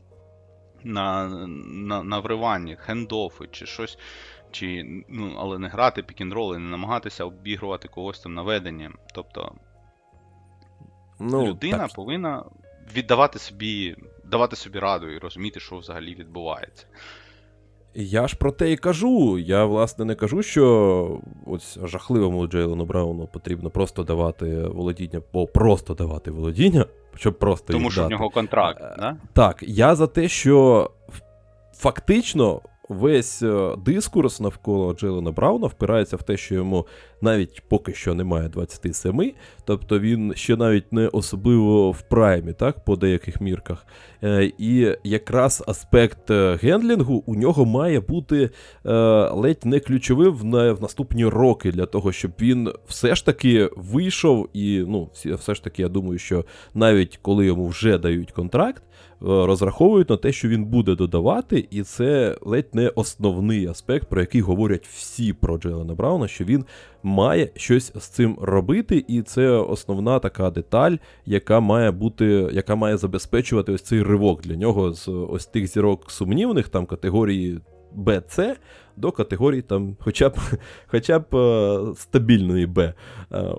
на 0.85 1.29
на, 1.59 2.03
на 2.03 2.19
вриванні, 2.19 2.77
хендофи 2.77 3.49
чи 3.53 3.67
щось. 3.67 3.99
Чи, 4.51 4.85
ну, 5.09 5.37
Але 5.39 5.59
не 5.59 5.69
грати 5.69 6.03
пікінроли, 6.03 6.59
не 6.59 6.71
намагатися 6.71 7.25
обігрувати 7.25 7.89
когось 7.89 8.21
там 8.21 8.35
наведенням. 8.35 8.99
Тобто 9.15 9.55
ну, 11.19 11.47
людина 11.47 11.79
так. 11.79 11.95
повинна 11.95 12.45
віддавати 12.95 13.39
собі, 13.39 13.97
давати 14.25 14.57
собі 14.57 14.79
раду 14.79 15.11
і 15.11 15.19
розуміти, 15.19 15.61
що 15.61 15.77
взагалі 15.77 16.15
відбувається. 16.15 16.87
Я 18.01 18.29
ж 18.29 18.37
про 18.37 18.53
те 18.53 18.73
і 18.73 18.77
кажу. 18.77 19.39
Я, 19.39 19.65
власне, 19.65 20.05
не 20.05 20.15
кажу, 20.15 20.43
що 20.43 21.21
ось 21.47 21.79
жахливому 21.85 22.47
Джейлену 22.47 22.85
Брауну 22.85 23.27
потрібно 23.27 23.71
просто 23.71 24.03
давати 24.03 24.63
володіння, 24.63 25.23
бо 25.33 25.47
просто 25.47 25.95
давати 25.95 26.31
володіння, 26.31 26.87
щоб 27.17 27.39
просто. 27.39 27.73
Тому 27.73 27.91
що 27.91 28.01
дати. 28.01 28.15
в 28.15 28.19
нього 28.19 28.31
контракт, 28.31 28.81
е, 28.83 28.97
да? 28.99 29.17
Так, 29.33 29.65
я 29.67 29.95
за 29.95 30.07
те, 30.07 30.29
що 30.29 30.91
фактично 31.75 32.61
весь 32.89 33.43
е, 33.43 33.77
дискурс 33.85 34.41
навколо 34.41 34.95
Джелена 34.95 35.33
Брауна 35.33 35.67
впирається 35.67 36.17
в 36.17 36.23
те, 36.23 36.37
що 36.37 36.55
йому 36.55 36.87
навіть 37.21 37.63
поки 37.69 37.95
що 37.95 38.15
немає 38.15 38.49
27, 38.49 39.33
тобто 39.65 39.99
він 39.99 40.33
ще 40.37 40.57
навіть 40.57 40.93
не 40.93 41.09
особливо 41.09 41.91
в 41.91 42.03
праймі, 42.03 42.53
так, 42.53 42.85
по 42.85 42.97
деяких 42.97 43.41
мірках. 43.41 43.87
Е, 44.25 44.53
і 44.59 44.97
якраз 45.05 45.65
аспект 45.67 46.31
е, 46.31 46.59
гендлінгу 46.63 47.23
у 47.27 47.35
нього 47.35 47.65
має 47.65 48.01
бути 48.01 48.51
ледь 49.31 49.65
не 49.65 49.81
ключовим 49.81 50.35
в 50.53 50.83
наступні 50.83 51.27
роки 51.27 51.73
для 51.73 51.87
того, 51.87 52.13
щоб 52.13 52.31
він 52.41 52.73
все 52.87 53.15
ж 53.15 53.27
таки 53.27 53.71
вийшов 53.77 54.49
і 54.53 54.85
ну, 54.89 55.11
все 55.15 55.55
ж 55.55 55.65
таки, 55.65 55.83
я 55.83 55.89
думаю, 55.89 56.19
що 56.19 56.45
навіть 56.75 57.19
коли 57.23 57.47
йому 57.47 57.67
вже 57.67 57.99
дають 57.99 58.33
контракт. 58.33 58.83
Е, 59.23 59.27
розраховують 59.27 60.11
на 60.11 60.17
те, 60.17 60.33
що 60.33 60.49
він 60.49 60.65
буде 60.65 60.95
додавати, 60.95 61.69
і 61.71 61.83
це 61.83 62.37
ледь 62.43 62.75
не 62.75 62.89
основний 62.89 63.67
аспект, 63.67 64.09
про 64.09 64.21
який 64.21 64.41
говорять 64.41 64.87
всі 64.87 65.33
про 65.33 65.59
Джейлена 65.59 65.95
Брауна, 65.95 66.29
що 66.29 66.45
він 66.45 66.65
має 67.03 67.51
щось 67.57 67.93
з 67.97 68.09
цим 68.09 68.39
робити, 68.41 69.05
і 69.09 69.23
це 69.23 69.49
основна 69.49 70.19
така 70.19 70.51
деталь, 70.51 70.97
яка 71.27 71.61
має 71.61 71.91
бути, 71.91 72.49
яка 72.53 72.75
має 72.75 72.97
забезпечувати 72.97 73.73
ось 73.73 73.83
цей 73.83 74.03
ривок 74.03 74.43
для 74.43 74.57
нього 74.57 74.93
з 74.93 75.09
ось 75.09 75.47
тих 75.47 75.67
зірок 75.67 76.11
сумнівних 76.11 76.69
там 76.69 76.87
категорії 76.87 77.61
BC 77.97 78.57
до 78.97 79.13
категорії 79.13 79.63
там, 79.63 79.97
хоча 80.01 80.29
б 80.29 80.37
хоча 80.87 81.19
б 81.19 81.37
е, 81.37 81.95
стабільної 81.97 82.67
Б. 82.67 82.95
Е, 83.33 83.55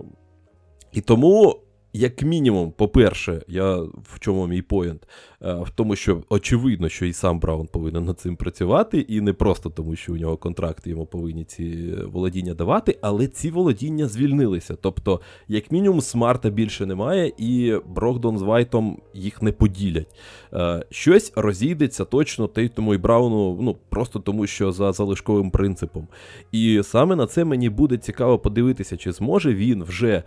і 0.92 1.02
тому 1.02 1.60
як 1.94 2.24
мінімум, 2.24 2.72
по-перше, 2.72 3.42
я 3.48 3.76
в 3.78 4.20
чому 4.20 4.48
мій 4.48 4.62
поєнт? 4.62 5.08
Е, 5.44 5.54
в 5.54 5.70
тому, 5.70 5.96
що 5.96 6.24
очевидно, 6.30 6.90
що 6.90 7.06
і 7.06 7.14
сам 7.14 7.40
Браун 7.40 7.68
повинен 7.68 8.06
над 8.06 8.20
цим 8.20 8.36
працювати, 8.36 9.00
і 9.00 9.22
не 9.22 9.34
просто 9.34 9.70
тому, 9.70 9.96
що 9.96 10.14
у 10.14 10.18
нього 10.18 10.38
контракт 10.38 10.88
йому 10.88 11.06
повинні 11.06 11.44
ці 11.44 11.96
володіння 12.06 12.54
давати, 12.54 12.98
але 13.02 13.28
ці 13.28 13.50
володіння 13.50 14.08
звільнилися. 14.08 14.76
Тобто, 14.82 15.22
як 15.48 15.72
мінімум, 15.72 16.02
смарта 16.02 16.50
більше 16.50 16.86
немає, 16.86 17.34
і 17.38 17.76
Брогдон 17.88 18.38
з 18.38 18.42
Вайтом 18.42 19.02
їх 19.14 19.42
не 19.42 19.52
поділять. 19.52 20.16
Е, 20.54 20.86
щось 20.90 21.34
розійдеться 21.36 22.06
точно 22.06 22.48
Тейтому 22.48 22.94
і 22.94 22.98
Брауну, 22.98 23.58
ну 23.62 23.78
просто 23.90 24.20
тому, 24.20 24.48
що 24.48 24.72
за 24.72 24.92
залишковим 24.92 25.52
принципом. 25.52 26.08
І 26.52 26.82
саме 26.84 27.16
на 27.16 27.28
це 27.28 27.46
мені 27.46 27.70
буде 27.70 27.98
цікаво 27.98 28.40
подивитися, 28.40 28.98
чи 28.98 29.12
зможе 29.12 29.54
він 29.54 29.84
вже 29.84 30.10
е, 30.14 30.24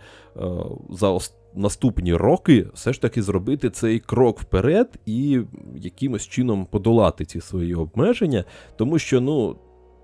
за 0.89 1.19
наступні 1.55 2.13
роки 2.13 2.67
все 2.73 2.93
ж 2.93 3.01
таки 3.01 3.21
зробити 3.21 3.69
цей 3.69 3.99
крок 3.99 4.39
вперед 4.39 4.99
і 5.05 5.41
якимось 5.75 6.27
чином 6.27 6.65
подолати 6.65 7.25
ці 7.25 7.41
свої 7.41 7.75
обмеження, 7.75 8.43
тому 8.77 8.99
що 8.99 9.21
ну 9.21 9.55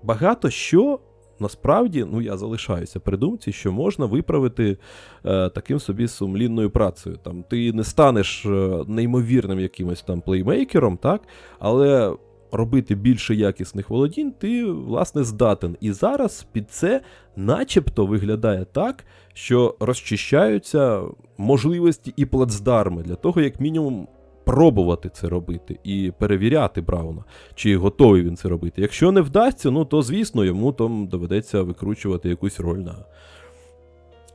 багато 0.02 0.50
що. 0.50 1.00
Насправді, 1.42 2.06
ну 2.12 2.20
я 2.20 2.36
залишаюся 2.36 3.00
при 3.00 3.16
думці, 3.16 3.52
що 3.52 3.72
можна 3.72 4.06
виправити 4.06 4.78
е, 5.24 5.48
таким 5.48 5.80
собі 5.80 6.08
сумлінною 6.08 6.70
працею. 6.70 7.18
Там 7.22 7.42
Ти 7.42 7.72
не 7.72 7.84
станеш 7.84 8.46
е, 8.46 8.84
неймовірним 8.86 9.60
якимось 9.60 10.02
там 10.02 10.20
плеймейкером, 10.20 10.96
так? 10.96 11.22
але 11.58 12.16
робити 12.52 12.94
більше 12.94 13.34
якісних 13.34 13.90
володінь, 13.90 14.32
ти, 14.32 14.64
власне, 14.64 15.24
здатен. 15.24 15.76
І 15.80 15.92
зараз 15.92 16.46
під 16.52 16.70
це 16.70 17.00
начебто 17.36 18.06
виглядає 18.06 18.64
так, 18.72 19.04
що 19.34 19.76
розчищаються 19.80 21.02
можливості 21.38 22.12
і 22.16 22.26
плацдарми 22.26 23.02
для 23.02 23.14
того, 23.14 23.40
як 23.40 23.60
мінімум. 23.60 24.08
Пробувати 24.50 25.08
це 25.08 25.28
робити 25.28 25.78
і 25.84 26.12
перевіряти 26.18 26.80
Брауна, 26.80 27.24
чи 27.54 27.76
готовий 27.76 28.22
він 28.22 28.36
це 28.36 28.48
робити. 28.48 28.82
Якщо 28.82 29.12
не 29.12 29.20
вдасться, 29.20 29.70
ну 29.70 29.84
то 29.84 30.02
звісно 30.02 30.44
йому 30.44 30.72
там 30.72 31.06
доведеться 31.06 31.62
викручувати 31.62 32.28
якусь 32.28 32.60
роль 32.60 32.78
на 32.78 32.94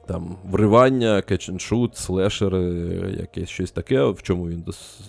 там 0.08 0.36
вривання, 0.52 1.16
shoot, 1.16 1.96
слешер, 1.96 2.56
якесь 3.20 3.50
щось 3.50 3.72
таке, 3.72 4.06
в 4.06 4.22
чому 4.22 4.48
він 4.48 4.64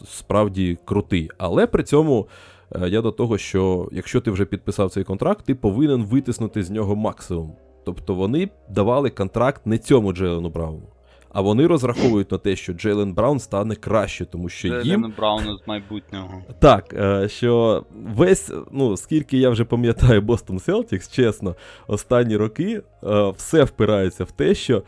справді 0.04 0.78
крутий. 0.84 1.30
Але 1.38 1.66
при 1.66 1.82
цьому 1.82 2.26
Е, 2.74 2.88
я 2.88 3.02
до 3.02 3.12
того, 3.12 3.38
що 3.38 3.88
якщо 3.92 4.20
ти 4.20 4.30
вже 4.30 4.44
підписав 4.44 4.90
цей 4.90 5.04
контракт, 5.04 5.46
ти 5.46 5.54
повинен 5.54 6.04
витиснути 6.04 6.62
з 6.62 6.70
нього 6.70 6.96
максимум. 6.96 7.52
Тобто 7.84 8.14
вони 8.14 8.48
давали 8.70 9.10
контракт 9.10 9.66
не 9.66 9.78
цьому 9.78 10.12
Джейлену 10.12 10.50
Брауну. 10.50 10.88
А 11.36 11.40
вони 11.40 11.66
розраховують 11.66 12.32
на 12.32 12.38
те, 12.38 12.56
що 12.56 12.72
Джейлен 12.72 13.12
Браун 13.12 13.40
стане 13.40 13.74
краще, 13.74 14.24
тому 14.24 14.48
що 14.48 14.68
Джейлен 14.68 14.86
їм... 14.86 15.14
Брауну 15.16 15.58
з 15.58 15.68
майбутнього. 15.68 16.42
Так, 16.58 16.94
е, 16.94 17.28
що 17.28 17.84
весь, 18.14 18.52
ну, 18.72 18.96
скільки 18.96 19.38
я 19.38 19.50
вже 19.50 19.64
пам'ятаю 19.64 20.22
Бостон 20.22 20.58
Селтікс, 20.58 21.10
чесно, 21.10 21.54
останні 21.86 22.36
роки 22.36 22.82
е, 23.04 23.32
все 23.36 23.64
впирається 23.64 24.24
в 24.24 24.30
те, 24.30 24.54
що 24.54 24.82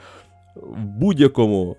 в 0.56 0.84
будь-якому 0.84 1.76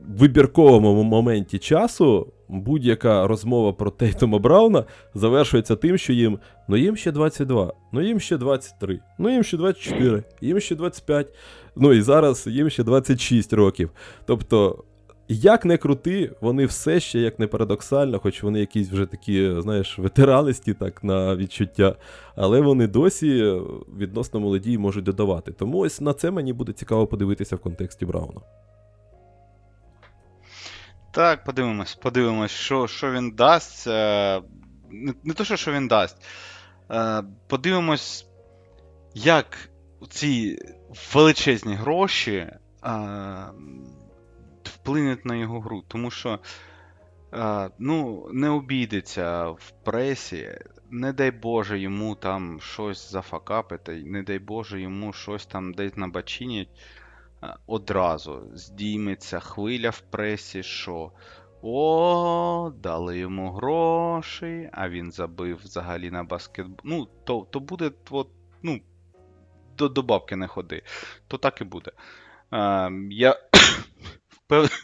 вибірковому 0.00 1.02
моменті 1.02 1.58
часу 1.58 2.32
будь-яка 2.48 3.26
розмова 3.26 3.72
про 3.72 3.90
Тейтома 3.90 4.38
Брауна 4.38 4.84
завершується 5.14 5.76
тим, 5.76 5.98
що 5.98 6.12
їм 6.12 6.38
ну 6.68 6.76
їм 6.76 6.96
ще 6.96 7.12
22, 7.12 7.72
ну 7.92 8.02
їм 8.02 8.20
ще 8.20 8.36
23, 8.36 9.00
ну 9.18 9.30
їм 9.30 9.42
ще 9.42 9.56
24, 9.56 10.22
їм 10.40 10.60
ще 10.60 10.74
25, 10.74 11.34
ну 11.78 11.92
і 11.92 12.02
зараз 12.02 12.46
їм 12.46 12.70
ще 12.70 12.84
26 12.84 13.52
років. 13.52 13.90
Тобто. 14.26 14.84
Як 15.30 15.64
не 15.64 15.76
крути, 15.76 16.32
вони 16.40 16.66
все 16.66 17.00
ще 17.00 17.18
як 17.18 17.38
не 17.38 17.46
парадоксально, 17.46 18.18
хоч 18.18 18.42
вони 18.42 18.60
якісь 18.60 18.90
вже 18.90 19.06
такі, 19.06 19.60
знаєш, 19.60 19.98
ветеранисті 19.98 20.74
так 20.74 21.04
на 21.04 21.36
відчуття, 21.36 21.96
але 22.36 22.60
вони 22.60 22.86
досі 22.86 23.60
відносно 23.98 24.40
молоді 24.40 24.78
можуть 24.78 25.04
додавати. 25.04 25.52
Тому 25.52 25.78
ось 25.78 26.00
на 26.00 26.12
це 26.12 26.30
мені 26.30 26.52
буде 26.52 26.72
цікаво 26.72 27.06
подивитися 27.06 27.56
в 27.56 27.58
контексті 27.58 28.06
Брауна. 28.06 28.40
Так, 31.10 31.44
подивимось, 31.44 31.94
подивимось, 31.94 32.50
що 32.50 32.86
що 32.86 33.12
він 33.12 33.30
дасть. 33.30 33.86
Е, 33.86 34.42
не, 34.90 35.14
не 35.24 35.34
то, 35.34 35.44
що 35.44 35.72
він 35.72 35.88
дасть. 35.88 36.16
Е, 36.90 37.22
подивимось, 37.46 38.26
як 39.14 39.46
ці 40.10 40.58
величезні 41.14 41.74
гроші 41.74 42.34
е, 42.36 42.56
вплинуть 44.62 45.24
на 45.24 45.36
його 45.36 45.60
гру. 45.60 45.82
Тому 45.88 46.10
що 46.10 46.38
ну, 47.78 48.28
не 48.32 48.48
обійдеться 48.48 49.48
в 49.48 49.72
пресі, 49.84 50.58
не 50.90 51.12
дай 51.12 51.30
Боже 51.30 51.78
йому 51.78 52.14
там 52.14 52.60
щось 52.60 53.12
зафакапити, 53.12 54.02
не 54.06 54.22
дай 54.22 54.38
Боже 54.38 54.80
йому 54.80 55.12
щось 55.12 55.46
там 55.46 55.74
десь 55.74 55.96
набачинять. 55.96 56.68
Одразу 57.66 58.42
здійметься 58.54 59.40
хвиля 59.40 59.90
в 59.90 60.00
пресі, 60.00 60.62
що 60.62 61.12
о, 61.62 62.72
дали 62.82 63.18
йому 63.18 63.52
гроші, 63.52 64.70
а 64.72 64.88
він 64.88 65.12
забив 65.12 65.60
взагалі 65.64 66.10
на 66.10 66.24
баскетбол. 66.24 66.76
Ну, 66.84 67.08
то 67.24 67.46
то 67.50 67.60
буде 67.60 67.90
от, 68.10 68.28
ну, 68.62 68.80
до 69.78 69.88
до 69.88 70.02
бабки 70.02 70.36
не 70.36 70.46
ходи. 70.46 70.82
То 71.28 71.38
так 71.38 71.60
і 71.60 71.64
буде. 71.64 71.92
Е, 72.52 72.90
Я 73.10 73.40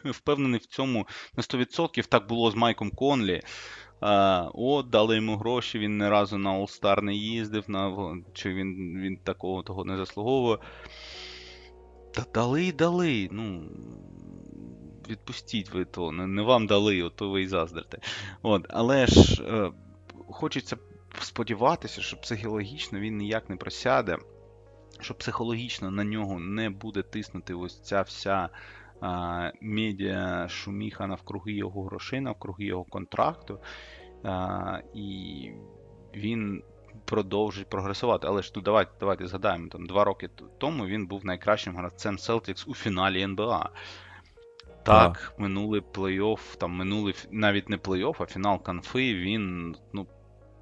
впевнений 0.05 0.61
в 0.61 0.66
цьому 0.66 1.07
на 1.36 1.42
100%. 1.42 2.07
Так 2.07 2.26
було 2.28 2.51
з 2.51 2.55
Майком 2.55 2.90
Конлі. 2.90 3.32
Е, 3.32 3.42
о, 4.55 4.82
дали 4.82 5.16
йому 5.16 5.36
гроші, 5.36 5.78
він 5.78 5.99
ні 5.99 6.09
разу 6.09 6.38
на 6.38 6.51
All 6.51 6.80
Star 6.80 7.03
не 7.03 7.14
їздив, 7.14 7.64
на, 7.70 8.14
чи 8.32 8.55
він 8.55 9.01
він 9.03 9.16
такого 9.16 9.62
того 9.62 9.84
не 9.84 9.97
заслуговує. 9.97 10.59
Та 12.14 12.24
дали 12.34 12.72
дали. 12.72 13.28
ну... 13.32 13.68
Відпустіть 15.09 15.70
ви 15.70 15.84
то, 15.84 16.12
не, 16.12 16.26
не 16.26 16.42
вам 16.42 16.66
дали, 16.66 17.03
от 17.03 17.16
то 17.16 17.30
ви 17.30 17.42
і 17.42 17.47
заздрите. 17.47 17.99
От, 18.42 18.66
Але 18.68 19.07
ж 19.07 19.42
е, 19.42 19.72
хочеться 20.28 20.76
сподіватися, 21.20 22.03
що 22.03 22.16
психологічно 22.16 22.99
він 22.99 23.16
ніяк 23.16 23.51
не 23.51 23.57
просяде, 23.57 24.18
що 25.01 25.14
психологічно 25.14 25.90
на 25.90 26.05
нього 26.05 26.38
не 26.38 26.70
буде 26.70 27.03
тиснути 27.03 27.55
ось 27.55 27.80
ця 27.80 28.03
вся 28.03 28.49
е, 29.03 29.53
медіа 29.61 30.49
шуміха 30.49 31.07
навкруги 31.07 31.53
його 31.53 31.84
грошей, 31.84 32.20
навкруги 32.20 32.64
його 32.64 32.84
контракту. 32.84 33.59
Е, 34.24 34.82
і 34.95 35.51
він 36.14 36.62
продовжить 37.05 37.68
прогресувати. 37.68 38.26
Але 38.26 38.42
ж 38.42 38.55
тут 38.55 38.64
давайте 38.64 38.90
давайте 39.01 39.26
згадаємо, 39.26 39.68
там 39.68 39.86
два 39.86 40.05
роки 40.05 40.30
тому 40.59 40.86
він 40.86 41.07
був 41.07 41.26
найкращим 41.26 41.76
гравцем 41.76 42.16
Celtics 42.16 42.70
у 42.70 42.74
фіналі 42.74 43.22
НБА. 43.22 43.70
Так, 44.82 45.34
а. 45.38 45.42
минулий 45.42 45.80
плей-офф, 45.80 46.57
там 46.57 46.72
минулий 46.72 47.14
навіть 47.30 47.68
не 47.68 47.76
плей-офф, 47.76 48.16
а 48.22 48.26
фінал 48.26 48.62
конфи, 48.62 49.14
він 49.14 49.76
ну, 49.92 50.07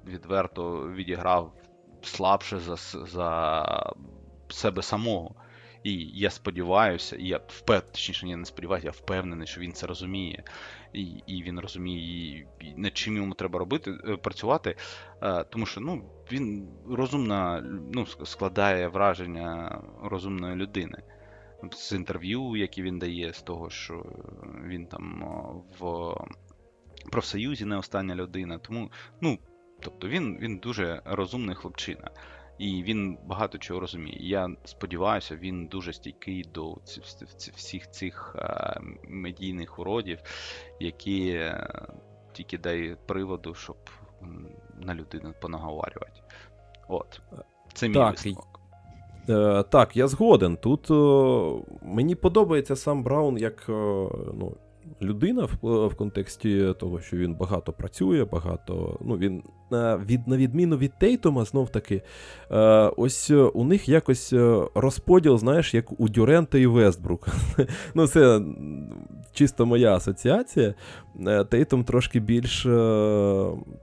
відверто 0.07 0.89
відіграв 0.89 1.53
слабше 2.01 2.59
за 2.59 2.75
за 3.05 3.93
себе 4.53 4.81
самого. 4.81 5.35
І 5.83 6.09
я 6.13 6.29
сподіваюся, 6.29 7.15
і 7.15 7.27
я 7.27 7.37
впев... 7.47 7.81
точніше, 7.81 8.27
я 8.27 8.37
не 8.37 8.45
сподіваюся, 8.45 8.87
я 8.87 8.91
впевнений, 8.91 9.47
що 9.47 9.61
він 9.61 9.73
це 9.73 9.87
розуміє. 9.87 10.43
І 10.93 11.03
і 11.27 11.43
він 11.43 11.59
розуміє, 11.59 12.47
і 12.59 12.73
над 12.77 12.97
чим 12.97 13.15
йому 13.17 13.33
треба 13.33 13.59
робити, 13.59 13.91
е, 14.07 14.17
працювати. 14.17 14.75
Е, 15.21 15.43
тому 15.43 15.65
що 15.65 15.81
ну, 15.81 16.03
він 16.31 16.69
розумна, 16.89 17.61
ну, 17.93 18.05
складає 18.05 18.87
враження 18.87 19.81
розумної 20.03 20.55
людини. 20.55 21.03
З 21.71 21.91
інтерв'ю, 21.91 22.55
які 22.55 22.83
він 22.83 22.99
дає, 22.99 23.33
з 23.33 23.41
того, 23.41 23.69
що 23.69 24.05
він 24.65 24.87
там 24.87 25.23
в 25.79 26.13
профсоюзі 27.11 27.65
не 27.65 27.77
остання 27.77 28.15
людина. 28.15 28.57
Тому, 28.57 28.91
ну, 29.21 29.39
тобто 29.79 30.07
він 30.07 30.37
він 30.39 30.57
дуже 30.57 31.01
розумний 31.05 31.55
хлопчина. 31.55 32.11
І 32.57 32.83
він 32.83 33.17
багато 33.25 33.57
чого 33.57 33.79
розуміє. 33.79 34.17
Я 34.19 34.49
сподіваюся, 34.63 35.35
він 35.35 35.65
дуже 35.65 35.93
стійкий 35.93 36.43
до 36.53 36.77
всіх 37.55 37.91
цих 37.91 38.35
е, 38.39 38.79
медійних 39.07 39.79
уродів, 39.79 40.19
які 40.79 41.29
е, 41.29 41.67
тільки 42.33 42.57
дають 42.57 43.07
приводу, 43.07 43.53
щоб 43.53 43.77
на 44.79 44.95
людину 44.95 45.33
понаговарювати. 45.41 46.21
От. 46.87 47.21
Це 47.73 47.87
мій 47.87 47.93
так, 47.93 48.11
висновок. 48.11 48.59
Е, 49.29 49.63
так, 49.63 49.97
я 49.97 50.07
згоден. 50.07 50.57
Тут 50.57 50.91
е, 50.91 51.77
мені 51.81 52.15
подобається 52.15 52.75
сам 52.75 53.03
Браун 53.03 53.37
як 53.37 53.65
е, 53.69 53.71
ну, 54.33 54.57
людина 55.01 55.45
в, 55.61 55.87
в 55.87 55.95
контексті 55.95 56.73
того, 56.79 57.01
що 57.01 57.17
він 57.17 57.35
багато 57.35 57.73
працює, 57.73 58.25
багато. 58.25 58.99
Ну, 59.01 59.17
він 59.17 59.43
від, 60.05 60.27
на 60.27 60.37
відміну 60.37 60.77
від 60.77 60.99
Тейтома, 60.99 61.45
знов 61.45 61.69
таки, 61.69 62.01
е, 62.51 62.57
ось 62.97 63.31
у 63.31 63.63
них 63.63 63.89
якось 63.89 64.33
розподіл, 64.75 65.37
знаєш, 65.37 65.73
як 65.73 65.99
у 65.99 66.09
Дюрента 66.09 66.57
і 66.57 66.65
Вестбрук. 66.65 67.27
Ну, 67.95 68.07
це 68.07 68.41
чисто 69.33 69.65
моя 69.65 69.95
асоціація. 69.95 70.73
Тейтом 71.49 71.83
трошки 71.83 72.19
більш 72.19 72.63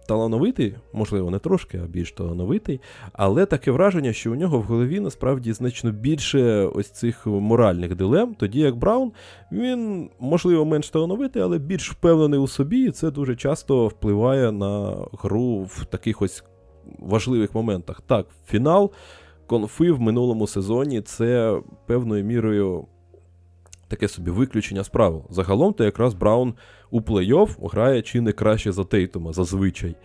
талановитий, 0.08 0.74
можливо, 0.92 1.30
не 1.30 1.38
трошки, 1.38 1.80
а 1.84 1.86
більш 1.86 2.12
талановитий, 2.12 2.80
але 3.12 3.46
таке 3.46 3.70
враження, 3.70 4.12
що 4.12 4.32
у 4.32 4.34
нього 4.34 4.58
в 4.58 4.62
голові 4.62 5.00
насправді 5.00 5.52
значно 5.52 5.90
більше 5.90 6.64
ось 6.74 6.90
цих 6.90 7.26
моральних 7.26 7.96
дилем, 7.96 8.34
тоді 8.34 8.60
як 8.60 8.76
Браун, 8.76 9.12
він, 9.52 10.10
можливо, 10.20 10.64
менш 10.64 10.90
талановитий, 10.90 11.42
але 11.42 11.58
більш 11.58 11.90
впевнений 11.90 12.40
у 12.40 12.48
собі, 12.48 12.80
і 12.84 12.90
це 12.90 13.10
дуже 13.10 13.36
часто 13.36 13.86
впливає 13.86 14.52
на 14.52 14.96
гру 15.22 15.62
в 15.62 15.84
таких 15.84 16.22
ось 16.22 16.44
важливих 16.98 17.54
моментах. 17.54 18.00
Так, 18.00 18.26
фінал 18.46 18.90
конфи 19.46 19.92
в 19.92 20.00
минулому 20.00 20.46
сезоні 20.46 21.00
це 21.00 21.60
певною 21.86 22.24
мірою. 22.24 22.86
Таке 23.90 24.08
собі 24.08 24.30
виключення 24.30 24.84
з. 24.84 25.26
Загалом, 25.30 25.72
то 25.72 25.84
якраз 25.84 26.14
Браун 26.14 26.54
у 26.90 27.00
плей-офф 27.00 27.68
грає 27.70 28.02
чи 28.02 28.20
не 28.20 28.32
краще 28.32 28.72
за 28.72 28.84
Тейтума, 28.84 29.32
зазвичай. 29.32 29.96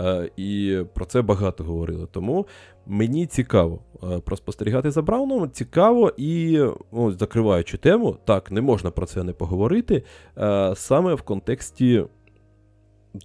Е, 0.00 0.30
І 0.36 0.78
про 0.94 1.04
це 1.04 1.22
багато 1.22 1.64
говорили. 1.64 2.06
Тому 2.12 2.46
мені 2.86 3.26
цікаво 3.26 3.78
е, 4.02 4.18
проспостерігати 4.18 4.90
за 4.90 5.02
Брауном. 5.02 5.50
Цікаво 5.50 6.12
і, 6.16 6.64
ну, 6.92 7.12
закриваючи 7.12 7.78
тему, 7.78 8.16
так, 8.24 8.50
не 8.50 8.60
можна 8.60 8.90
про 8.90 9.06
це 9.06 9.22
не 9.22 9.32
поговорити. 9.32 10.02
Е, 10.38 10.72
Саме 10.76 11.14
в 11.14 11.22
контексті 11.22 12.04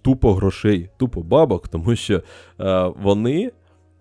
тупо 0.02 0.34
грошей, 0.34 0.90
тупо 0.96 1.22
бабок, 1.22 1.68
тому 1.68 1.96
що 1.96 2.22
вони, 2.96 3.52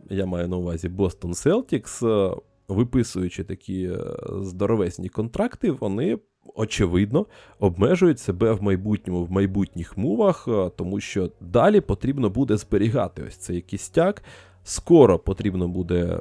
я 0.10 0.26
маю 0.26 0.48
на 0.48 0.58
увазі 0.58 0.90
Celtics, 1.32 2.08
е, 2.08 2.36
виписуючи 2.68 3.44
такі 3.44 3.84
е, 3.84 3.98
здоровесні 4.42 5.10
контракти, 5.10 5.72
вони. 5.72 6.20
Очевидно, 6.56 7.26
обмежують 7.60 8.20
себе 8.20 8.52
в 8.52 8.64
майбутньому 8.64 9.26
в 9.26 9.32
майбутніх 9.32 9.98
мувах, 9.98 10.46
е, 10.48 10.72
тому 10.76 11.00
що 11.00 11.30
далі 11.42 11.82
потрібно 11.82 12.30
буде 12.30 12.58
зберігати 12.58 13.24
ось 13.28 13.36
цей 13.36 13.62
кістяк. 13.62 14.24
Скоро 14.64 15.20
потрібно 15.20 15.68
буде 15.68 16.20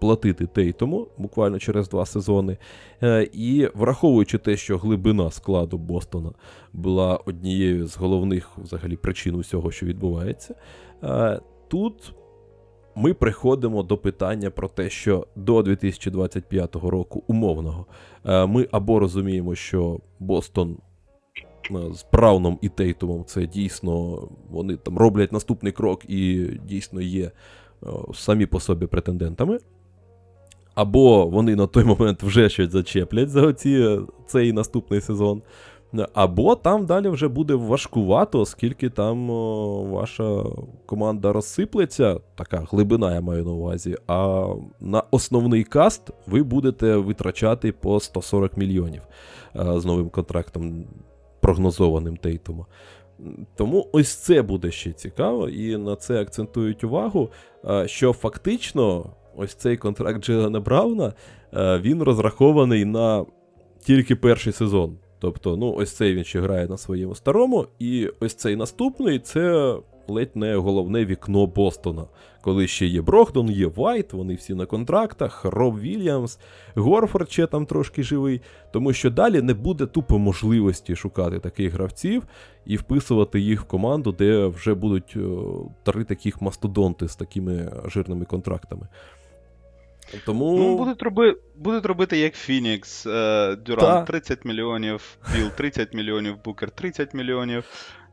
платити 0.00 0.46
Тейтому, 0.46 1.08
буквально 1.18 1.58
через 1.58 1.88
два 1.88 2.06
сезони. 2.06 2.58
Е, 3.02 3.28
і 3.32 3.68
враховуючи 3.74 4.38
те, 4.38 4.56
що 4.56 4.78
глибина 4.78 5.30
складу 5.30 5.78
Бостона 5.78 6.32
була 6.72 7.16
однією 7.16 7.86
з 7.86 7.96
головних 7.96 8.58
взагалі 8.58 8.96
причин 8.96 9.34
усього, 9.34 9.70
що 9.70 9.86
відбувається, 9.86 10.54
тут. 11.68 12.14
Ми 12.96 13.14
приходимо 13.14 13.82
до 13.82 13.98
питання 13.98 14.50
про 14.50 14.68
те, 14.68 14.90
що 14.90 15.26
до 15.36 15.62
2025 15.62 16.76
року 16.76 17.22
умовного 17.26 17.86
е, 18.26 18.46
ми 18.46 18.68
або 18.70 18.98
розуміємо, 18.98 19.54
що 19.54 20.00
Бостон 20.20 20.76
з 21.70 22.04
Брауном 22.12 22.58
і 22.62 22.68
Тейтумом 22.68 23.24
це 23.24 23.46
дійсно 23.46 24.22
вони 24.50 24.76
там 24.76 24.98
роблять 24.98 25.32
наступний 25.32 25.72
крок 25.72 26.04
і 26.08 26.48
дійсно 26.64 27.00
є 27.00 27.30
самі 28.14 28.46
по 28.46 28.60
собі 28.60 28.86
претендентами. 28.86 29.58
Або 30.74 31.26
вони 31.26 31.56
на 31.56 31.66
той 31.66 31.84
момент 31.84 32.22
вже 32.22 32.48
щось 32.48 32.70
зачеплять 32.70 33.30
за 33.30 33.42
оці, 33.42 33.98
цей 34.26 34.52
наступний 34.52 35.00
сезон. 35.00 35.42
Або 36.14 36.54
там 36.54 36.86
далі 36.86 37.08
вже 37.08 37.28
буде 37.28 37.54
важкувато, 37.54 38.40
оскільки 38.40 38.90
там 38.90 39.30
о, 39.30 39.82
ваша 39.84 40.44
команда 40.86 41.32
розсиплеться, 41.32 42.20
така 42.34 42.66
глибина, 42.70 43.14
я 43.14 43.20
маю 43.20 43.44
на 43.44 43.50
увазі. 43.50 43.96
А 44.06 44.46
на 44.80 45.02
основний 45.10 45.64
каст 45.64 46.10
ви 46.26 46.42
будете 46.42 46.96
витрачати 46.96 47.72
по 47.72 48.00
140 48.00 48.56
мільйонів 48.56 49.02
а, 49.54 49.80
з 49.80 49.84
новим 49.84 50.10
контрактом, 50.10 50.84
прогнозованим 51.40 52.16
Тейтума. 52.16 52.66
Тому 53.56 53.88
ось 53.92 54.14
це 54.14 54.42
буде 54.42 54.70
ще 54.70 54.92
цікаво, 54.92 55.48
і 55.48 55.76
на 55.76 55.96
це 55.96 56.20
акцентують 56.20 56.84
увагу, 56.84 57.28
що 57.86 58.12
фактично 58.12 59.04
ось 59.36 59.54
цей 59.54 59.76
контракт 59.76 60.24
Джейлена 60.24 60.60
Брауна, 60.60 61.12
е, 61.54 61.78
він 61.78 62.02
розрахований 62.02 62.84
на 62.84 63.26
тільки 63.84 64.16
перший 64.16 64.52
сезон. 64.52 64.98
Тобто, 65.22 65.56
ну, 65.56 65.74
ось 65.74 65.92
цей 65.92 66.14
він 66.14 66.24
ще 66.24 66.40
грає 66.40 66.68
на 66.68 66.76
своєму 66.76 67.14
старому, 67.14 67.66
і 67.78 68.08
ось 68.20 68.34
цей 68.34 68.56
наступний 68.56 69.18
це 69.18 69.76
ледь 70.08 70.36
не 70.36 70.56
головне 70.56 71.04
вікно 71.04 71.46
Бостона. 71.46 72.04
Коли 72.40 72.66
ще 72.66 72.86
є 72.86 73.02
Брогдон, 73.02 73.50
є 73.50 73.66
Вайт, 73.66 74.12
вони 74.12 74.34
всі 74.34 74.54
на 74.54 74.66
контрактах, 74.66 75.44
Роб 75.44 75.80
Вільямс, 75.80 76.38
Горфорд 76.74 77.30
ще 77.30 77.46
там 77.46 77.66
трошки 77.66 78.02
живий. 78.02 78.40
Тому 78.72 78.92
що 78.92 79.10
далі 79.10 79.42
не 79.42 79.54
буде 79.54 79.86
тупо 79.86 80.18
можливості 80.18 80.96
шукати 80.96 81.38
таких 81.38 81.72
гравців 81.72 82.22
і 82.66 82.76
вписувати 82.76 83.40
їх 83.40 83.60
в 83.60 83.64
команду, 83.64 84.12
де 84.12 84.46
вже 84.46 84.74
будуть 84.74 85.16
о, 85.16 85.66
три 85.82 86.04
таких 86.04 86.42
мастодонти 86.42 87.08
з 87.08 87.16
такими 87.16 87.72
жирними 87.86 88.24
контрактами. 88.24 88.88
Тому... 90.26 90.58
Ну, 90.58 90.76
будуть 90.76 91.02
роби... 91.02 91.36
будуть 91.56 91.86
робити 91.86 92.18
як 92.18 92.34
Фінікс, 92.34 93.06
е, 93.06 93.56
Дюран 93.56 94.04
30 94.04 94.44
мільйонів, 94.44 95.18
Біл 95.34 95.48
30 95.48 95.94
мільйонів, 95.94 96.36
Букер 96.44 96.70
30 96.70 97.14
мільйонів, 97.14 97.64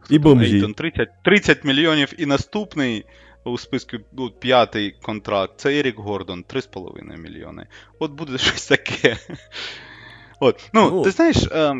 і. 0.10 0.56
Ейтон 0.56 0.74
30 0.74 1.10
30 1.24 1.64
мільйонів. 1.64 2.14
І 2.18 2.26
наступний 2.26 3.06
у 3.44 3.58
списку 3.58 3.98
ну, 4.12 4.30
п'ятий 4.30 4.96
контракт 5.02 5.54
це 5.58 5.80
Ерік 5.80 5.98
Гордон, 5.98 6.46
3,5 6.50 7.18
мільйони. 7.18 7.68
От 8.00 8.12
буде 8.12 8.38
щось 8.38 8.68
таке. 8.68 9.18
От, 10.40 10.70
ну, 10.74 10.92
ну, 10.92 11.02
Ти 11.02 11.12
знаєш, 11.12 11.38
я 11.52 11.78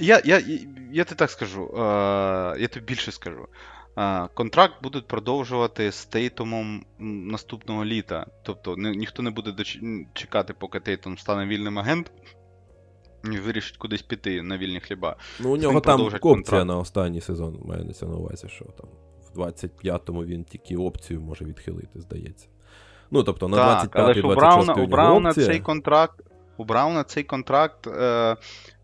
я, 0.00 0.20
я, 0.24 0.42
я 0.92 1.04
тобі 1.04 1.18
так 1.18 1.30
скажу, 1.30 1.74
е, 1.76 1.80
я 2.60 2.68
тобі 2.68 2.86
більше 2.86 3.12
скажу. 3.12 3.48
Контракт 4.34 4.74
будуть 4.82 5.06
продовжувати 5.06 5.92
з 5.92 6.04
Тейтомом 6.04 6.84
наступного 6.98 7.84
літа. 7.84 8.26
Тобто 8.42 8.76
ні, 8.76 8.90
ніхто 8.90 9.22
не 9.22 9.30
буде 9.30 9.64
чекати, 10.12 10.54
поки 10.58 10.80
Тейтом 10.80 11.18
стане 11.18 11.46
вільним 11.46 11.78
агентом 11.78 12.14
і 13.24 13.38
вирішить 13.38 13.76
кудись 13.76 14.02
піти 14.02 14.42
на 14.42 14.58
вільні 14.58 14.80
хліба. 14.80 15.16
Ну, 15.40 15.52
у 15.52 15.56
нього 15.56 15.80
там 15.80 16.00
опція 16.00 16.18
контракт. 16.18 16.66
на 16.66 16.78
останній 16.78 17.20
сезон, 17.20 17.58
мається 17.64 18.06
на 18.06 18.16
увазі, 18.16 18.48
що 18.48 18.64
там 18.64 18.90
в 19.34 19.38
25-му 19.38 20.24
він 20.24 20.44
тільки 20.44 20.76
опцію 20.76 21.20
може 21.20 21.44
відхилити, 21.44 22.00
здається. 22.00 22.48
Ну, 23.10 23.22
тобто 23.22 23.48
на 23.48 23.56
25-й, 23.56 24.22
26 24.22 24.78
у 24.78 24.86
Брауна 24.86 25.28
опція. 25.28 25.46
цей 25.46 25.60
контракт. 25.60 26.22
У 26.56 26.64
Брауна 26.64 27.04
цей 27.04 27.24
контракт. 27.24 27.86
Е, 27.86 28.36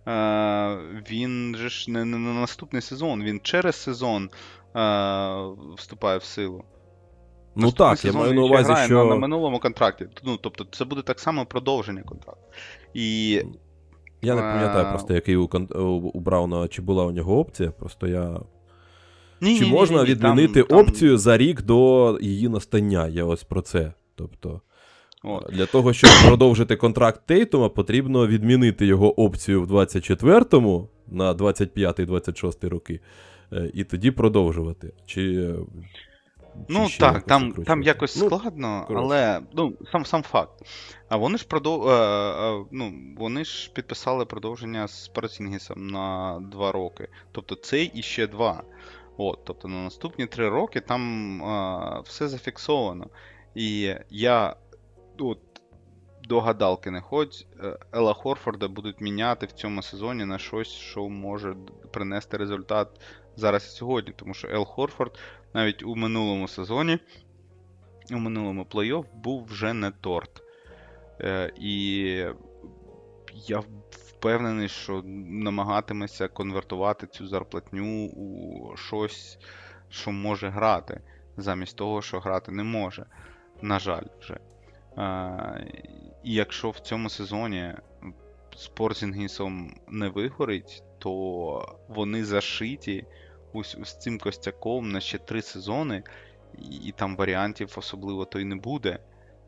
е, 0.07 0.79
він 1.11 1.57
же 1.57 1.69
ж 1.69 1.91
не, 1.91 2.05
не 2.05 2.19
на 2.19 2.41
наступний 2.41 2.83
сезон, 2.83 3.23
він 3.23 3.41
через 3.43 3.77
сезон 3.77 4.31
е, 4.79 5.75
вступає 5.77 6.19
в 6.19 6.25
силу. 6.25 6.65
Ну 7.57 7.73
так, 7.73 8.05
я 8.05 8.13
маю 8.13 8.35
на 8.35 8.43
увазі, 8.43 8.73
що. 8.85 9.05
На, 9.05 9.05
на 9.05 9.17
минулому 9.17 9.59
контракті. 9.59 10.07
Ну, 10.25 10.39
Тобто, 10.41 10.67
це 10.71 10.85
буде 10.85 11.03
так 11.03 11.21
само 11.21 11.47
продовження 11.47 12.03
контракту. 12.03 12.43
І. 12.95 13.33
Я 14.23 14.35
не 14.35 14.41
пам'ятаю 14.41 14.87
а... 14.87 14.91
просто, 14.91 15.15
який 15.15 15.37
у, 15.37 15.45
у 16.15 16.21
Брауна, 16.21 16.69
чи 16.69 16.83
була 16.83 17.05
у 17.05 17.11
нього 17.11 17.39
опція, 17.39 17.71
просто 17.71 18.07
я. 18.07 18.41
Ні, 19.41 19.59
Чи 19.59 19.65
ні, 19.65 19.71
можна 19.71 20.03
ні, 20.03 20.09
відмінити 20.09 20.63
там, 20.63 20.79
опцію 20.79 21.11
там... 21.11 21.19
за 21.19 21.37
рік 21.37 21.63
до 21.63 22.19
її 22.21 22.49
настання? 22.49 23.09
Я 23.09 23.25
ось 23.25 23.45
про 23.45 23.61
це. 23.61 23.93
Тобто, 24.15 24.61
От. 25.25 25.53
для 25.53 25.67
того, 25.67 25.93
щоб 25.93 26.11
продовжити 26.27 26.77
контракт 26.77 27.27
Тейтума, 27.27 27.69
потрібно 27.69 28.27
відмінити 28.27 28.87
його 28.87 29.21
опцію 29.21 29.63
в 29.63 29.73
24-му 29.73 30.89
на 31.07 31.35
25-26 31.35 32.69
роки. 32.69 33.01
Е, 33.53 33.71
і 33.75 33.85
тоді 33.85 34.11
продовжувати. 34.11 34.93
Чи. 35.07 35.55
Ну 36.69 36.89
чи 36.89 36.99
так, 36.99 37.23
там 37.23 37.53
там 37.53 37.83
якось 37.83 38.17
ну, 38.17 38.27
складно, 38.27 38.85
коротше. 38.89 39.05
але 39.05 39.41
ну, 39.53 39.77
сам 39.93 40.07
сам 40.07 40.23
факт. 40.23 40.53
А 41.09 41.17
вони 41.17 41.39
ж 41.39 41.47
продов... 41.47 41.89
Е, 41.89 42.65
ну, 42.71 42.93
вони 43.17 43.45
ж 43.45 43.73
підписали 43.73 44.25
продовження 44.25 44.89
з 44.89 45.09
Парасінгісом 45.09 45.87
на 45.87 46.39
два 46.53 46.73
роки. 46.73 47.09
Тобто 47.33 47.55
цей 47.55 47.91
і 47.95 48.03
ще 48.03 48.27
два. 48.27 48.63
От, 49.17 49.45
Тобто 49.45 49.69
на 49.69 49.83
наступні 49.83 50.27
три 50.27 50.49
роки 50.49 50.81
там 50.81 51.43
а, 51.43 52.01
все 52.01 52.29
зафіксовано. 52.29 53.07
І 53.55 53.95
я 54.11 54.57
от, 55.19 55.39
до 56.29 56.41
гадалки 56.41 56.91
не 56.91 57.01
ходь, 57.01 57.47
е, 57.65 57.79
Ела 57.93 58.15
Хорфорда 58.15 58.69
будуть 58.69 59.01
міняти 59.01 59.47
в 59.47 59.53
цьому 59.53 59.83
сезоні 59.83 60.25
на 60.25 60.39
щось, 60.39 60.69
що 60.69 61.09
може 61.09 61.57
принести 61.93 62.37
результат 62.37 63.01
зараз 63.39 63.65
і 63.67 63.69
сьогодні, 63.77 64.13
тому 64.17 64.35
що 64.35 64.49
Ел 64.49 64.65
Хорфорд 64.65 65.19
навіть 65.55 65.83
у 65.83 65.95
минулому 65.95 66.49
сезоні, 66.49 66.99
у 68.11 68.17
минулому 68.17 68.67
плей-офф 68.71 69.05
був 69.15 69.45
вже 69.45 69.73
не 69.73 69.91
торт. 69.91 70.43
Е, 71.21 71.53
І 71.57 72.05
я 73.35 73.63
впевнений, 73.91 74.69
що 74.69 75.03
намагатиметься 75.05 76.29
конвертувати 76.29 77.07
цю 77.07 77.27
зарплатню 77.27 78.07
у 78.07 78.77
щось, 78.77 79.39
що 79.91 80.11
може 80.13 80.49
грати, 80.49 81.01
замість 81.37 81.77
того, 81.77 82.03
що 82.03 82.21
грати 82.21 82.53
не 82.53 82.63
може. 82.63 83.07
На 83.63 83.79
жаль, 83.79 84.07
вже. 84.21 84.39
А, 84.97 85.59
І 86.25 86.33
якщо 86.33 86.71
в 86.71 86.79
цьому 86.79 87.11
сезоні 87.11 87.75
з 88.57 88.69
Порзінгісом 88.69 89.75
не 89.89 90.09
вигорить, 90.09 90.83
то 90.99 91.79
вони 91.89 92.25
зашиті 92.25 93.07
ось 93.53 93.77
з 93.85 93.99
цим 93.99 94.19
костяком 94.19 94.93
на 94.93 95.01
ще 95.01 95.19
три 95.19 95.43
сезони, 95.43 96.03
і, 96.59 96.77
і 96.89 96.93
там 96.97 97.17
варіантів 97.17 97.75
особливо 97.79 98.25
то 98.25 98.39
й 98.39 98.45
не 98.45 98.57
буде. 98.57 98.99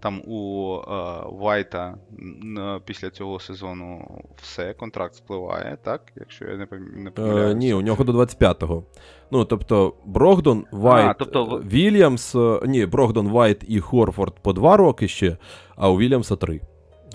Там 0.00 0.22
у 0.26 0.74
е, 0.76 1.22
Вайта 1.32 1.94
н- 2.22 2.80
після 2.84 3.10
цього 3.10 3.40
сезону 3.40 4.08
все, 4.42 4.72
контракт 4.74 5.14
спливає, 5.14 5.78
так? 5.82 6.12
Якщо 6.16 6.44
я 6.44 6.56
не 6.56 6.64
пом- 6.66 7.50
Е, 7.50 7.54
ні, 7.54 7.74
у 7.74 7.80
нього 7.80 8.04
до 8.04 8.12
25-го. 8.12 8.84
Ну, 9.30 9.44
тобто, 9.44 9.94
Брогдон, 10.04 10.64
Вайт, 10.72 11.16
тобто 11.18 11.44
Вільямс. 11.72 12.34
е, 12.34 12.60
Ні, 12.66 12.86
Брогдон, 12.86 13.28
Вайт 13.28 13.64
і 13.68 13.80
Хорфорд 13.80 14.34
по 14.42 14.52
2 14.52 14.76
роки 14.76 15.08
ще, 15.08 15.36
а 15.76 15.90
у 15.90 15.98
Вільямса 15.98 16.36
3. 16.36 16.60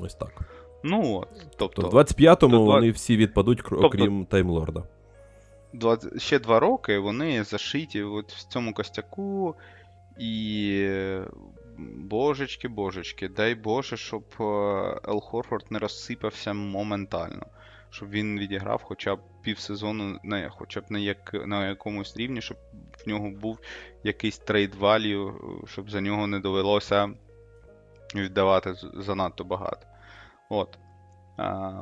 Ось 0.02 0.16
так. 0.16 0.42
Ну 0.84 1.16
от, 1.16 1.28
тобто, 1.58 1.82
То 1.82 1.90
в 1.90 1.94
25-му 1.96 2.56
то 2.58 2.64
вони 2.64 2.92
всі 2.92 3.18
відпадуть, 3.18 3.62
Тобто- 3.70 3.88
окрім 3.88 4.26
Таймлорда. 4.26 4.84
20, 5.80 6.21
ще 6.21 6.39
два 6.39 6.59
роки 6.59 6.97
вони 6.97 7.43
зашиті 7.43 8.03
от 8.03 8.34
в 8.34 8.47
цьому 8.47 8.73
костяку. 8.73 9.55
І 10.19 10.89
божечки, 11.97 12.67
божечки, 12.67 13.28
дай 13.28 13.55
Боже, 13.55 13.97
щоб 13.97 14.23
е, 14.39 14.43
Ел 15.07 15.21
Хорфорд 15.21 15.65
не 15.69 15.80
розсипався 15.80 16.53
моментально. 16.53 17.45
Щоб 17.89 18.09
він 18.09 18.39
відіграв 18.39 18.84
хоча 18.84 19.15
б 19.15 19.19
півсезону, 19.41 20.19
на, 20.23 20.49
хоча 20.49 20.82
б 20.82 20.84
на, 20.89 20.99
як, 20.99 21.34
на 21.45 21.67
якомусь 21.67 22.17
рівні, 22.17 22.41
щоб 22.41 22.57
в 23.05 23.09
нього 23.09 23.30
був 23.30 23.59
якийсь 24.03 24.38
трейд 24.38 24.76
value, 24.76 25.34
щоб 25.67 25.91
за 25.91 26.01
нього 26.01 26.28
не 26.28 26.39
довелося 26.39 27.09
віддавати 28.15 28.73
занадто 28.93 29.43
багато. 29.43 29.88
От. 30.49 30.78
А, 31.38 31.82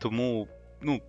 тому, 0.00 0.48
ну, 0.80 1.00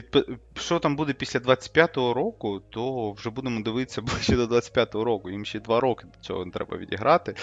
Підпи- 0.00 0.38
Що 0.54 0.78
там 0.78 0.96
буде 0.96 1.12
після 1.12 1.40
25-го 1.40 2.14
року, 2.14 2.60
то 2.70 3.12
вже 3.12 3.30
будемо 3.30 3.60
дивитися 3.62 4.02
ближче 4.02 4.36
до 4.36 4.46
25-го 4.46 5.04
року. 5.04 5.30
Їм 5.30 5.44
ще 5.44 5.60
2 5.60 5.80
роки 5.80 6.06
до 6.06 6.20
цього 6.20 6.50
треба 6.50 6.76
відіграти. 6.76 7.34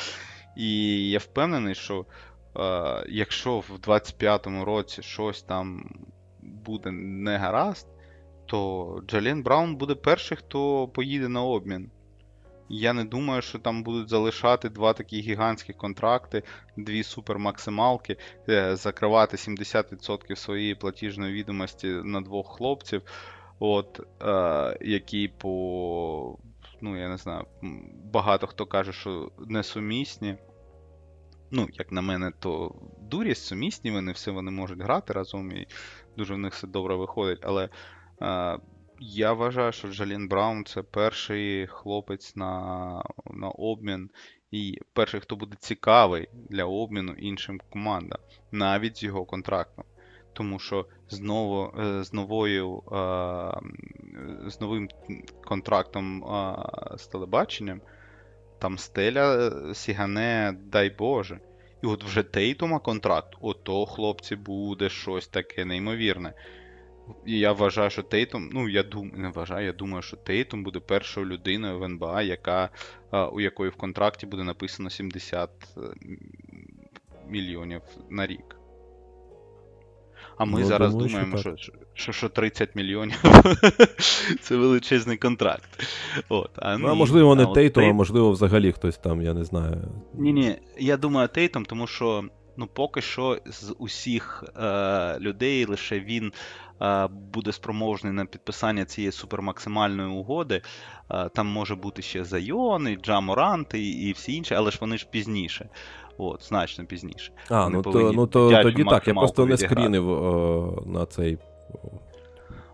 І 0.58 1.10
я 1.10 1.20
впевнений, 1.20 1.76
що 1.76 2.06
е, 2.58 3.06
якщо 3.10 3.60
в 3.60 3.80
25-му 3.88 4.66
році 4.66 5.02
щось 5.02 5.42
там 5.44 5.96
буде 6.42 6.92
не 6.92 7.38
гаразд, 7.38 7.88
то 8.46 9.02
Джален 9.08 9.44
Браун 9.44 9.76
буде 9.76 9.96
перший, 9.96 10.38
хто 10.38 10.88
поїде 10.88 11.28
на 11.30 11.42
обмін. 11.44 11.92
Я 12.70 12.94
не 12.94 13.04
думаю, 13.04 13.42
що 13.42 13.60
там 13.60 13.84
будуть 13.84 14.10
залишати 14.10 14.70
два 14.70 14.94
такі 14.94 15.20
гігантські 15.20 15.74
контракти, 15.74 16.44
дві 16.78 17.04
супермаксималки, 17.04 18.18
е, 18.50 18.76
закривати 18.76 19.38
70% 19.38 20.36
своєї 20.36 20.76
платіжної 20.76 21.34
відомості 21.34 21.88
на 21.88 22.22
двох 22.22 22.58
хлопців, 22.58 23.02
от, 23.60 24.00
е, 24.22 24.78
які 24.82 25.28
по, 25.28 26.38
ну, 26.82 26.98
я 26.98 27.10
не 27.10 27.18
знаю, 27.18 27.46
багато 28.14 28.48
хто 28.48 28.66
каже, 28.66 28.94
що 28.94 29.32
несумісні. 29.48 30.38
Ну, 31.52 31.68
як 31.74 31.92
на 31.92 32.02
мене, 32.02 32.32
то 32.40 32.76
дурість, 33.02 33.46
сумісні, 33.46 33.92
вони 33.92 34.12
все 34.12 34.32
вони 34.32 34.52
можуть 34.52 34.82
грати 34.82 35.14
разом, 35.14 35.52
і 35.52 35.68
дуже 36.18 36.34
в 36.34 36.38
них 36.38 36.54
все 36.54 36.68
добре 36.68 36.96
виходить. 36.96 37.40
Але 37.42 37.70
е, 38.22 38.58
я 39.00 39.34
вважаю, 39.34 39.72
що 39.72 39.88
Джалін 39.88 40.28
Браун 40.28 40.66
це 40.66 40.82
перший 40.82 41.68
хлопець 41.68 42.36
на, 42.36 43.04
на 43.26 43.50
обмін, 43.50 44.10
і 44.52 44.80
перший, 44.94 45.20
хто 45.20 45.36
буде 45.36 45.58
цікавий 45.60 46.30
для 46.50 46.66
обміну 46.66 47.14
іншим 47.14 47.62
командам, 47.70 48.20
навіть 48.52 48.98
з 48.98 49.04
його 49.04 49.26
контрактом. 49.26 49.86
Тому 50.34 50.60
що 50.60 50.86
знову 51.10 51.80
е, 51.80 52.04
з 52.04 52.14
новою 52.14 52.78
е, 52.78 52.90
з 54.50 54.62
новим 54.62 54.90
контрактом 55.46 56.24
е, 56.24 56.56
з 56.98 57.08
телебаченням 57.08 57.82
там 58.60 58.78
стеля 58.78 59.52
сігане, 59.74 60.58
дай 60.72 60.90
Боже. 60.90 61.40
І 61.84 61.88
от 61.88 62.04
вже 62.04 62.24
Тейтума 62.24 62.80
контракт, 62.80 63.36
ото, 63.42 63.86
хлопці, 63.86 64.36
буде 64.36 64.90
щось 64.90 65.28
таке 65.28 65.66
неймовірне. 65.66 66.34
І 67.26 67.40
я 67.40 67.52
вважаю, 67.52 67.90
що 67.90 68.04
Тейтум, 68.04 68.50
ну 68.54 68.70
я 68.70 68.84
дум, 68.84 69.12
не 69.16 69.30
вважаю, 69.30 69.66
я 69.66 69.74
думаю, 69.74 70.02
що 70.02 70.18
Тейтум 70.18 70.64
буде 70.64 70.80
першою 70.80 71.26
людиною 71.26 71.80
в 71.80 71.84
НБА, 71.84 72.22
яка, 72.22 72.70
у 73.34 73.42
якої 73.42 73.70
в 73.70 73.76
контракті 73.76 74.26
буде 74.26 74.44
написано 74.44 74.90
70 74.90 75.50
е, 75.78 75.82
мільйонів 77.30 77.82
на 78.10 78.28
рік. 78.28 78.56
А 80.38 80.46
ми 80.46 80.60
Ну, 80.60 80.66
зараз 80.66 80.92
думаю, 80.92 81.10
думаємо, 81.10 81.38
так. 81.38 81.60
що, 81.60 81.72
що, 81.94 82.12
що 82.12 82.30
30 82.30 82.76
мільйонів 82.76 83.24
це 84.42 84.56
величезний 84.56 85.18
контракт. 85.18 85.84
От, 86.30 86.52
а, 86.56 86.78
Ну, 86.78 86.88
а 86.88 86.94
можливо, 86.94 87.36
не 87.36 87.44
а 87.44 87.48
от 87.48 87.54
Тейтом, 87.54 87.84
а 87.90 87.94
можливо, 87.94 88.32
взагалі 88.32 88.72
хтось 88.72 88.98
там, 88.98 89.22
я 89.22 89.34
не 89.34 89.44
знаю. 89.44 89.88
ні, 90.14 90.34
ні, 90.34 90.56
я 90.78 90.98
думаю 90.98 91.28
Тейтом, 91.28 91.66
тому 91.66 91.88
що 91.88 92.24
ну, 92.58 92.68
поки 92.68 93.02
що 93.02 93.40
з 93.46 93.76
усіх 93.80 94.44
е, 94.58 95.20
людей 95.20 95.66
лише 95.66 96.00
він 96.00 96.34
е, 96.82 97.08
буде 97.08 97.52
спроможний 97.52 98.14
на 98.14 98.26
підписання 98.26 98.86
цієї 98.86 99.12
супермаксимальної 99.12 100.10
угоди. 100.10 100.62
Е, 101.12 101.30
там 101.30 101.48
може 101.48 101.76
бути 101.76 102.02
ще 102.02 102.24
Зайон, 102.24 102.88
і 102.88 102.96
Джа 102.96 103.20
Морант, 103.20 103.74
і, 103.74 103.90
і 103.90 104.12
всі 104.12 104.34
інші, 104.36 104.54
але 104.54 104.72
ж 104.72 104.78
вони 104.82 104.98
ж 104.98 105.08
пізніше. 105.12 105.70
От, 106.18 106.44
значно 106.44 106.86
пізніше. 106.86 107.32
А, 107.50 107.64
Вони 107.64 107.76
ну 107.76 107.82
то, 107.82 108.12
ну 108.12 108.28
то 108.28 108.62
тоді 108.64 108.84
так, 108.84 109.08
я 109.08 109.14
просто 109.14 109.46
не 109.46 109.58
скрінив 109.58 110.10
о, 110.10 110.84
на 110.86 111.06
цей. 111.06 111.38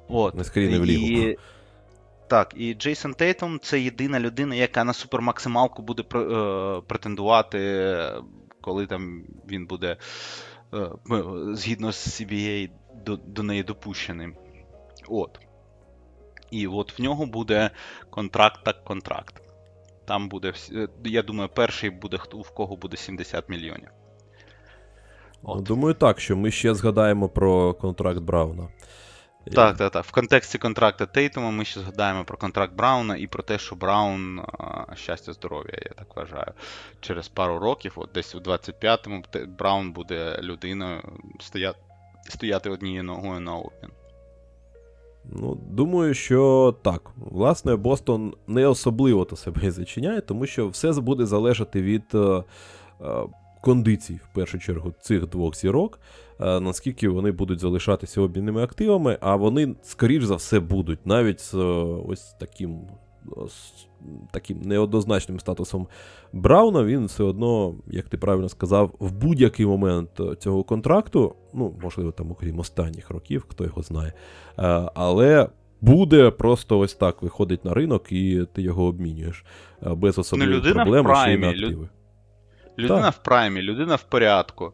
От. 0.07 0.35
Не 0.35 0.43
скрінив 0.43 0.85
лігу. 0.85 1.35
Так, 2.31 2.53
і 2.55 2.73
Джейсон 2.73 3.13
Тейтом 3.13 3.59
це 3.61 3.81
єдина 3.81 4.19
людина, 4.19 4.55
яка 4.55 4.83
на 4.83 4.93
супермаксималку 4.93 5.81
буде 5.81 6.03
е, 6.15 6.81
претендувати, 6.87 7.59
коли 8.61 8.87
там 8.87 9.23
він 9.49 9.65
буде 9.65 9.97
е, 10.73 10.89
згідно 11.53 11.91
з 11.91 12.21
CBA 12.21 12.69
до, 13.05 13.15
до 13.15 13.43
неї 13.43 13.63
допущеним. 13.63 14.35
От. 15.07 15.39
І 16.51 16.67
от 16.67 16.99
в 16.99 17.01
нього 17.01 17.25
буде 17.25 17.69
контракт 18.09 18.63
так 18.63 18.83
контракт. 18.83 19.41
Там 20.05 20.29
буде, 20.29 20.53
е, 20.71 20.87
я 21.05 21.21
думаю, 21.21 21.49
перший 21.55 21.89
буде 21.89 22.17
хто 22.17 22.37
в 22.37 22.51
кого 22.51 22.75
буде 22.75 22.97
70 22.97 23.49
мільйонів. 23.49 23.89
Ну, 25.43 25.49
От. 25.49 25.63
Думаю, 25.63 25.93
так, 25.93 26.19
що 26.19 26.37
ми 26.37 26.51
ще 26.51 26.73
згадаємо 26.73 27.29
про 27.29 27.73
контракт 27.73 28.19
Брауна. 28.19 28.67
Так, 29.43 29.77
так, 29.77 29.91
так. 29.91 30.05
В 30.05 30.11
контексті 30.11 30.57
контракту 30.57 31.05
Тейтума 31.05 31.51
ми 31.51 31.65
ще 31.65 31.79
згадаємо 31.79 32.25
про 32.25 32.37
контракт 32.37 32.73
Брауна 32.75 33.17
і 33.17 33.27
про 33.27 33.43
те, 33.43 33.57
що 33.57 33.75
Браун, 33.75 34.41
щастя, 34.95 35.33
здоров'я, 35.33 35.79
я 35.85 35.91
так 35.97 36.15
вважаю. 36.15 36.53
Через 36.99 37.27
пару 37.27 37.59
років, 37.59 37.93
от 37.95 38.09
десь 38.13 38.35
у 38.35 38.39
25-му, 38.39 39.23
Браун 39.57 39.91
буде 39.91 40.39
людиною 40.41 41.01
стояти, 41.39 41.79
стояти 42.29 42.69
однією 42.69 43.03
ногою 43.03 43.39
на 43.39 43.55
обмін. 43.55 43.91
Ну, 45.25 45.57
думаю, 45.69 46.13
що 46.13 46.75
так. 46.81 47.11
Власне, 47.17 47.75
Бостон 47.75 48.33
не 48.47 48.67
особливо 48.67 49.25
то 49.25 49.35
себе 49.35 49.71
зачиняє, 49.71 50.21
тому 50.21 50.45
що 50.45 50.67
все 50.67 50.91
буде 50.91 51.25
залежати 51.25 51.81
від 51.81 52.03
е, 52.13 52.17
е, 52.17 52.43
кондицій, 53.61 54.13
в 54.13 54.35
першу 54.35 54.59
чергу, 54.59 54.93
цих 55.01 55.27
двох 55.27 55.55
зірок, 55.55 55.99
е, 55.99 56.30
наскільки 56.45 57.09
вони 57.09 57.31
будуть 57.31 57.59
залишатися 57.59 58.21
обмінними 58.21 58.63
активами, 58.63 59.17
а 59.21 59.35
вони, 59.35 59.75
скоріш 59.83 60.23
за 60.23 60.35
все, 60.35 60.59
будуть, 60.59 61.05
навіть 61.05 61.39
з 61.39 61.53
е, 61.53 61.57
ось 62.07 62.33
таким. 62.39 62.71
е, 63.27 63.47
з 63.47 63.87
Таким 64.31 64.61
неоднозначним 64.61 65.39
статусом 65.39 65.87
Брауна, 66.33 66.83
він 66.83 67.05
все 67.05 67.23
одно, 67.23 67.75
як 67.87 68.09
ти 68.09 68.17
правильно 68.17 68.49
сказав, 68.49 68.91
в 68.99 69.11
будь-який 69.11 69.65
момент 69.65 70.09
е, 70.19 70.35
цього 70.35 70.63
контракту, 70.63 71.35
ну, 71.53 71.75
можливо, 71.83 72.11
там, 72.11 72.31
окрім 72.31 72.59
останніх 72.59 73.09
років, 73.09 73.45
хто 73.49 73.63
його 73.63 73.81
знає, 73.81 74.13
Е, 74.59 74.89
але 74.95 75.49
буде 75.81 76.31
просто 76.31 76.79
ось 76.79 76.93
так 76.93 77.21
виходить 77.21 77.65
на 77.65 77.73
ринок 77.73 78.11
і 78.11 78.45
ти 78.53 78.61
його 78.61 78.85
обмінюєш 78.85 79.45
е, 79.85 79.89
без 79.95 80.17
особливих 80.17 80.55
людина 80.55 80.83
в 80.83 80.85
проблем, 80.85 81.15
ще 81.15 81.33
й 81.33 81.37
на 81.37 81.49
активи. 81.49 81.89
Людина 82.79 83.01
Так. 83.01 83.13
в 83.13 83.17
праймі, 83.17 83.61
людина 83.61 83.95
в 83.95 84.03
порядку. 84.03 84.73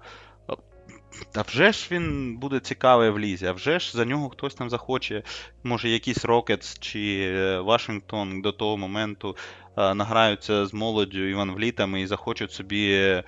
А 1.36 1.42
вже 1.42 1.72
ж 1.72 1.88
він 1.92 2.38
буде 2.38 2.60
цікавий 2.60 3.10
в 3.10 3.20
лізі, 3.20 3.46
а 3.46 3.52
вже 3.52 3.80
ж 3.80 3.92
за 3.92 4.06
нього 4.06 4.30
хтось 4.30 4.56
там 4.56 4.70
захоче, 4.70 5.24
може, 5.64 5.90
якийсь 5.90 6.26
Рокетс 6.26 6.80
чи 6.80 7.32
е, 7.36 7.60
Вашингтон 7.60 8.42
до 8.42 8.52
того 8.52 8.78
моменту 8.78 9.36
е, 9.78 9.94
награються 9.94 10.66
з 10.66 10.74
молоддю 10.74 11.28
Іван 11.28 11.52
Влітами 11.52 12.02
і 12.02 12.08
захочуть 12.08 12.52
собі 12.52 13.24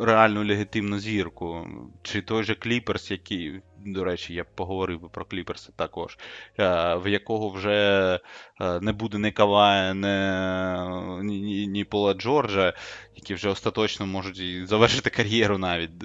реальну 0.00 0.44
легітимну 0.44 0.98
зірку. 0.98 1.66
Чи 2.02 2.22
той 2.22 2.44
же 2.44 2.54
Кліперс, 2.54 3.10
який, 3.10 3.60
до 3.86 4.04
речі, 4.04 4.34
я 4.34 4.44
поговорив 4.44 5.00
би 5.00 5.08
про 5.08 5.24
Кліперси 5.24 5.72
також, 5.76 6.18
е, 6.58 6.94
в 6.94 7.10
якого 7.10 7.48
вже 7.48 8.20
е, 8.60 8.80
не 8.80 8.92
буде 8.92 9.18
ні 9.18 9.32
Кавая, 9.32 9.94
ні, 9.94 11.40
ні, 11.40 11.66
ні 11.66 11.84
Пола 11.84 12.14
Джорджа, 12.14 12.74
які 13.16 13.34
вже 13.34 13.48
остаточно 13.48 14.06
можуть 14.06 14.68
завершити 14.68 15.10
кар'єру 15.10 15.58
навіть 15.58 15.98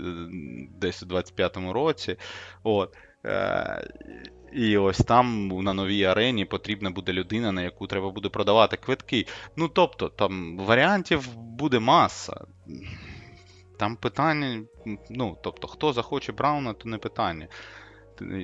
десь 0.79 1.03
у 1.03 1.05
25-му 1.05 1.73
році. 1.73 2.17
От. 2.63 2.97
І 4.53 4.77
ось 4.77 4.97
там 4.97 5.47
на 5.47 5.73
новій 5.73 6.03
арені 6.03 6.45
потрібна 6.45 6.89
буде 6.89 7.13
людина, 7.13 7.51
на 7.51 7.61
яку 7.61 7.87
треба 7.87 8.09
буде 8.09 8.29
продавати 8.29 8.77
квитки. 8.77 9.25
Ну 9.55 9.67
тобто, 9.67 10.09
там 10.09 10.57
варіантів 10.57 11.35
буде 11.37 11.79
маса. 11.79 12.45
Там 13.78 13.95
питання, 13.95 14.63
ну, 15.09 15.38
тобто, 15.43 15.67
хто 15.67 15.93
захоче 15.93 16.32
Брауна, 16.32 16.73
то 16.73 16.89
не 16.89 16.97
питання. 16.97 17.47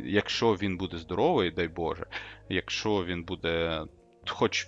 Якщо 0.06 0.54
він 0.54 0.78
буде 0.78 0.98
здоровий, 0.98 1.52
дай 1.52 1.68
Боже, 1.68 2.06
якщо 2.50 3.06
він 3.06 3.24
буде 3.24 3.86
хоч 4.28 4.68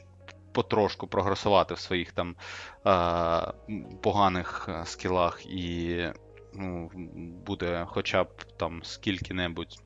потрошку 0.51 1.07
прогресувати 1.07 1.73
в 1.73 1.79
своїх 1.79 2.11
там 2.11 2.35
а, 2.83 3.53
поганих 4.01 4.69
скілах 4.85 5.45
і 5.45 5.97
ну, 6.53 6.91
буде 7.45 7.85
хоча 7.89 8.23
б 8.23 8.27
там 8.57 8.83
скільки-небудь 8.83 9.83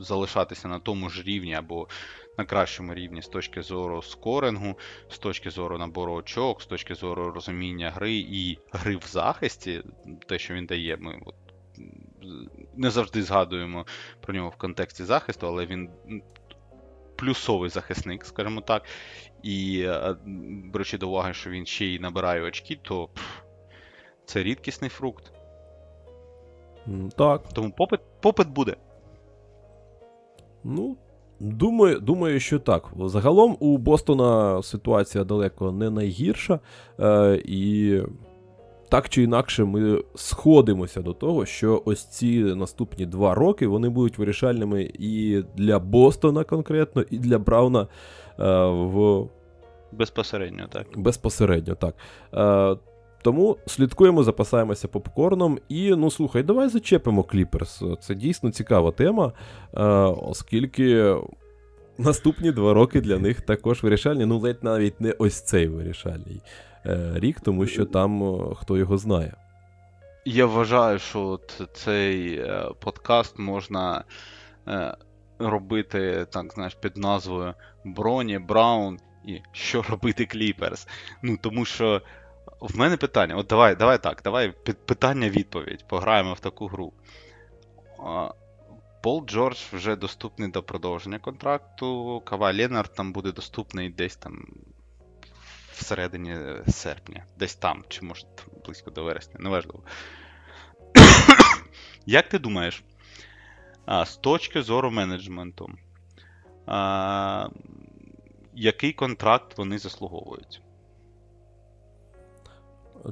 залишатися 0.00 0.68
на 0.68 0.78
тому 0.78 1.10
ж 1.10 1.22
рівні 1.22 1.54
або 1.54 1.88
на 2.38 2.44
кращому 2.44 2.94
рівні 2.94 3.22
з 3.22 3.28
точки 3.28 3.62
зору 3.62 4.02
скорингу, 4.02 4.78
з 5.08 5.18
точки 5.18 5.50
зору 5.50 5.78
набору 5.78 6.12
очок, 6.12 6.62
з 6.62 6.66
точки 6.66 6.94
зору 6.94 7.30
розуміння 7.30 7.90
гри 7.90 8.12
і 8.12 8.58
гри 8.72 8.96
в 8.96 9.04
захисті, 9.06 9.82
те, 10.26 10.38
що 10.38 10.54
він 10.54 10.66
дає, 10.66 10.96
ми 10.96 11.20
от, 11.26 11.34
не 12.76 12.90
завжди 12.90 13.22
згадуємо 13.22 13.86
про 14.20 14.34
нього 14.34 14.48
в 14.48 14.56
контексті 14.56 15.04
захисту, 15.04 15.46
але 15.46 15.66
він 15.66 15.90
плюсовий 17.16 17.70
захисник, 17.70 18.24
скажімо 18.24 18.60
так. 18.60 18.82
І 19.42 19.82
е, 19.86 20.16
беручи 20.64 20.98
до 20.98 21.08
уваги, 21.08 21.34
що 21.34 21.50
він 21.50 21.66
ще 21.66 21.84
й 21.84 21.98
набирає 21.98 22.42
очки, 22.42 22.78
то 22.82 23.08
пф, 23.08 23.40
це 24.24 24.42
рідкісний 24.42 24.90
фрукт. 24.90 25.32
Так. 27.16 27.52
Тому 27.52 27.70
попит, 27.70 28.00
попит 28.20 28.48
буде. 28.48 28.76
Ну, 30.64 30.96
думаю, 31.40 32.00
думаю, 32.00 32.40
що 32.40 32.58
так. 32.58 32.90
Загалом 33.04 33.56
у 33.60 33.78
Бостона 33.78 34.62
ситуація 34.62 35.24
далеко 35.24 35.72
не 35.72 35.90
найгірша. 35.90 36.60
Е, 37.00 37.42
І 37.44 38.00
так 38.88 39.08
чи 39.08 39.22
інакше, 39.22 39.64
ми 39.64 40.02
сходимося 40.14 41.02
до 41.02 41.12
того, 41.12 41.46
що 41.46 41.82
ось 41.84 42.04
ці 42.04 42.42
наступні 42.42 43.06
два 43.06 43.34
роки 43.34 43.66
вони 43.66 43.88
будуть 43.88 44.18
вирішальними 44.18 44.90
і 44.98 45.42
для 45.56 45.78
Бостона 45.78 46.44
конкретно, 46.44 47.04
і 47.10 47.18
для 47.18 47.38
Брауна 47.38 47.80
е, 47.80 47.86
в. 48.66 49.28
Безпосередньо, 49.92 50.66
так. 50.72 50.86
Безпосередньо, 50.96 51.74
так. 51.74 51.94
Е, 52.34 52.76
тому 53.22 53.56
слідкуємо, 53.66 54.22
запасаємося 54.22 54.88
попкорном. 54.88 55.58
І 55.68 55.90
ну 55.90 56.10
слухай, 56.10 56.42
давай 56.42 56.68
зачепимо 56.68 57.22
Кліперс. 57.22 57.82
Це 58.00 58.14
дійсно 58.14 58.50
цікава 58.50 58.92
тема, 58.92 59.32
е, 59.74 59.82
оскільки 60.04 61.16
наступні 61.98 62.52
два 62.52 62.74
роки 62.74 63.00
для 63.00 63.18
них 63.18 63.40
також 63.40 63.82
вирішальні. 63.82 64.26
Ну, 64.26 64.38
ледь 64.38 64.64
навіть 64.64 65.00
не 65.00 65.12
ось 65.18 65.40
цей 65.40 65.68
вирішальний 65.68 66.42
е, 66.86 67.12
рік, 67.14 67.40
тому 67.40 67.66
що 67.66 67.84
там 67.84 68.22
е, 68.22 68.54
хто 68.54 68.76
його 68.76 68.98
знає. 68.98 69.34
Я 70.24 70.46
вважаю, 70.46 70.98
що 70.98 71.40
цей 71.72 72.44
подкаст 72.80 73.38
можна 73.38 74.04
робити 75.38 76.26
так, 76.30 76.52
знаєш, 76.52 76.74
під 76.74 76.96
назвою 76.96 77.54
Броні, 77.84 78.38
Браун 78.38 78.98
і 79.26 79.40
що 79.52 79.82
робити 79.82 80.26
Кліперс. 80.26 80.88
Ну, 81.22 81.38
тому 81.42 81.64
що. 81.64 82.02
В 82.60 82.76
мене 82.76 82.96
питання. 82.96 83.36
От 83.36 83.46
давай 83.46 83.76
давай 83.76 84.02
так, 84.02 84.20
давай 84.24 84.52
питання-відповідь. 84.86 85.88
Пограємо 85.88 86.34
в 86.34 86.40
таку 86.40 86.66
гру. 86.66 86.92
Пол 89.02 89.26
Джордж 89.26 89.58
вже 89.72 89.96
доступний 89.96 90.50
до 90.50 90.62
продовження 90.62 91.18
контракту. 91.18 92.22
Кава 92.26 92.52
Ленард 92.54 92.94
там 92.94 93.12
буде 93.12 93.32
доступний 93.32 93.90
десь 93.90 94.16
там 94.16 94.46
всередині 95.72 96.36
серпня. 96.68 97.24
Десь 97.38 97.54
там, 97.54 97.84
чи 97.88 98.04
може 98.04 98.26
близько 98.64 98.90
до 98.90 99.04
вересня, 99.04 99.36
неважливо. 99.38 99.82
Як 102.06 102.28
ти 102.28 102.38
думаєш, 102.38 102.84
з 104.04 104.16
точки 104.16 104.62
зору 104.62 104.90
менеджменту, 104.90 105.70
який 108.54 108.92
контракт 108.92 109.58
вони 109.58 109.78
заслуговують? 109.78 110.62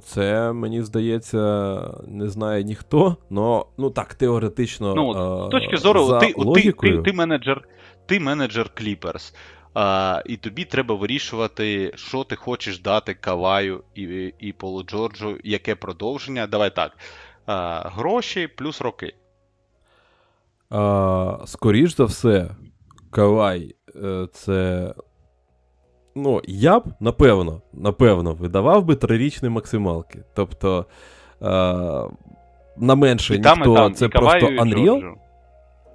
Це, 0.03 0.53
мені 0.53 0.83
здається, 0.83 1.81
не 2.07 2.29
знає 2.29 2.65
ніхто, 2.65 3.17
но 3.31 3.67
ну 3.79 3.91
так, 3.91 4.15
теоретично. 4.15 4.95
Ну, 4.95 5.13
З 5.47 5.51
точки 5.51 5.77
зору, 5.77 6.05
за 6.05 6.19
ти 6.19 6.35
логікою... 6.37 6.93
ти, 6.93 6.99
ти, 7.03 7.11
ти 7.11 7.17
менеджер 7.17 7.69
ти 8.07 8.21
менеджер 8.21 8.71
Clippers, 8.77 9.35
а, 9.75 10.23
і 10.27 10.37
тобі 10.37 10.65
треба 10.65 10.95
вирішувати, 10.95 11.93
що 11.95 12.25
ти 12.25 12.37
хочеш 12.37 12.79
дати 12.79 13.15
Каваю 13.15 13.85
і 13.95 14.33
і 14.39 14.53
Полу 14.53 14.83
Джорджу, 14.83 15.39
яке 15.45 15.75
продовження. 15.75 16.47
Давай 16.47 16.75
так. 16.75 16.93
А, 17.47 17.89
Гроші 17.89 18.47
плюс 18.47 18.81
роки. 18.81 19.15
А, 20.71 21.39
Скоріш 21.47 21.97
за 21.97 22.05
все, 22.05 22.51
Кавай 23.11 23.75
е, 24.05 24.27
це 24.33 24.95
ну, 26.15 26.43
я 26.45 26.81
б, 26.81 26.85
напевно, 27.01 27.63
напевно, 27.73 28.35
видавав 28.35 28.85
би 28.85 28.97
трирічні 28.97 29.49
максималки. 29.49 30.19
Тобто 30.35 30.87
е, 31.43 31.47
на 32.77 32.95
менше 32.95 33.35
і 33.35 33.39
ніхто, 33.39 33.75
там, 33.75 33.95
це 33.95 34.09
просто 34.09 34.47
Unreal. 34.47 35.15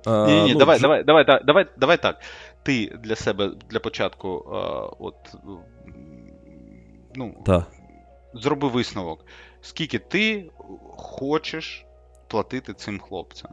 А, 0.05 0.27
ні, 0.27 0.43
ні, 0.43 0.53
ну, 0.53 0.59
давай, 0.59 0.77
ж... 0.77 0.81
давай, 0.81 1.03
давай, 1.03 1.25
давай, 1.45 1.65
давай 1.77 2.01
так. 2.01 2.21
Ти 2.63 2.97
для 3.03 3.15
себе 3.15 3.51
для 3.69 3.79
початку 3.79 4.45
а, 4.51 4.57
от, 4.99 5.15
ну, 7.15 7.35
Та. 7.45 7.65
зроби 8.33 8.67
висновок. 8.67 9.25
Скільки 9.61 9.99
ти 9.99 10.51
хочеш 10.97 11.85
платити 12.27 12.73
цим 12.73 12.99
хлопцям? 12.99 13.51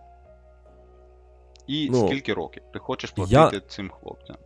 І 1.66 1.88
ну, 1.90 2.06
скільки 2.08 2.34
років 2.34 2.62
ти 2.72 2.78
хочеш 2.78 3.10
платити 3.10 3.56
я... 3.56 3.60
цим 3.60 3.90
хлопцям? 3.90 4.36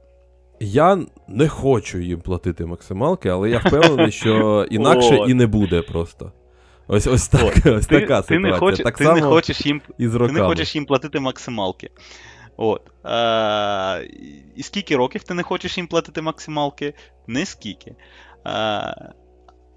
Я 0.64 0.98
не 1.28 1.48
хочу 1.48 1.98
їм 1.98 2.20
платити 2.20 2.66
максималки, 2.66 3.28
але 3.28 3.50
я 3.50 3.58
впевнений, 3.58 4.12
що 4.12 4.66
інакше 4.70 5.18
і 5.28 5.34
не 5.34 5.46
буде 5.46 5.82
просто. 5.82 6.32
Ось 6.86 7.06
ось 7.06 7.28
так, 7.28 7.56
ось 7.66 7.86
ти, 7.86 8.00
така 8.00 8.22
ти 8.22 8.38
Не 8.38 8.52
хоч, 8.52 8.78
так 8.78 8.98
ти 8.98 9.04
само 9.04 9.16
не 9.16 9.22
хочеш 9.22 9.66
їм 9.66 9.82
і 9.98 10.08
з 10.08 10.18
Ти 10.18 10.32
не 10.32 10.40
хочеш 10.40 10.74
їм 10.74 10.86
платити 10.86 11.20
максималки. 11.20 11.90
От. 12.56 12.82
Е, 13.06 14.10
І 14.56 14.62
скільки 14.62 14.96
років 14.96 15.22
ти 15.22 15.34
не 15.34 15.42
хочеш 15.42 15.76
їм 15.76 15.86
платити 15.86 16.22
максималки? 16.22 16.94
Не 17.26 17.46
скільки. 17.46 17.90
Е, 17.90 17.94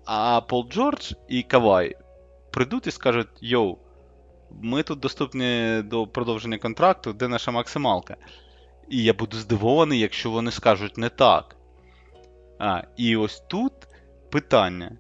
а 0.06 0.42
Пол 0.50 0.68
Джордж 0.70 1.12
і 1.28 1.44
Кавай 1.44 1.96
прийдуть 2.52 2.88
і 2.88 2.92
скажуть: 2.92 3.28
Йоу, 3.42 3.78
ми 4.62 4.84
тут 4.84 5.00
доступні 5.00 5.82
до 5.86 6.08
продовження 6.08 6.58
контракту, 6.58 7.14
де 7.14 7.28
наша 7.28 7.52
максималка? 7.52 8.16
І 8.90 9.04
я 9.04 9.14
буду 9.14 9.38
здивований, 9.38 10.00
якщо 10.00 10.32
вони 10.32 10.52
скажуть 10.52 10.98
не 10.98 11.10
так. 11.10 11.56
А, 12.60 12.82
І 12.98 13.16
ось 13.16 13.40
тут 13.40 13.74
питання. 14.30 14.92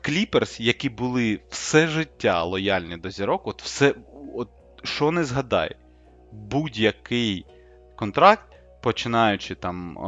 Кліперс, 0.00 0.60
які 0.60 0.88
були 0.88 1.40
все 1.48 1.86
життя 1.86 2.42
лояльні 2.42 2.96
до 2.96 3.10
зірок, 3.10 3.46
от 3.46 3.62
все, 3.62 3.94
от 4.34 4.48
що 4.82 5.10
не 5.10 5.24
згадай, 5.24 5.76
будь-який 6.32 7.46
контракт, 7.96 8.48
починаючи 8.82 9.54
там 9.54 9.98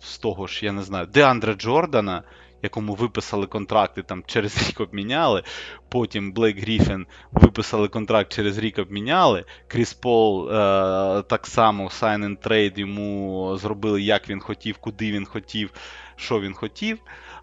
з 0.00 0.18
того 0.18 0.46
ж, 0.46 0.64
я 0.64 0.72
не 0.72 0.82
знаю, 0.82 1.06
Деандре 1.06 1.54
Джордана 1.54 2.22
якому 2.66 2.94
виписали 2.94 3.46
контракти, 3.46 4.02
там 4.02 4.22
через 4.26 4.68
рік 4.68 4.80
обміняли. 4.80 5.42
Потім 5.88 6.32
Блейк 6.32 6.60
Гріфін 6.60 7.06
виписали 7.32 7.88
контракт, 7.88 8.32
через 8.32 8.58
рік 8.58 8.78
обміняли. 8.78 9.44
Кріс 9.68 9.94
Пол 9.94 10.50
е, 10.50 11.22
так 11.22 11.46
само 11.46 11.84
sign 11.84 12.24
and 12.24 12.48
trade 12.48 12.78
йому 12.78 13.56
зробили, 13.56 14.02
як 14.02 14.28
він 14.28 14.40
хотів, 14.40 14.78
куди 14.78 15.12
він 15.12 15.26
хотів, 15.26 15.70
що 16.16 16.40
він 16.40 16.54
хотів. 16.54 16.98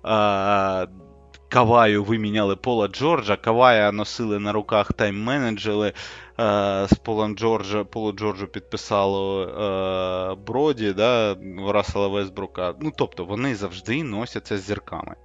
Е, 0.05 0.87
Каваю 1.49 2.03
виміняли 2.03 2.55
Пола 2.55 2.87
Джорджа, 2.87 3.35
Кавая 3.35 3.91
носили 3.91 4.39
на 4.39 4.51
руках 4.51 4.91
тайм-менеджери. 4.91 5.93
Е, 6.39 6.87
з 6.87 6.93
Полом 6.93 7.35
Джорджа, 7.35 7.83
Полу 7.83 8.11
Джорджу 8.11 8.47
підписало 8.47 9.43
е, 9.43 10.35
Броді, 10.35 10.93
да, 10.93 11.37
Рассела 11.67 12.07
Весбрука. 12.07 12.75
Ну, 12.79 12.91
тобто 12.97 13.25
вони 13.25 13.55
завжди 13.55 14.03
носяться 14.03 14.57
з 14.57 14.61
зірками. 14.61 15.15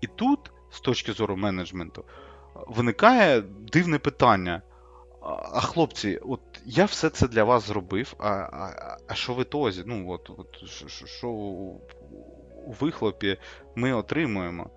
І 0.00 0.06
тут 0.06 0.38
з 0.70 0.80
точки 0.80 1.12
зору 1.12 1.36
менеджменту, 1.36 2.04
виникає 2.54 3.40
дивне 3.72 3.98
питання. 3.98 4.62
А 5.52 5.60
хлопці, 5.60 6.18
от 6.22 6.40
я 6.64 6.84
все 6.84 7.10
це 7.10 7.28
для 7.28 7.44
вас 7.44 7.66
зробив, 7.66 8.14
а 8.18 8.28
а, 8.28 8.96
а 9.08 9.14
що 9.14 9.34
в 9.34 9.40
ітозі? 9.40 9.82
Ну, 9.86 10.10
от, 10.10 10.30
от 10.36 10.70
що 11.06 11.28
у 11.28 11.80
вихлопі 12.80 13.38
ми 13.74 13.92
отримуємо? 13.92 14.70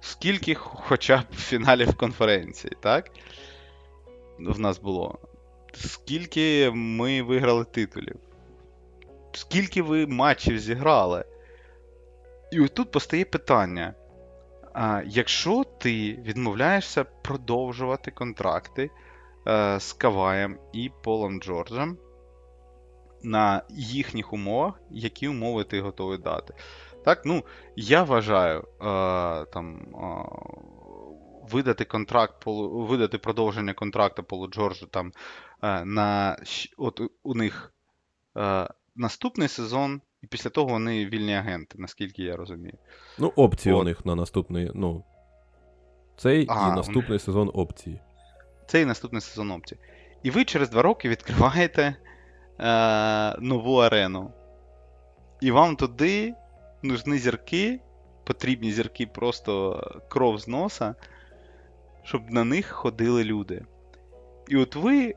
Скільки 0.00 0.54
хоча 0.54 1.18
б 1.18 1.34
фіналів 1.34 1.96
конференції, 1.96 2.76
так? 2.80 3.10
В 4.46 4.60
нас 4.60 4.78
було. 4.78 5.18
Скільки 5.74 6.70
ми 6.74 7.22
виграли 7.22 7.64
титулів? 7.64 8.16
Скільки 9.32 9.82
ви 9.82 10.06
матчів 10.06 10.58
зіграли? 10.58 11.24
І 12.52 12.60
от 12.60 12.74
тут 12.74 12.90
постає 12.90 13.24
питання: 13.24 13.94
а, 14.74 15.02
якщо 15.06 15.64
ти 15.78 16.12
відмовляєшся 16.12 17.04
продовжувати 17.04 18.10
контракти 18.10 18.90
е, 19.46 19.80
з 19.80 19.92
Каваєм 19.92 20.58
і 20.72 20.90
Полом 21.02 21.40
Джорджем 21.40 21.98
на 23.22 23.62
їхніх 23.70 24.32
умовах, 24.32 24.80
які 24.90 25.28
умови 25.28 25.64
ти 25.64 25.80
готовий 25.80 26.18
дати? 26.18 26.54
Так, 27.04 27.22
ну, 27.24 27.44
я 27.76 28.02
вважаю, 28.02 28.58
е, 28.60 28.64
там. 29.44 29.76
Е, 29.94 30.81
Видати 31.52 31.84
контракт, 31.84 32.42
видати 32.46 33.18
продовження 33.18 33.74
контракту 33.74 34.22
Полу 34.22 34.48
Джорджу 34.48 34.86
там 34.86 35.12
е, 35.62 35.84
на 35.84 36.36
от 36.78 37.00
у 37.22 37.34
них 37.34 37.74
е, 38.36 38.68
наступний 38.96 39.48
сезон, 39.48 40.00
і 40.22 40.26
після 40.26 40.50
того 40.50 40.68
вони 40.68 41.06
вільні 41.06 41.34
агенти, 41.34 41.78
наскільки 41.78 42.22
я 42.22 42.36
розумію. 42.36 42.78
Ну, 43.18 43.32
опції 43.36 43.74
от. 43.74 43.80
у 43.80 43.84
них 43.84 44.06
на 44.06 44.14
наступний. 44.14 44.70
ну, 44.74 45.04
Цей 46.16 46.46
а, 46.48 46.68
і 46.72 46.76
наступний 46.76 47.18
сезон 47.18 47.50
опції. 47.54 48.00
Цей 48.66 48.82
і 48.82 48.86
наступний 48.86 49.20
сезон 49.20 49.50
опції. 49.50 49.80
І 50.22 50.30
ви 50.30 50.44
через 50.44 50.70
два 50.70 50.82
роки 50.82 51.08
відкриваєте 51.08 51.96
е, 52.60 53.36
нову 53.40 53.76
арену. 53.76 54.32
І 55.40 55.50
вам 55.50 55.76
туди 55.76 56.34
нужні 56.82 57.18
зірки, 57.18 57.80
потрібні 58.24 58.72
зірки 58.72 59.06
просто 59.06 59.82
кров 60.08 60.38
з 60.38 60.48
носа, 60.48 60.94
щоб 62.02 62.30
на 62.30 62.44
них 62.44 62.66
ходили 62.66 63.24
люди. 63.24 63.64
І 64.48 64.56
от 64.56 64.76
ви. 64.76 65.14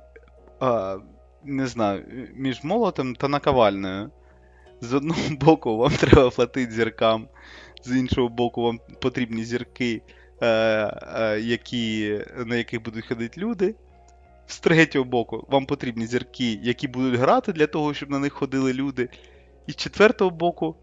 Е, 0.62 0.98
не 1.46 1.68
знаю, 1.68 2.04
між 2.36 2.64
молотом 2.64 3.16
та 3.16 3.28
наковальною. 3.28 4.12
З 4.82 4.94
одного 4.94 5.22
боку, 5.30 5.78
вам 5.78 5.92
треба 5.92 6.30
платити 6.30 6.72
зіркам, 6.72 7.28
з 7.84 7.98
іншого 7.98 8.30
боку, 8.30 8.62
вам 8.62 8.80
потрібні 9.02 9.44
зірки, 9.44 10.02
е, 10.42 10.48
е, 10.48 11.40
які, 11.40 12.20
на 12.46 12.56
яких 12.56 12.84
будуть 12.84 13.06
ходити 13.06 13.42
люди. 13.42 13.76
З 14.48 14.60
третього 14.60 15.06
боку, 15.06 15.46
вам 15.50 15.66
потрібні 15.66 16.06
зірки, 16.06 16.60
які 16.64 16.88
будуть 16.88 17.20
грати 17.20 17.54
для 17.54 17.68
того, 17.68 17.94
щоб 17.94 18.10
на 18.10 18.20
них 18.20 18.34
ходили 18.34 18.74
люди. 18.74 19.10
І 19.68 19.72
з 19.72 19.76
четвертого 19.76 20.32
боку, 20.32 20.76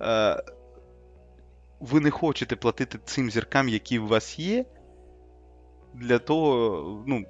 е, 0.00 0.42
ви 1.80 2.00
не 2.00 2.10
хочете 2.10 2.56
платити 2.56 2.98
цим 3.04 3.30
зіркам, 3.30 3.68
які 3.68 3.98
у 3.98 4.06
вас 4.06 4.38
є, 4.38 4.64
для 5.94 6.18
того, 6.18 7.04
ну, 7.06 7.24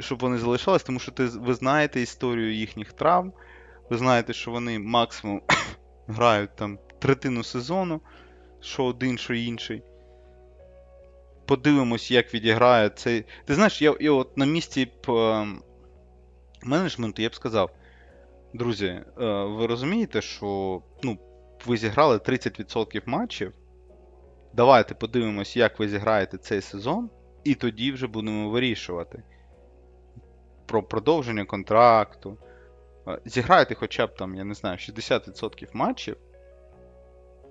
щоб 0.00 0.18
вони 0.18 0.38
залишались, 0.38 0.82
тому 0.82 0.98
що 0.98 1.12
ти, 1.12 1.24
ви 1.24 1.54
знаєте 1.54 2.00
історію 2.00 2.54
їхніх 2.54 2.92
травм. 2.92 3.32
Ви 3.90 3.96
знаєте, 3.96 4.32
що 4.32 4.50
вони 4.50 4.78
максимум 4.78 5.42
грають 6.06 6.56
там 6.56 6.78
третину 6.98 7.44
сезону, 7.44 8.00
що 8.60 8.84
один, 8.84 9.18
що 9.18 9.34
інший. 9.34 9.82
Подивимось, 11.46 12.10
як 12.10 12.34
відіграє 12.34 12.88
цей. 12.88 13.24
Ти 13.44 13.54
знаєш, 13.54 13.82
я 13.82 13.94
я 14.00 14.12
от 14.12 14.36
на 14.36 14.46
місці 14.46 14.88
по 15.02 15.46
менеджменту 16.62 17.22
я 17.22 17.28
б 17.28 17.34
сказав. 17.34 17.70
Друзі, 18.54 18.86
е, 18.86 19.04
ви 19.44 19.66
розумієте, 19.66 20.22
що 20.22 20.82
ну, 21.02 21.18
ви 21.66 21.76
зіграли 21.76 22.16
30% 22.16 23.02
матчів. 23.06 23.52
Давайте 24.54 24.94
подивимось, 24.94 25.56
як 25.56 25.78
ви 25.78 25.88
зіграєте 25.88 26.38
цей 26.38 26.60
сезон, 26.60 27.10
і 27.46 27.54
тоді 27.54 27.92
вже 27.92 28.06
будемо 28.06 28.50
вирішувати 28.50 29.22
про 30.66 30.82
продовження 30.82 31.44
контракту. 31.44 32.38
Е, 33.08 33.18
зіграйте 33.24 33.74
хоча 33.74 34.06
б 34.06 34.14
там, 34.14 34.34
я 34.34 34.44
не 34.44 34.54
знаю, 34.54 34.76
60% 34.76 35.68
матчів. 35.72 36.16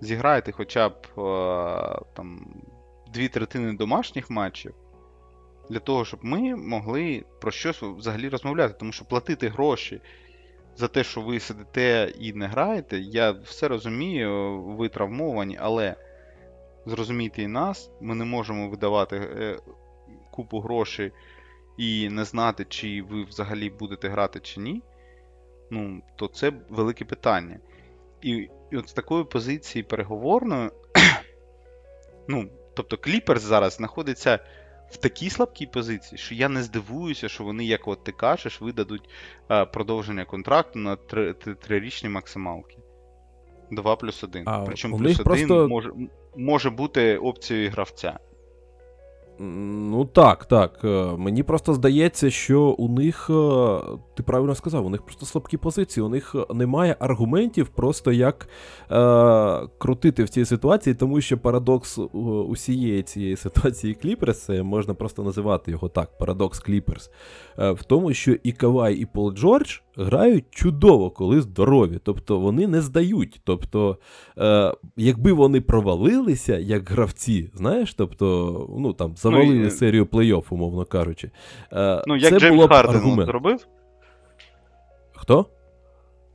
Зіграйте 0.02 0.52
хоча 0.52 0.89
б 0.89 0.93
е, 0.93 1.22
там 2.14 2.56
дві 3.14 3.28
третини 3.28 3.74
домашніх 3.74 4.30
матчів. 4.30 4.74
Для 5.70 5.80
того, 5.80 6.06
щоб 6.06 6.20
ми 6.24 6.56
могли 6.56 7.26
про 7.41 7.52
щось 7.52 7.82
взагалі 7.82 8.30
розмовляти. 8.30 8.76
Тому 8.80 8.91
що 8.91 9.06
платити 9.06 9.48
гроші 9.48 10.02
за 10.76 10.88
те, 10.88 11.04
що 11.04 11.22
ви 11.22 11.39
сидите 11.39 12.14
і 12.20 12.34
не 12.34 12.48
граєте, 12.48 13.00
я 13.00 13.32
все 13.32 13.68
розумію, 13.68 14.62
ви 14.62 14.89
травмовані, 14.89 15.58
але 15.62 15.96
зрозумійте 16.86 17.41
і 17.41 17.48
нас, 17.48 17.89
ми 18.02 18.16
не 18.16 18.26
можемо 18.26 18.70
видавати 18.70 19.18
е, 19.18 19.58
купу 20.36 20.60
грошей 20.60 21.12
і 21.78 22.10
не 22.10 22.24
знати, 22.26 22.66
чи 22.70 23.02
ви 23.10 23.24
взагалі 23.24 23.70
будете 23.70 24.10
грати 24.10 24.40
чи 24.40 24.60
ні, 24.60 24.82
ну, 25.72 26.02
то 26.16 26.28
це 26.28 26.52
велике 26.70 27.06
питання. 27.06 27.60
І 28.22 28.50
і 28.72 28.78
от 28.78 28.90
з 28.90 28.94
такої 28.94 29.24
позиції 29.24 29.84
переговорної, 29.84 30.70
ну, 32.28 32.50
тобто 32.74 32.98
Кліперс 32.98 33.42
зараз 33.42 33.74
знаходиться 33.74 34.40
в 34.90 34.98
такій 34.98 35.30
слабкій 35.30 35.66
позиції, 35.66 36.18
що 36.18 36.36
я 36.36 36.50
не 36.50 36.64
здивуюся, 36.64 37.30
що 37.30 37.44
вони, 37.44 37.66
як 37.66 37.88
от 37.88 38.04
ти 38.04 38.12
кажеш, 38.12 38.62
видадуть 38.62 39.10
а, 39.48 39.66
продовження 39.66 40.26
контракту 40.26 40.80
на 40.80 40.96
трирічні 41.62 42.10
максималки. 42.10 42.78
2 43.72 43.96
плюс 43.96 44.24
1. 44.24 44.46
Причому 44.66 44.98
плюс 44.98 45.20
1 45.20 45.24
просто... 45.24 45.68
може, 45.68 45.92
може 46.36 46.70
бути 46.70 47.18
опцією 47.18 47.70
гравця. 47.70 48.20
Ну 49.40 50.06
так, 50.06 50.46
так. 50.46 50.80
Е, 50.84 50.88
мені 51.18 51.44
просто 51.44 51.74
здається, 51.74 52.30
що 52.30 52.62
у 52.62 52.90
них, 52.90 53.30
е, 53.30 53.80
ти 54.16 54.24
правильно 54.24 54.56
сказав, 54.56 54.86
у 54.86 54.90
них 54.90 55.02
просто 55.02 55.26
слабкі 55.26 55.58
позиції, 55.58 56.04
у 56.04 56.10
них 56.10 56.36
немає 56.54 56.96
аргументів, 57.00 57.68
просто 57.68 58.12
як 58.12 58.50
е, 58.92 59.68
крутити 59.78 60.24
в 60.24 60.30
цій 60.30 60.46
ситуації, 60.46 60.96
тому 60.96 61.22
що 61.22 61.38
парадокс 61.38 62.00
усієї 62.50 63.04
цієї 63.04 63.36
ситуації 63.46 63.94
Кліперс, 63.94 64.50
можна 64.50 64.94
просто 64.94 65.24
називати 65.24 65.72
його 65.72 65.90
так, 65.90 66.18
парадокс 66.18 66.60
Кліперс, 66.60 67.12
е, 67.60 67.72
в 67.72 67.84
тому, 67.84 68.14
що 68.14 68.36
і 68.44 68.52
Кавай, 68.52 68.96
і 68.96 69.06
Пол 69.06 69.34
Джордж 69.34 69.80
грають 69.98 70.45
чудово, 70.49 71.12
коли 71.12 71.41
здорові. 71.41 71.99
Тобто 72.03 72.40
вони 72.40 72.68
не 72.68 72.82
здають. 72.82 73.41
Тобто, 73.44 73.98
е, 74.38 74.74
якби 74.98 75.34
вони 75.34 75.62
провалилися 75.62 76.57
як 76.57 76.90
гравці, 76.90 77.52
знаєш, 77.53 77.94
тобто, 77.94 78.70
ну 78.80 78.94
там 78.94 79.16
завалили 79.30 79.64
ну, 79.64 79.69
серію 79.72 80.06
плей-офф, 80.06 80.43
умовно 80.49 80.85
кажучи. 80.85 81.31
Е, 81.73 82.03
Ну, 82.07 82.15
як 82.15 82.34
це 82.34 82.39
Джеймс 82.39 82.56
було 82.56 82.68
Харден 82.68 82.95
аргумент. 82.95 83.26
зробив? 83.30 83.68
Хто? 85.14 85.45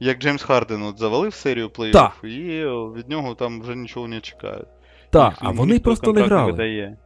Як 0.01 0.19
Джеймс 0.19 0.43
Харден 0.43 0.83
от 0.83 0.99
завалив 0.99 1.35
серію 1.35 1.69
плей-офф, 1.69 2.27
і 2.27 2.65
від 2.99 3.09
нього 3.09 3.35
там 3.35 3.61
вже 3.61 3.77
нічого 3.77 4.09
не 4.09 4.21
чекають. 4.21 4.69
Так, 5.11 5.35
а 5.41 5.51
вони 5.51 5.79
просто 5.79 6.13
не 6.13 6.23
грали. 6.23 6.53
Не 6.53 6.97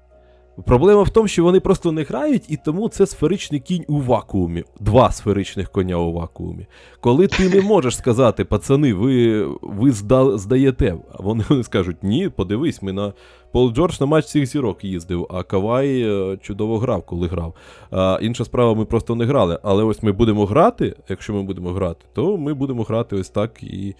Проблема 0.66 1.02
в 1.02 1.10
тому, 1.10 1.28
що 1.28 1.44
вони 1.44 1.60
просто 1.60 1.92
не 1.92 2.02
грають, 2.02 2.44
і 2.48 2.56
тому 2.56 2.88
це 2.88 3.06
сферичний 3.06 3.60
кінь 3.60 3.84
у 3.88 4.00
вакуумі. 4.00 4.64
Два 4.80 5.10
сферичних 5.12 5.70
коня 5.70 5.96
у 5.96 6.12
вакуумі. 6.12 6.66
Коли 7.00 7.26
ти 7.26 7.48
не 7.48 7.60
можеш 7.60 7.96
сказати, 7.96 8.44
пацани, 8.44 8.94
ви 8.94 9.44
ви 9.62 9.92
зда, 9.92 10.38
здаєте, 10.38 10.96
вони, 11.18 11.44
вони 11.48 11.62
скажуть, 11.62 11.96
ні, 12.02 12.28
подивись, 12.28 12.82
ми 12.82 12.92
на 12.92 13.12
Пол 13.52 13.72
Джордж 13.72 14.00
на 14.00 14.06
матч 14.06 14.26
цих 14.26 14.46
зірок 14.46 14.84
їздив, 14.84 15.26
а 15.30 15.42
Кавай 15.42 16.02
е, 16.02 16.38
чудово 16.42 16.78
грав, 16.78 17.02
коли 17.02 17.28
грав. 17.28 17.54
А 17.90 18.18
Інша 18.22 18.44
справа, 18.44 18.74
ми 18.74 18.84
просто 18.84 19.14
не 19.14 19.24
грали. 19.24 19.58
Але 19.62 19.84
ось 19.84 20.02
ми 20.02 20.12
будемо 20.12 20.46
грати, 20.46 20.96
якщо 21.08 21.32
ми 21.32 21.42
будемо 21.42 21.70
грати, 21.70 22.04
то 22.14 22.36
ми 22.36 22.54
будемо 22.54 22.82
грати 22.82 23.16
ось 23.16 23.28
так 23.28 23.62
і 23.62 23.94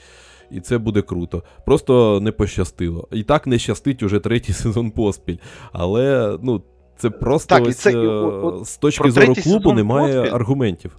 і 0.55 0.60
це 0.60 0.78
буде 0.78 1.02
круто. 1.02 1.43
Просто 1.66 2.20
не 2.20 2.32
пощастило. 2.32 3.09
І 3.12 3.22
так 3.22 3.47
не 3.47 3.59
щастить 3.59 4.02
уже 4.02 4.20
третій 4.20 4.52
сезон 4.62 4.90
поспіль. 4.90 5.36
Але 5.72 6.39
ну, 6.43 6.62
це 6.97 7.10
просто 7.10 7.55
так, 7.55 7.66
ось, 7.66 7.76
це, 7.76 7.90
е, 7.90 8.64
з 8.64 8.76
точки 8.76 9.10
зору 9.10 9.35
клубу 9.35 9.72
немає 9.72 10.14
поспіль. 10.14 10.35
аргументів. 10.35 10.97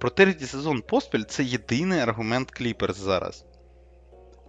Про 0.00 0.10
третій 0.10 0.44
сезон 0.44 0.82
поспіль 0.88 1.22
це 1.28 1.44
єдиний 1.44 2.00
аргумент 2.00 2.50
Кліперс 2.50 2.98
зараз. 2.98 3.44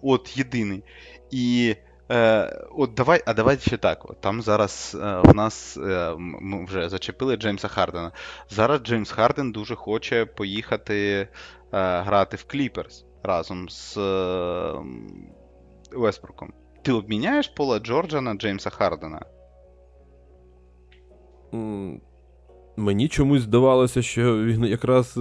От 0.01 0.37
єдиний. 0.37 0.83
І 1.31 1.75
е, 2.11 2.59
от 2.77 2.93
давай, 2.93 3.23
а 3.25 3.33
давай 3.33 3.57
ще 3.57 3.77
так. 3.77 4.09
От, 4.09 4.21
Там 4.21 4.41
зараз 4.41 4.97
е, 5.01 5.19
в 5.23 5.35
нас 5.35 5.77
е, 5.77 6.15
ми 6.17 6.65
вже 6.65 6.89
зачепили 6.89 7.35
Джеймса 7.35 7.67
Хардена. 7.67 8.11
Зараз 8.49 8.81
Джеймс 8.81 9.11
Харден 9.11 9.51
дуже 9.51 9.75
хоче 9.75 10.25
поїхати 10.25 11.27
е, 11.73 12.01
грати 12.01 12.37
в 12.37 12.43
Кліперс 12.43 13.05
разом 13.25 13.69
з 13.69 13.97
Весбруком. 15.91 16.53
ти 16.81 16.91
обміняєш 16.91 17.47
Пола 17.47 17.79
Джорджа 17.79 18.21
на 18.21 18.33
Джеймса 18.33 18.69
Хардена? 18.69 19.25
Мені 22.77 23.07
чомусь 23.07 23.41
здавалося, 23.41 24.01
що 24.01 24.43
він 24.43 24.65
якраз 24.65 25.17
е, 25.17 25.19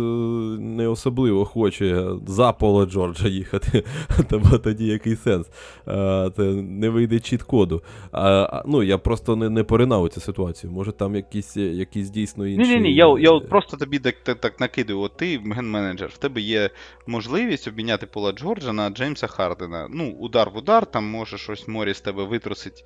не 0.59 0.89
особливо 0.89 1.45
хоче 1.45 2.07
за 2.27 2.53
Пола 2.53 2.87
Джорджа 2.87 3.29
їхати. 3.29 3.85
Тому 4.31 4.59
тоді 4.59 4.87
який 4.87 5.17
сенс? 5.17 5.47
А, 5.87 6.31
Це 6.37 6.43
не 6.53 6.89
вийде 6.89 7.21
чіт 7.21 7.43
коду. 7.43 7.83
А, 8.13 8.63
ну, 8.67 8.83
я 8.83 8.99
просто 8.99 9.37
не, 9.37 9.51
не 9.51 9.65
поринав 9.65 10.03
у 10.03 10.09
цю 10.09 10.21
ситуацію. 10.21 10.73
Може, 10.73 10.93
там 10.93 11.17
якісь, 11.17 11.57
якісь 11.57 12.11
дійсно 12.11 12.47
інші. 12.47 12.71
Ні, 12.71 12.77
ні, 12.77 12.83
ні, 12.83 12.95
я, 12.95 13.19
я 13.19 13.31
от 13.31 13.49
просто 13.49 13.77
тобі 13.77 13.99
так, 13.99 14.15
так, 14.23 14.41
так 14.41 14.61
накидаю. 14.61 15.01
От 15.01 15.17
ти 15.17 15.39
ген-менеджер, 15.39 16.09
в 16.09 16.19
тебе 16.19 16.41
є 16.41 16.71
можливість 17.07 17.69
обміняти 17.69 18.07
Пола 18.07 18.33
Джорджа 18.33 18.73
на 18.73 18.91
Джеймса 18.91 19.27
Хардена. 19.27 19.89
Ну, 19.91 20.11
удар 20.11 20.51
в 20.51 20.57
удар, 20.57 20.87
там 20.87 21.05
може 21.05 21.39
щось 21.39 21.69
морі 21.69 21.95
з 21.95 22.01
тебе 22.01 22.25
витрусить, 22.25 22.85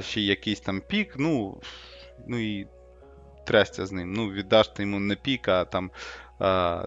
ще 0.00 0.20
якийсь 0.20 0.60
там 0.60 0.82
пік, 0.88 1.14
ну, 1.18 1.60
ну 2.28 2.38
і 2.38 2.66
трясся 3.48 3.86
з 3.86 3.92
ним. 3.92 4.12
Ну, 4.12 4.30
віддаш 4.30 4.68
ти 4.68 4.82
йому 4.82 5.00
не 5.00 5.14
піка, 5.16 5.60
а 5.60 5.64
там, 5.64 5.90
а, 6.38 6.82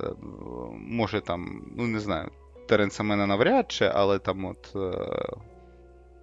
може 0.74 1.22
там, 1.22 1.62
ну 1.78 1.88
не 1.88 2.00
знаю, 2.00 2.30
Теренса 2.68 3.04
мене 3.04 3.26
навряд 3.28 3.72
чи, 3.72 3.92
але 3.94 4.20
там 4.20 4.46
от. 4.46 4.76
А, 4.76 5.36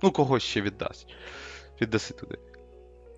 Ну, 0.02 0.10
когось 0.10 0.42
ще 0.42 0.60
віддасть. 0.60 1.06
Віддаси 1.80 2.14
туди. 2.14 2.38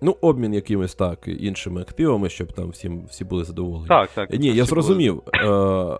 Ну, 0.01 0.17
обмін 0.21 0.53
якимись 0.53 0.95
так, 0.95 1.19
іншими 1.27 1.81
активами, 1.81 2.29
щоб 2.29 2.53
там 2.53 2.69
всім 2.69 3.05
всі 3.05 3.25
були 3.25 3.43
задоволені. 3.43 3.87
Так, 3.87 4.09
так. 4.09 4.29
Ні, 4.29 4.47
я 4.55 4.65
зрозумів. 4.65 5.21
були- 5.43 5.99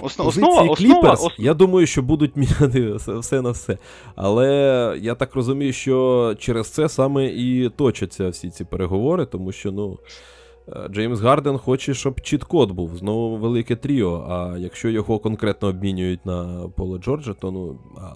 Основ- 0.00 0.24
позиції 0.24 0.46
основа- 0.68 1.12
основа- 1.12 1.34
я 1.38 1.54
думаю, 1.54 1.86
що 1.86 2.02
будуть 2.02 2.36
міняти 2.36 2.92
все- 2.94 3.42
на 3.42 3.50
все. 3.50 3.78
Але 4.16 4.46
я 5.00 5.14
так 5.14 5.34
розумію, 5.34 5.72
що 5.72 6.34
через 6.38 6.68
це 6.70 6.88
саме 6.88 7.26
і 7.26 7.70
точаться 7.76 8.28
всі 8.28 8.50
ці 8.50 8.64
переговори, 8.64 9.26
тому 9.26 9.52
що, 9.52 9.72
ну. 9.72 9.98
е, 10.68 10.88
Джеймс 10.90 11.20
Гарден 11.20 11.58
хоче, 11.58 11.94
щоб 11.94 12.20
чіт-код 12.20 12.70
був, 12.72 12.96
знову 12.96 13.36
велике 13.36 13.76
тріо. 13.76 14.26
А 14.30 14.58
якщо 14.58 14.88
його 14.88 15.18
конкретно 15.18 15.68
обмінюють 15.68 16.26
на 16.26 16.68
Пола 16.76 16.98
Джорджа, 16.98 17.32
то 17.32 17.50
ну. 17.52 17.78
А, 17.98 18.12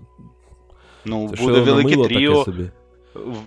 Ну, 1.04 1.30
це 1.36 1.42
буде 1.42 1.60
велике 1.60 1.96
тріо. 2.04 2.44
собі. 2.44 2.70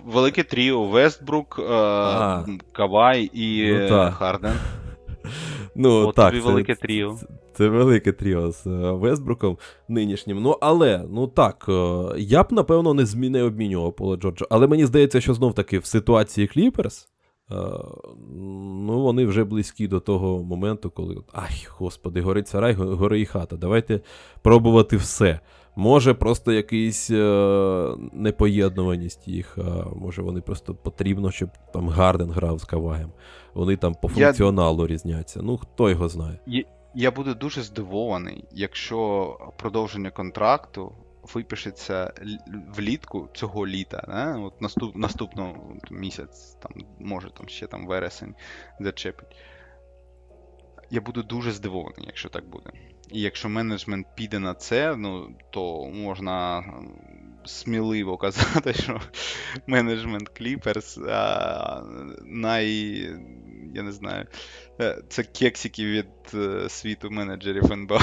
Велике 0.06 0.42
тріо 0.42 0.84
Вестбрук, 0.84 1.56
е, 1.62 1.72
А. 1.72 2.44
Кавай 2.72 3.30
і 3.32 3.72
Ну, 3.90 3.96
е. 3.96 4.10
Харден. 4.10 4.52
Ну, 5.76 6.06
От 6.08 6.14
так, 6.14 6.30
тобі 6.30 6.42
це- 6.42 6.48
велике 6.48 6.74
тріо. 6.74 7.16
Це, 7.20 7.26
це 7.54 7.68
велике 7.68 8.12
тріо 8.12 8.50
з 8.52 8.66
е, 8.66 8.70
Вестбруком 8.92 9.58
нинішнім. 9.88 10.42
Ну, 10.42 10.58
але, 10.60 11.04
ну 11.10 11.26
так, 11.26 11.66
е, 11.68 12.04
я 12.18 12.42
б, 12.42 12.46
напевно, 12.52 12.94
не, 12.94 13.06
змі... 13.06 13.28
не 13.28 13.42
обмінював 13.42 13.96
Пола 13.96 14.16
Джорджа. 14.16 14.44
Але 14.50 14.66
мені 14.66 14.86
здається, 14.86 15.20
що 15.20 15.34
знов 15.34 15.54
таки 15.54 15.78
в 15.78 15.84
ситуації 15.86 16.46
Кліперс. 16.46 17.08
е, 17.50 17.54
Ну, 18.86 19.00
вони 19.02 19.26
вже 19.26 19.44
близькі 19.44 19.88
до 19.88 20.00
того 20.00 20.42
моменту, 20.44 20.90
коли. 20.90 21.16
Ай, 21.32 21.66
господи, 21.78 22.20
горить 22.20 22.48
сарай, 22.48 22.72
го- 22.74 22.96
гори 22.96 23.20
і 23.20 23.26
хата. 23.26 23.56
Давайте 23.56 24.00
пробувати 24.42 24.96
все. 24.96 25.40
Може, 25.76 26.14
просто 26.14 26.52
якийсь 26.52 27.10
е, 27.10 27.96
непоєднуваність 28.12 29.28
їх, 29.28 29.58
а 29.58 29.94
може 29.96 30.22
вони 30.22 30.40
просто 30.40 30.74
потрібно, 30.74 31.30
щоб 31.30 31.48
там 31.72 31.88
Гарден 31.88 32.30
грав 32.30 32.58
з 32.60 32.64
Каваєм. 32.64 33.10
Вони 33.54 33.76
там 33.76 33.94
по 34.02 34.08
Я- 34.08 34.14
функціоналу 34.26 34.86
різняться. 34.86 35.40
Ну, 35.42 35.56
хто 35.56 35.90
його 35.90 36.08
знає. 36.08 36.38
Я 36.94 37.10
буду 37.10 37.34
дуже 37.34 37.62
здивований, 37.62 38.44
якщо 38.52 39.38
продовження 39.58 40.10
контракту 40.10 40.92
випишеться 41.34 42.12
влітку 42.76 43.28
цього 43.34 43.66
літа, 43.66 44.04
не? 44.08 44.44
От 44.44 44.60
наступ, 44.60 44.96
наступного 44.96 45.76
місяць, 45.90 46.56
там, 46.62 46.72
може 47.00 47.30
там 47.30 47.48
ще 47.48 47.66
там 47.66 47.86
вересень 47.86 48.34
зачепить. 48.80 49.36
Я 50.90 51.00
буду 51.00 51.22
дуже 51.22 51.52
здивований, 51.52 52.06
якщо 52.06 52.28
так 52.28 52.48
буде. 52.48 52.70
І 53.10 53.20
якщо 53.20 53.48
менеджмент 53.48 54.06
піде 54.14 54.38
на 54.38 54.54
це, 54.54 54.96
ну, 54.96 55.36
то 55.50 55.84
можна 55.84 56.64
сміливо 57.44 58.16
казати, 58.16 58.74
що 58.82 59.00
менеджмент 59.66 60.30
а, 61.10 61.82
най. 62.24 63.08
Я 63.74 63.82
не 63.82 63.92
знаю. 63.92 64.26
е, 64.80 64.98
Це 65.08 65.22
кексики 65.22 65.84
від 65.84 66.06
е, 66.34 66.68
світу 66.68 67.10
менеджерів 67.10 67.72
НБА. 67.72 68.00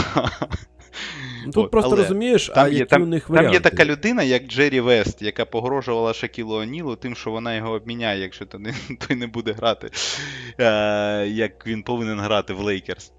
Ну, 1.45 1.52
Тут 1.52 1.65
От, 1.65 1.72
просто 1.72 1.91
але 1.91 2.02
розумієш, 2.02 2.49
а 2.49 2.53
там 2.53 2.73
є- 2.73 2.80
які 2.80 2.95
у 2.95 3.06
них 3.06 3.27
Там 3.27 3.53
є 3.53 3.60
така 3.60 3.85
людина, 3.85 4.23
як 4.23 4.48
Джері 4.48 4.80
Вест, 4.80 5.22
яка 5.22 5.45
погрожувала 5.45 6.14
Шакілу 6.14 6.56
Онілу 6.56 6.95
тим, 6.95 7.15
що 7.15 7.31
вона 7.31 7.56
його 7.56 7.72
обміняє, 7.72 8.22
якщо 8.22 8.45
той 8.45 8.61
не, 8.61 8.73
той 9.07 9.15
не 9.18 9.27
буде 9.27 9.52
грати, 9.52 9.89
е, 10.60 11.27
як 11.27 11.68
він 11.68 11.84
повинен 11.84 12.19
грати 12.19 12.53
в 12.53 12.60
Лейкерс. 12.60 13.14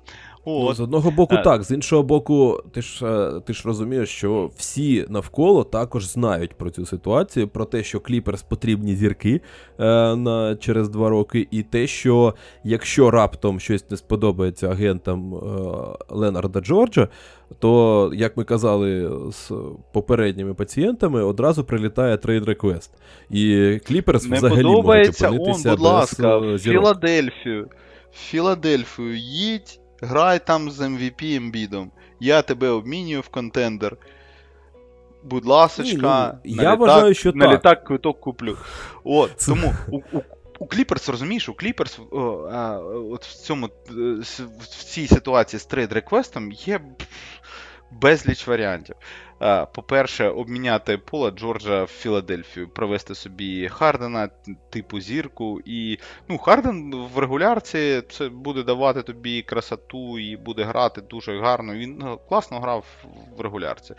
Ну, 0.47 0.74
з 0.74 0.81
одного 0.81 1.10
боку, 1.10 1.35
Е. 1.35 1.43
так, 1.43 1.62
з 1.62 1.70
іншого 1.70 2.02
боку, 2.02 2.62
ти 2.73 2.82
ж, 2.82 3.06
е, 3.06 3.40
ти 3.40 3.52
ж 3.52 3.62
розумієш, 3.64 4.09
що 4.09 4.51
всі 4.56 5.06
навколо 5.09 5.64
також 5.64 6.06
знають 6.06 6.55
про 6.55 6.70
цю 6.70 6.86
ситуацію, 6.86 7.48
про 7.48 7.64
те, 7.64 7.82
що 7.82 8.01
Кліперс 8.01 8.43
потрібні 8.43 8.97
зірки 8.97 9.40
е, 9.78 9.85
на, 10.16 10.56
через 10.56 10.89
два 10.89 11.09
роки, 11.09 11.48
і 11.51 11.62
те, 11.62 11.86
що 11.86 12.35
якщо 12.64 13.10
раптом 13.10 13.60
щось 13.60 13.90
не 13.90 13.97
сподобається 13.97 14.69
агентам 14.69 15.35
е, 15.35 15.39
Ленарда 16.09 16.60
Джорджа, 16.60 17.09
то, 17.59 18.10
як 18.14 18.36
ми 18.36 18.44
казали 18.44 19.10
з 19.32 19.52
попередніми 19.93 20.55
пацієнтами, 20.55 21.23
одразу 21.23 21.64
прилітає 21.64 22.16
трейд 22.16 22.44
реквест. 22.44 22.90
І 23.31 23.78
Кліперс 23.86 24.28
Не 24.28 24.36
взагалі 24.36 24.62
подобається, 24.62 25.31
може 25.31 25.36
він, 25.36 25.43
опинитися 25.43 25.70
будь 25.70 25.81
ласка, 25.81 26.36
е, 26.36 26.55
в. 26.55 26.59
Філадельфію. 26.59 27.69
В 28.12 28.16
Філадельфію 28.16 29.16
їдь, 29.16 29.81
грай 30.03 30.47
там 30.47 30.70
з 30.70 30.81
MVP 30.81 31.37
Ембідом. 31.37 31.91
Я 32.20 32.43
тебе 32.43 32.69
обмінюю 32.69 33.20
в 33.20 33.29
контендер. 33.29 33.97
Будь 35.24 35.45
ласочка, 35.47 36.39
Ні, 36.45 36.51
ну, 36.51 36.57
на 36.57 36.62
я 36.62 36.69
літак, 36.70 36.81
вважаю, 36.81 37.15
що 37.15 37.33
на 37.33 37.45
так. 37.45 37.55
літак 37.55 37.85
квиток 37.85 38.20
куплю. 38.20 38.57
От, 39.05 39.31
тому 39.47 39.74
у, 39.89 39.97
у, 39.97 40.23
у 40.59 40.66
Кліперс, 40.66 41.09
розумієш, 41.09 41.49
у 41.49 41.55
Кліперс 41.55 42.01
о, 42.11 42.19
от 43.12 43.24
в 43.24 43.35
цьому 43.35 43.66
е, 43.66 43.70
в 44.61 44.85
цій 44.85 45.07
ситуації 45.07 45.61
з 45.61 45.65
трейд 45.65 45.93
реквестом 45.93 46.53
є 46.53 46.81
безліч 48.01 48.47
варіантів. 48.47 48.97
По-перше, 49.74 50.28
обміняти 50.28 50.98
Пола 50.98 51.31
Джорджа 51.31 51.85
в 51.85 51.86
Філадельфію, 51.86 52.69
провести 52.69 53.14
собі 53.14 53.69
Хардена, 53.69 54.28
типу 54.70 55.01
зірку. 55.01 55.60
І 55.64 55.98
ну, 56.28 56.39
Харден 56.39 56.94
в 57.14 57.19
регулярці 57.19 58.02
це 58.10 58.28
буде 58.28 58.62
давати 58.62 59.02
тобі 59.02 59.43
красоту 59.43 60.19
і 60.19 60.36
буде 60.36 60.64
грати 60.64 61.01
дуже 61.01 61.40
гарно. 61.40 61.74
Він 61.74 62.02
е, 62.02 62.16
класно 62.28 62.60
грав 62.60 62.85
в 63.39 63.40
регулярці. 63.40 63.94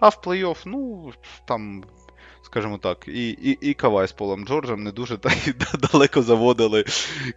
А 0.00 0.08
в 0.08 0.20
плей-офф, 0.24 0.62
ну, 0.66 1.12
там. 1.44 1.84
Скажімо 2.42 2.78
так, 2.78 3.04
і, 3.08 3.30
і, 3.30 3.58
і 3.60 3.74
Кавай 3.74 4.08
з 4.08 4.12
Полом 4.12 4.46
Джорджем 4.46 4.82
не 4.82 4.92
дуже 4.92 5.18
так 5.18 5.32
далеко 5.92 6.22
заводили 6.22 6.84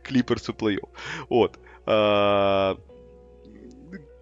Кліперс 0.01 0.49
у 0.49 0.53
плей-офф. 0.53 0.87
От. 1.29 1.59
Е, 1.87 2.75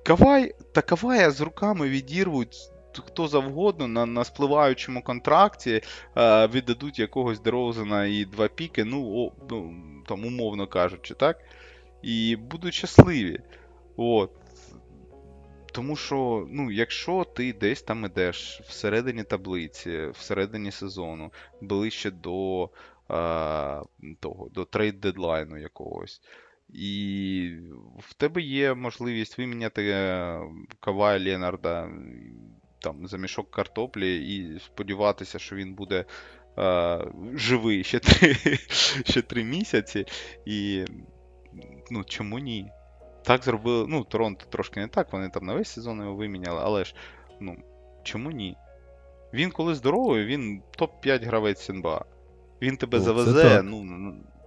Кавай, 0.06 0.56
та 0.72 0.82
Кавая 0.82 1.32
з 1.32 1.42
руками 1.42 1.90
відірвуть 1.90 2.58
хто 3.06 3.28
завгодно 3.28 3.88
на, 3.88 4.06
на 4.06 4.24
спливаючому 4.24 5.02
контракті, 5.02 5.82
е, 6.18 6.48
віддадуть 6.48 7.00
якогось 7.00 7.40
Дерозена 7.40 8.06
і 8.06 8.26
два 8.26 8.48
піки, 8.48 8.84
ну, 8.84 9.14
о, 9.16 9.32
ну, 9.50 9.74
там, 10.08 10.26
умовно 10.26 10.68
кажучи, 10.68 11.14
так? 11.14 11.40
І 12.02 12.36
будуть 12.36 12.74
щасливі. 12.74 13.40
От. 13.98 14.32
Тому 15.72 15.96
що, 15.96 16.48
ну, 16.50 16.72
якщо 16.72 17.24
ти 17.24 17.54
десь 17.54 17.82
там 17.82 18.06
ідеш 18.06 18.62
всередині 18.68 19.24
таблиці, 19.24 20.08
всередині 20.14 20.72
сезону, 20.72 21.32
ближче 21.62 22.12
до 22.12 22.64
е, 22.64 22.68
того, 24.20 24.50
до 24.52 24.66
трейд 24.66 25.00
дедлайну 25.00 25.58
якогось, 25.58 26.22
і 26.78 27.52
в 28.00 28.14
тебе 28.14 28.42
є 28.42 28.74
можливість 28.74 29.38
виміняти 29.38 29.90
е, 29.90 30.40
Кавая 30.80 31.20
Ленарда 31.20 31.90
там, 32.80 33.08
за 33.08 33.18
мішок 33.18 33.52
картоплі 33.52 34.36
і 34.36 34.60
сподіватися, 34.60 35.40
що 35.40 35.56
він 35.56 35.74
буде 35.74 36.06
е, 36.58 37.00
живий 37.34 37.84
ще 37.84 38.00
три, 38.00 38.34
ще 39.06 39.22
три 39.22 39.44
місяці. 39.44 40.06
І 40.46 40.86
ну, 41.92 42.04
чому 42.04 42.40
ні? 42.40 42.72
Так 43.24 43.44
зробили. 43.44 43.86
Ну, 43.90 44.04
Торонто 44.04 44.46
трошки 44.50 44.80
не 44.80 44.88
так, 44.88 45.14
вони 45.14 45.30
там 45.30 45.46
на 45.46 45.54
весь 45.54 45.70
сезон 45.70 46.00
його 46.00 46.16
виміняли, 46.16 46.60
але 46.64 46.86
ж 46.86 46.96
ну, 47.40 47.58
чому 48.04 48.32
ні? 48.32 48.58
Він 49.34 49.52
коли 49.52 49.76
здоровий, 49.76 50.26
він 50.26 50.62
топ-5 50.78 51.26
гравець 51.26 51.70
НБА. 51.70 52.06
Він 52.62 52.78
тебе 52.78 52.98
О, 52.98 53.02
завезе 53.02 53.62
ну, 53.62 53.84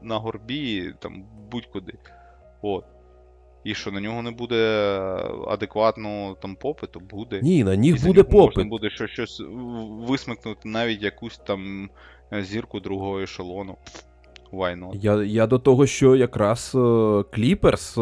на 0.03 0.17
горбі, 0.17 0.95
там 1.01 1.25
будь-куди. 1.51 1.95
От. 2.63 2.85
І 3.65 3.75
що 3.75 3.91
на 3.91 4.01
нього 4.01 4.23
не 4.23 4.31
буде 4.31 4.91
адекватного 5.49 6.35
там 6.35 6.57
попиту, 6.57 7.01
буде. 7.01 7.41
Ні, 7.43 7.65
на 7.65 7.77
них 7.77 8.03
і 8.03 8.07
буде 8.07 8.23
нього 8.23 8.33
Можна 8.33 8.53
попит. 8.55 8.69
буде 8.69 8.91
щось, 8.91 9.11
щось 9.11 9.43
висмикнути, 10.09 10.69
навіть 10.69 11.03
якусь 11.03 11.39
там 11.39 11.91
е, 12.33 12.43
зірку 12.43 12.81
другого 12.81 13.21
ешелону. 13.21 13.77
Why 14.53 14.79
not? 14.81 14.97
Я, 15.03 15.23
я 15.23 15.47
до 15.47 15.59
того, 15.59 15.87
що 15.87 16.17
якраз 16.17 16.77
Кліперс, 17.31 17.97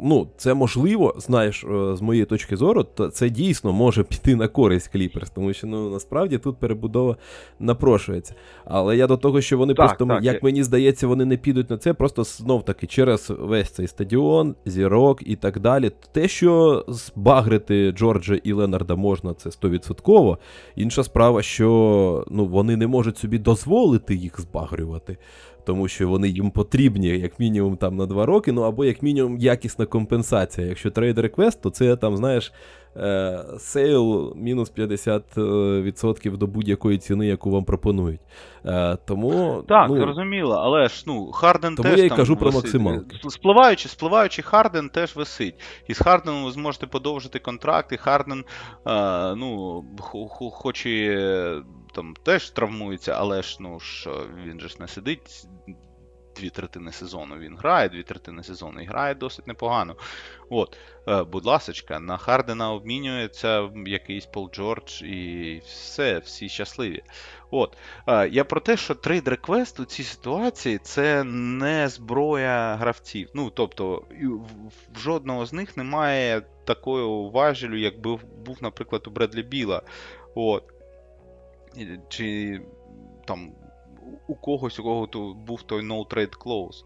ну, 0.00 0.28
це 0.36 0.54
можливо, 0.54 1.14
знаєш, 1.18 1.64
е, 1.64 1.96
з 1.96 2.00
моєї 2.00 2.24
точки 2.24 2.56
зору, 2.56 2.82
то 2.82 3.08
це 3.08 3.30
дійсно 3.30 3.72
може 3.72 4.02
піти 4.02 4.36
на 4.36 4.48
користь 4.48 4.88
Кліперс, 4.88 5.30
тому 5.30 5.52
що 5.52 5.66
ну 5.66 5.90
насправді 5.90 6.38
тут 6.38 6.56
перебудова 6.56 7.16
напрошується. 7.58 8.34
Але 8.64 8.96
я 8.96 9.06
до 9.06 9.16
того, 9.16 9.40
що 9.40 9.58
вони 9.58 9.74
Так, 9.74 9.86
просто, 9.86 10.06
так, 10.06 10.24
як 10.24 10.34
я- 10.34 10.40
мені 10.42 10.62
здається, 10.62 11.06
вони 11.06 11.24
не 11.24 11.36
підуть 11.36 11.70
на 11.70 11.78
це, 11.78 11.94
просто 11.94 12.24
знов 12.24 12.64
таки 12.64 12.86
через 12.86 13.32
весь 13.38 13.70
цей 13.70 13.86
стадіон, 13.86 14.54
зірок 14.66 15.22
і 15.26 15.36
так 15.36 15.60
далі. 15.60 15.90
Те, 16.12 16.28
що 16.28 16.84
збагрити 16.88 17.92
Джорджа 17.92 18.34
і 18.44 18.52
Ленарда 18.52 18.96
можна, 18.96 19.34
це 19.34 19.50
100%. 19.50 20.38
Інша 20.76 21.04
справа, 21.04 21.42
що 21.42 22.24
ну, 22.30 22.46
вони 22.46 22.76
не 22.76 22.86
можуть 22.86 23.18
собі 23.18 23.38
дозволити 23.38 24.14
їх 24.14 24.40
збагрювати 24.40 25.16
тому 25.68 25.88
що 25.88 26.08
вони 26.08 26.28
їм 26.28 26.50
потрібні 26.50 27.06
як 27.08 27.40
мінімум 27.40 27.76
там 27.76 27.96
на 27.96 28.06
два 28.06 28.26
роки, 28.26 28.52
ну 28.52 28.62
або 28.62 28.84
як 28.84 29.02
мінімум 29.02 29.38
якісна 29.38 29.86
компенсація. 29.86 30.66
Якщо 30.66 30.90
трейд 30.90 31.18
реквест, 31.18 31.62
то 31.62 31.70
це 31.70 31.96
там, 31.96 32.16
знаєш, 32.16 32.52
е, 32.96 33.44
sale 33.58 34.32
мінус 34.36 34.72
50% 35.36 36.36
до 36.36 36.46
будь-якої 36.46 36.98
ціни, 36.98 37.26
яку 37.26 37.50
вам 37.50 37.64
пропонують. 37.64 38.20
Е, 38.66 38.96
Тому 39.06 39.64
Так, 39.68 39.88
ну, 39.90 39.96
зрозуміло, 40.00 40.54
але 40.54 40.88
ж 40.88 41.04
ну, 41.06 41.32
Харден 41.32 41.74
Тому 41.74 41.88
теж 41.88 41.98
я 41.98 42.04
й 42.04 42.08
там 42.08 42.16
кажу 42.18 42.36
про 42.36 42.46
висить. 42.50 42.62
максималки. 42.64 43.16
Спливаючи, 43.28 43.88
спливаючи, 43.88 44.42
Харден 44.42 44.88
теж 44.88 45.16
висить. 45.16 45.54
І 45.88 45.94
з 45.94 45.98
Харденом 45.98 46.44
ви 46.44 46.50
зможете 46.50 46.86
подовжити 46.86 47.38
контракт, 47.38 47.92
і 47.92 47.96
Харден, 47.96 48.44
е, 48.86 49.34
ну, 49.34 49.84
хо- 49.98 50.28
хо- 50.28 50.50
хоч 50.50 50.86
і 50.86 51.06
е, 51.18 51.62
там 51.88 52.14
теж 52.22 52.50
травмується, 52.50 53.12
але 53.12 53.42
ж 53.42 53.56
ну 53.60 53.80
ж 53.80 54.10
е, 54.10 54.12
він 54.44 54.60
же 54.60 54.68
ж 54.68 54.76
не 54.80 54.88
сидить. 54.88 55.46
Дві 56.36 56.50
третини 56.50 56.92
сезону 56.92 57.38
він 57.38 57.56
грає, 57.56 57.88
дві 57.88 58.02
третини 58.02 58.42
сезону 58.42 58.80
і 58.80 58.84
грає 58.84 59.14
досить 59.14 59.46
непогано. 59.46 59.96
От, 60.50 60.76
е, 61.08 61.22
будь 61.22 61.44
ласочка, 61.44 62.00
на 62.00 62.16
Хардена 62.16 62.72
обмінюється 62.72 63.70
якийсь 63.86 64.26
Пол 64.26 64.50
Джордж 64.54 65.02
і 65.02 65.62
все, 65.66 66.18
всі 66.18 66.48
щасливі. 66.48 67.02
От. 67.50 67.76
Е, 68.06 68.28
Я 68.28 68.44
про 68.44 68.60
те, 68.60 68.76
що 68.76 68.94
трейд 68.94 69.28
реквест 69.28 69.80
у 69.80 69.84
цій 69.84 70.04
ситуації 70.04 70.78
це 70.78 71.24
не 71.24 71.88
зброя 71.88 72.76
гравців. 72.76 73.28
Ну, 73.34 73.50
тобто, 73.50 74.04
в 74.94 74.98
жодного 74.98 75.46
з 75.46 75.52
них 75.52 75.76
немає 75.76 76.42
такої 76.64 77.30
важелю, 77.30 77.76
як 77.76 78.00
був, 78.00 78.22
наприклад, 78.60 79.06
у 79.06 79.10
Бредлі 79.10 79.42
Біла. 79.42 79.82
От. 80.34 80.77
Чи 82.08 82.60
там 83.26 83.52
у 84.26 84.34
когось, 84.34 84.78
у 84.78 84.82
кого 84.82 85.06
то 85.06 85.34
був 85.34 85.62
той 85.62 85.82
no 85.82 86.06
trade 86.06 86.38
clause. 86.38 86.84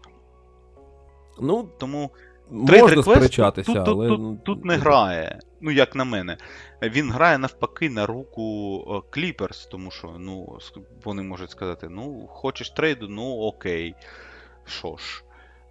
ну 1.41 1.69
Тому 1.77 2.11
можна 2.49 3.03
сперечатися, 3.03 3.73
тут, 3.73 3.87
але 3.87 4.07
тут, 4.07 4.19
ну, 4.19 4.35
тут, 4.35 4.43
тут 4.43 4.65
не 4.65 4.75
грає. 4.75 5.39
Ну, 5.61 5.71
як 5.71 5.95
на 5.95 6.03
мене. 6.03 6.37
Він 6.81 7.11
грає 7.11 7.37
навпаки 7.37 7.89
на 7.89 8.05
руку 8.05 9.03
Кліперс, 9.09 9.65
тому 9.65 9.91
що 9.91 10.15
ну, 10.19 10.59
вони 11.03 11.23
можуть 11.23 11.51
сказати: 11.51 11.87
ну, 11.89 12.27
хочеш 12.27 12.69
трейду, 12.69 13.07
ну 13.07 13.37
окей. 13.37 13.95
Що 14.65 14.97
ж, 14.97 15.23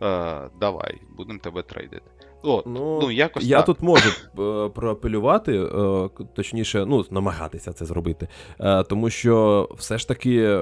е, 0.03 0.51
давай, 0.61 1.01
будемо 1.17 1.39
тебе 1.39 1.63
трейдити. 1.63 2.11
О, 2.43 2.63
Ну, 2.67 2.99
ну, 3.03 3.11
якось 3.11 3.45
я 3.45 3.57
так. 3.57 3.67
тут 3.67 3.83
можу 3.83 4.09
е, 4.09 4.69
проапелювати, 4.69 5.59
е, 5.59 6.09
точніше, 6.35 6.85
ну, 6.87 7.05
намагатися 7.11 7.73
це 7.73 7.85
зробити. 7.85 8.29
Е, 8.61 8.83
тому 8.85 9.11
що 9.11 9.69
все 9.79 9.99
ж 9.99 10.09
таки. 10.09 10.61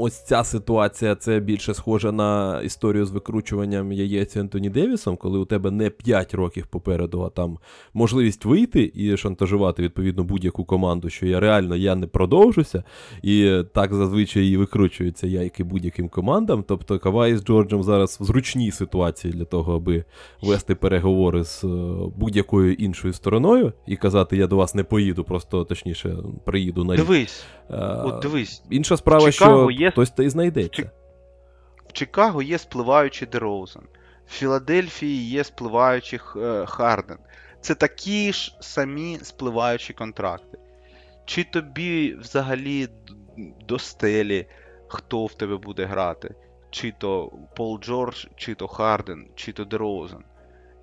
Ось 0.00 0.24
ця 0.24 0.44
ситуація 0.44 1.14
це 1.14 1.40
більше 1.40 1.74
схоже 1.74 2.12
на 2.12 2.60
історію 2.64 3.06
з 3.06 3.10
викручуванням 3.10 3.92
яєць 3.92 4.36
Ентоні 4.36 4.70
Девісом, 4.70 5.16
коли 5.16 5.38
у 5.38 5.44
тебе 5.44 5.70
не 5.70 5.90
5 5.90 6.34
років 6.34 6.66
попереду, 6.66 7.22
а 7.22 7.28
там 7.30 7.58
можливість 7.94 8.44
вийти 8.44 8.92
і 8.94 9.16
шантажувати 9.16 9.82
відповідно 9.82 10.24
будь-яку 10.24 10.64
команду, 10.64 11.10
що 11.10 11.26
я 11.26 11.40
реально 11.40 11.76
я 11.76 11.94
не 11.94 12.06
продовжуся. 12.06 12.84
І 13.22 13.62
так 13.74 13.94
зазвичай 13.94 14.46
і 14.46 14.56
викручуються 14.56 15.26
яйця 15.26 15.64
будь-яким 15.64 16.08
командам. 16.08 16.64
Тобто 16.68 16.98
Кавай 16.98 17.36
з 17.36 17.44
Джорджем 17.44 17.82
зараз 17.82 18.18
в 18.20 18.24
зручній 18.24 18.70
ситуації 18.70 19.32
для 19.34 19.44
того, 19.44 19.74
аби 19.76 20.04
вести 20.42 20.74
переговори 20.74 21.44
з 21.44 21.64
е, 21.64 21.68
будь-якою 22.16 22.72
іншою 22.74 23.12
стороною 23.14 23.72
і 23.86 23.96
казати, 23.96 24.36
я 24.36 24.46
до 24.46 24.56
вас 24.56 24.74
не 24.74 24.84
поїду, 24.84 25.24
просто 25.24 25.64
точніше 25.64 26.16
приїду 26.44 26.84
на 26.84 26.96
рік. 26.96 27.06
Дивись, 27.06 27.44
Е, 27.70 28.02
от 28.04 28.22
дивись, 28.22 28.62
Інша 28.70 28.96
справа, 28.96 29.32
Чикаго 29.32 29.70
що 29.72 29.80
є- 29.80 29.87
хтось 29.90 30.10
та 30.10 30.22
й 30.22 30.28
знайдеться. 30.28 30.90
в 31.88 31.92
Чикаго 31.92 32.42
є 32.42 32.58
спливаючий 32.58 33.28
Дерозен, 33.28 33.82
в 34.26 34.32
Філадельфії 34.32 35.30
є 35.30 35.44
спливаючий 35.44 36.20
е, 36.36 36.66
Харден. 36.66 37.18
Це 37.60 37.74
такі 37.74 38.32
ж 38.32 38.56
самі 38.60 39.18
спливаючі 39.22 39.92
контракти. 39.92 40.58
Чи 41.24 41.44
тобі 41.44 42.14
взагалі 42.14 42.88
до 43.68 43.78
стелі, 43.78 44.46
хто 44.88 45.26
в 45.26 45.34
тебе 45.34 45.56
буде 45.56 45.84
грати? 45.84 46.34
Чи 46.70 46.92
то 46.98 47.32
Пол 47.56 47.80
Джордж, 47.80 48.26
чи 48.36 48.54
то 48.54 48.68
Харден, 48.68 49.28
чи 49.34 49.52
то 49.52 49.64
Дерозен. 49.64 50.24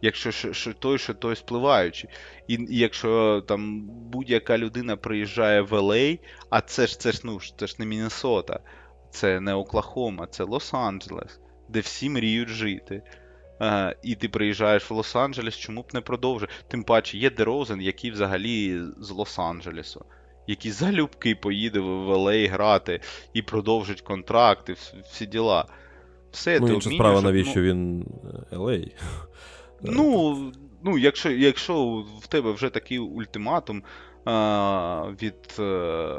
Якщо 0.02 0.32
що, 0.32 0.53
що 0.53 0.73
той, 0.73 0.98
що 0.98 1.14
той 1.14 1.36
спливаючий. 1.36 2.10
І, 2.48 2.53
і 2.53 2.77
якщо 2.77 3.44
там 3.48 3.82
будь-яка 3.88 4.57
людина 4.57 4.98
приїжджає 4.98 5.61
в 5.61 5.73
LA, 5.73 6.19
а 6.49 6.61
це 6.61 6.88
ж 6.88 6.99
це 6.99 7.11
ж 7.11 7.22
ну 7.23 7.40
це 7.57 7.68
ж 7.68 7.76
не 7.80 7.86
Міннесота, 7.86 8.60
це 9.16 9.40
не 9.40 9.54
Оклахома, 9.54 10.28
це 10.28 10.44
Лос-Анджелес, 10.44 11.40
де 11.70 11.80
всі 11.80 12.10
мріють 12.10 12.50
жити. 12.50 13.02
Е, 13.62 13.96
і 14.04 14.16
ти 14.16 14.30
приїжджаєш 14.30 14.90
в 14.90 14.94
Лос-Анджелес, 14.94 15.60
чому 15.60 15.82
б 15.82 15.86
не 15.94 16.02
продовжити? 16.02 16.54
Тим 16.68 16.84
паче 16.84 17.18
є 17.18 17.30
Дерозен, 17.30 17.82
який 17.82 18.12
взагалі 18.12 18.82
з 18.98 19.12
Лос-Анджелесу, 19.12 20.02
який 20.48 20.72
залюбки 20.72 21.36
поїде 21.36 21.80
в 21.80 22.10
LA 22.10 22.50
грати 22.50 23.02
і 23.34 23.42
продовжить 23.42 24.02
контракти, 24.02 24.76
всі 25.12 25.26
діла. 25.26 25.66
Все, 26.32 26.60
Ну, 26.60 26.74
інша 26.74 26.90
справа, 26.90 27.16
ну, 27.16 27.22
навіщо 27.22 27.62
він 27.62 28.06
е, 28.52 28.56
LA. 28.56 28.92
Ну, 29.82 30.38
ну 30.84 30.98
якщо, 30.98 31.32
якщо 31.32 32.06
в 32.22 32.28
тебе 32.28 32.52
вже 32.52 32.70
такий 32.70 33.00
ультиматум 33.00 33.84
а, 34.26 35.04
від 35.22 35.56
е, 35.60 36.16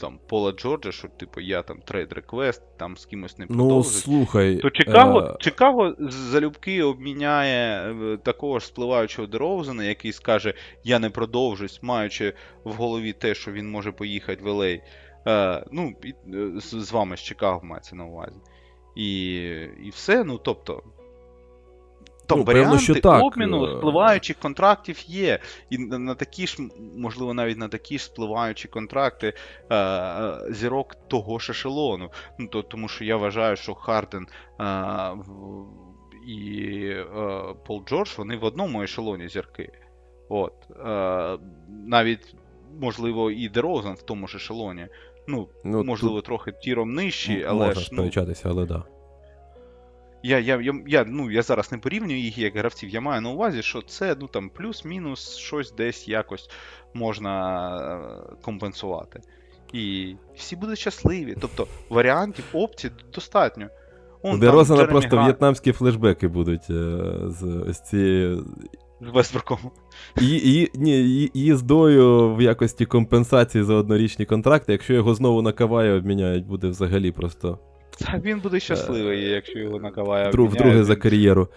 там, 0.00 0.18
Пола 0.28 0.52
Джорджа, 0.52 0.92
що 0.92 1.08
типу 1.08 1.40
я 1.40 1.62
там 1.62 1.78
трейд 1.84 2.12
реквест, 2.12 2.62
там 2.76 2.96
з 2.96 3.06
кимось 3.06 3.38
не 3.38 3.46
Ну, 3.48 3.84
слухай. 3.84 4.56
то 4.56 4.70
Чикаго, 4.70 5.20
е, 5.20 5.36
Чикаго 5.38 5.94
залюбки 5.98 6.82
обміняє 6.82 7.92
е, 7.92 8.16
такого 8.16 8.58
ж 8.58 8.66
спливаючого 8.66 9.28
Дероузена, 9.28 9.84
який 9.84 10.12
скаже, 10.12 10.54
я 10.84 10.98
не 10.98 11.10
продовжусь, 11.10 11.82
маючи 11.82 12.32
в 12.64 12.72
голові 12.72 13.12
те, 13.12 13.34
що 13.34 13.52
він 13.52 13.70
може 13.70 13.92
поїхати 13.92 14.42
в 14.42 14.46
LA. 14.46 14.80
Е, 15.26 15.64
ну, 15.72 15.92
е, 16.04 16.60
з, 16.60 16.84
з 16.84 16.92
вами 16.92 17.16
з 17.16 17.20
Чикаго 17.20 17.60
мається 17.64 17.96
на 17.96 18.04
увазі. 18.04 18.36
І, 18.96 19.34
і 19.84 19.90
все, 19.94 20.24
ну 20.24 20.38
тобто. 20.38 20.82
Там 22.26 22.38
Ну, 22.38 22.44
певно, 22.44 22.78
що 22.78 22.94
так. 22.94 23.22
обміну 23.22 23.64
Е. 23.64 23.76
спливаючих 23.78 24.36
контрактів 24.36 25.04
є. 25.06 25.38
І 25.70 25.78
на, 25.78 25.98
на 25.98 26.14
такі 26.14 26.46
ж, 26.46 26.56
можливо, 26.96 27.34
навіть 27.34 27.58
на 27.58 27.68
такі 27.68 27.98
ж 27.98 28.04
спливаючі 28.04 28.68
контракти 28.68 29.32
е, 29.70 29.76
е, 29.76 30.38
зірок 30.50 30.96
того 31.08 31.38
ж 31.38 31.52
ешелону. 31.52 32.10
Ну, 32.38 32.46
то, 32.46 32.62
тому 32.62 32.88
що 32.88 33.04
я 33.04 33.16
вважаю, 33.16 33.56
що 33.56 33.74
Харден 33.74 34.26
е, 34.60 34.64
і 36.26 36.76
е, 36.88 37.04
Пол 37.66 37.82
Джордж 37.88 38.10
вони 38.18 38.36
в 38.36 38.44
одному 38.44 38.82
ешелоні 38.82 39.28
зірки. 39.28 39.72
От. 40.28 40.54
Е, 40.86 41.38
навіть, 41.86 42.34
можливо, 42.80 43.30
і 43.30 43.48
Дерозан 43.48 43.94
в 43.94 44.02
тому 44.02 44.28
ж 44.28 44.36
ешелоні. 44.36 44.86
Ну, 45.28 45.48
ну, 45.64 45.84
можливо, 45.84 46.16
тут 46.16 46.24
трохи 46.24 46.52
тіром 46.52 46.94
нижчі, 46.94 47.44
але 47.48 47.66
можна 47.66 47.82
ж 47.82 47.88
ну, 47.92 47.96
сперечатися, 47.98 48.48
але 48.48 48.66
да. 48.66 48.84
Я, 50.22 50.38
я, 50.38 50.60
я, 50.60 50.74
я, 50.86 51.04
ну, 51.08 51.30
я 51.30 51.42
зараз 51.42 51.72
не 51.72 51.78
порівнюю 51.78 52.20
їх 52.20 52.38
як 52.38 52.56
гравців. 52.56 52.88
Я 52.88 53.00
маю 53.00 53.20
на 53.20 53.30
увазі, 53.30 53.62
що 53.62 53.82
це 53.82 54.16
ну, 54.20 54.26
там, 54.26 54.48
плюс-мінус 54.48 55.36
щось 55.36 55.72
десь 55.72 56.08
якось 56.08 56.50
можна 56.94 57.76
е, 57.76 58.36
компенсувати. 58.42 59.20
І 59.72 60.14
всі 60.36 60.56
будуть 60.56 60.78
щасливі. 60.78 61.36
Тобто 61.40 61.66
варіантів, 61.88 62.44
опцій 62.52 62.90
достатньо. 63.14 63.66
Он, 64.22 64.40
Дерозана 64.40 64.80
Джеремі 64.80 64.92
просто 64.92 65.16
Грант 65.16 65.28
в'єтнамські 65.28 65.72
флешбеки 65.72 66.28
будуть 66.28 66.70
е, 66.70 67.12
з 67.26 67.64
ось 67.68 67.80
цією 67.80 68.46
І, 70.20 70.60
і, 70.60 70.70
ні, 70.74 71.22
і- 71.22 71.30
їздою 71.34 72.34
в 72.34 72.42
якості 72.42 72.86
компенсації 72.86 73.64
за 73.64 73.74
однорічні 73.74 74.26
контракти, 74.26 74.72
якщо 74.72 74.94
його 74.94 75.14
знову 75.14 75.42
на 75.42 75.52
Кавая 75.52 75.94
обміняють, 75.94 76.46
буде 76.46 76.68
взагалі 76.68 77.12
просто 77.12 77.58
Та 77.98 78.18
він 78.18 78.40
буде 78.40 78.60
щасливий, 78.60 79.20
якщо 79.30 79.58
його 79.58 79.78
накаває. 79.78 80.30
друг, 80.30 80.48
вдруге 80.50 80.84
за 80.84 80.96
кар'єру. 80.96 81.48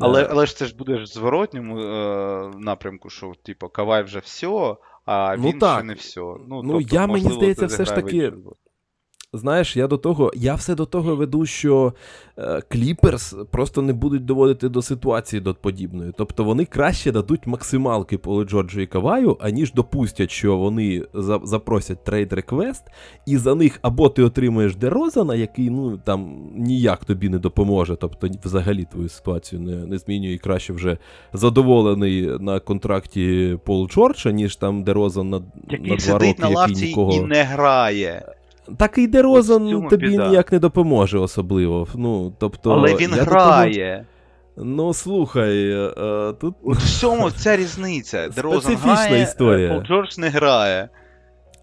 Але, 0.00 0.22
Е, 0.22 0.28
але 0.30 0.46
ж 0.46 0.56
це 0.56 0.66
ж 0.66 0.76
буде 0.76 0.96
в 0.96 1.06
зворотньому 1.06 1.78
е, 1.80 2.50
напрямку, 2.58 3.10
що 3.10 3.32
типу, 3.42 3.68
Кавай 3.68 4.02
вже 4.02 4.18
все, 4.18 4.76
а 5.06 5.36
Ну 5.38 5.48
він 5.48 5.58
так. 5.58 5.78
ще 5.78 5.84
не 5.86 5.94
все. 5.94 6.20
Ну, 6.20 6.38
Ну, 6.48 6.72
тобто, 6.72 6.94
я, 6.94 7.06
мені 7.06 7.30
здається, 7.30 7.66
все 7.66 7.84
ж 7.84 7.94
таки- 7.94 8.30
бок. 8.30 8.56
Знаєш, 9.32 9.76
я 9.76 9.86
до 9.86 9.96
того, 9.96 10.32
я 10.36 10.54
все 10.54 10.74
до 10.74 10.86
того 10.86 11.16
веду, 11.16 11.46
що 11.46 11.92
Кліперс 12.68 13.36
просто 13.50 13.82
не 13.82 13.92
будуть 13.92 14.24
доводити 14.24 14.68
до 14.68 14.82
ситуації 14.82 15.40
до 15.40 15.54
подібної. 15.54 16.12
Тобто 16.18 16.44
вони 16.44 16.64
краще 16.64 17.12
дадуть 17.12 17.46
максималки 17.46 18.18
Полу 18.18 18.44
Джорджу 18.44 18.80
і 18.80 18.86
Каваю, 18.86 19.36
аніж 19.40 19.72
допустять, 19.72 20.30
що 20.30 20.56
вони 20.56 21.04
за, 21.14 21.40
запросять 21.44 22.04
трейд 22.04 22.32
реквест, 22.32 22.84
і 23.26 23.36
за 23.36 23.54
них 23.54 23.78
або 23.82 24.08
ти 24.08 24.22
отримуєш 24.22 24.76
Дерозана, 24.76 25.34
який 25.34 25.70
ну 25.70 25.98
там 25.98 26.50
ніяк 26.56 27.04
тобі 27.04 27.28
не 27.28 27.38
допоможе, 27.38 27.96
тобто 27.96 28.28
взагалі 28.44 28.86
твою 28.92 29.08
ситуацію 29.08 29.62
не, 29.62 29.86
не 29.86 29.98
змінює 29.98 30.32
і 30.32 30.38
краще 30.38 30.72
вже 30.72 30.98
задоволений 31.32 32.38
на 32.40 32.60
контракті 32.60 33.58
Пол 33.64 33.88
Джорджа, 33.88 34.30
ніж 34.30 34.56
там 34.56 34.84
Дерозан 34.84 35.30
на, 35.30 35.42
на 35.80 35.96
два 35.96 36.18
роки, 36.18 36.34
на 36.38 36.48
який 36.48 36.88
нікого. 36.88 37.12
і 37.12 37.20
не 37.20 37.42
грає. 37.42 38.34
Так 38.76 38.98
і 38.98 39.06
Дерозан 39.06 39.88
тобі 39.88 40.08
біда. 40.08 40.28
ніяк 40.28 40.52
не 40.52 40.58
допоможе 40.58 41.18
особливо. 41.18 41.86
Ну, 41.94 42.32
тобто, 42.38 42.70
Але 42.70 42.94
він 42.94 43.10
я 43.16 43.22
грає. 43.22 44.06
Ну, 44.56 44.94
слухай, 44.94 45.70
е, 45.72 46.32
тут 46.40 46.54
От 46.64 46.76
в 46.76 47.00
цьому 47.00 47.30
ця 47.30 47.56
різниця. 47.56 48.28
Дерозан 48.36 48.60
Специфічна 48.60 48.94
грає, 48.94 49.22
історія. 49.22 49.74
Пол 49.74 49.82
Джордж 49.82 50.18
не 50.18 50.28
грає. 50.28 50.88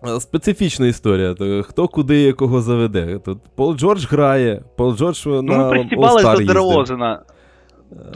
е, 0.07 0.19
специфічна 0.19 0.88
історія. 0.88 1.36
Хто 1.64 1.88
куди 1.88 2.34
кого 2.34 2.61
заведе. 2.61 3.19
Тут 3.26 3.40
Пол 3.56 3.76
Джордж 3.76 4.06
грає, 4.06 4.61
Пол 4.76 4.95
Джордж 4.95 5.22
Ну, 5.26 5.41
на 5.41 5.57
ми 5.57 5.69
пристібались 5.69 6.23
All-Star'и 6.26 6.34
до 6.36 6.41
їздив. 6.41 6.48
Дерозана. 6.48 7.22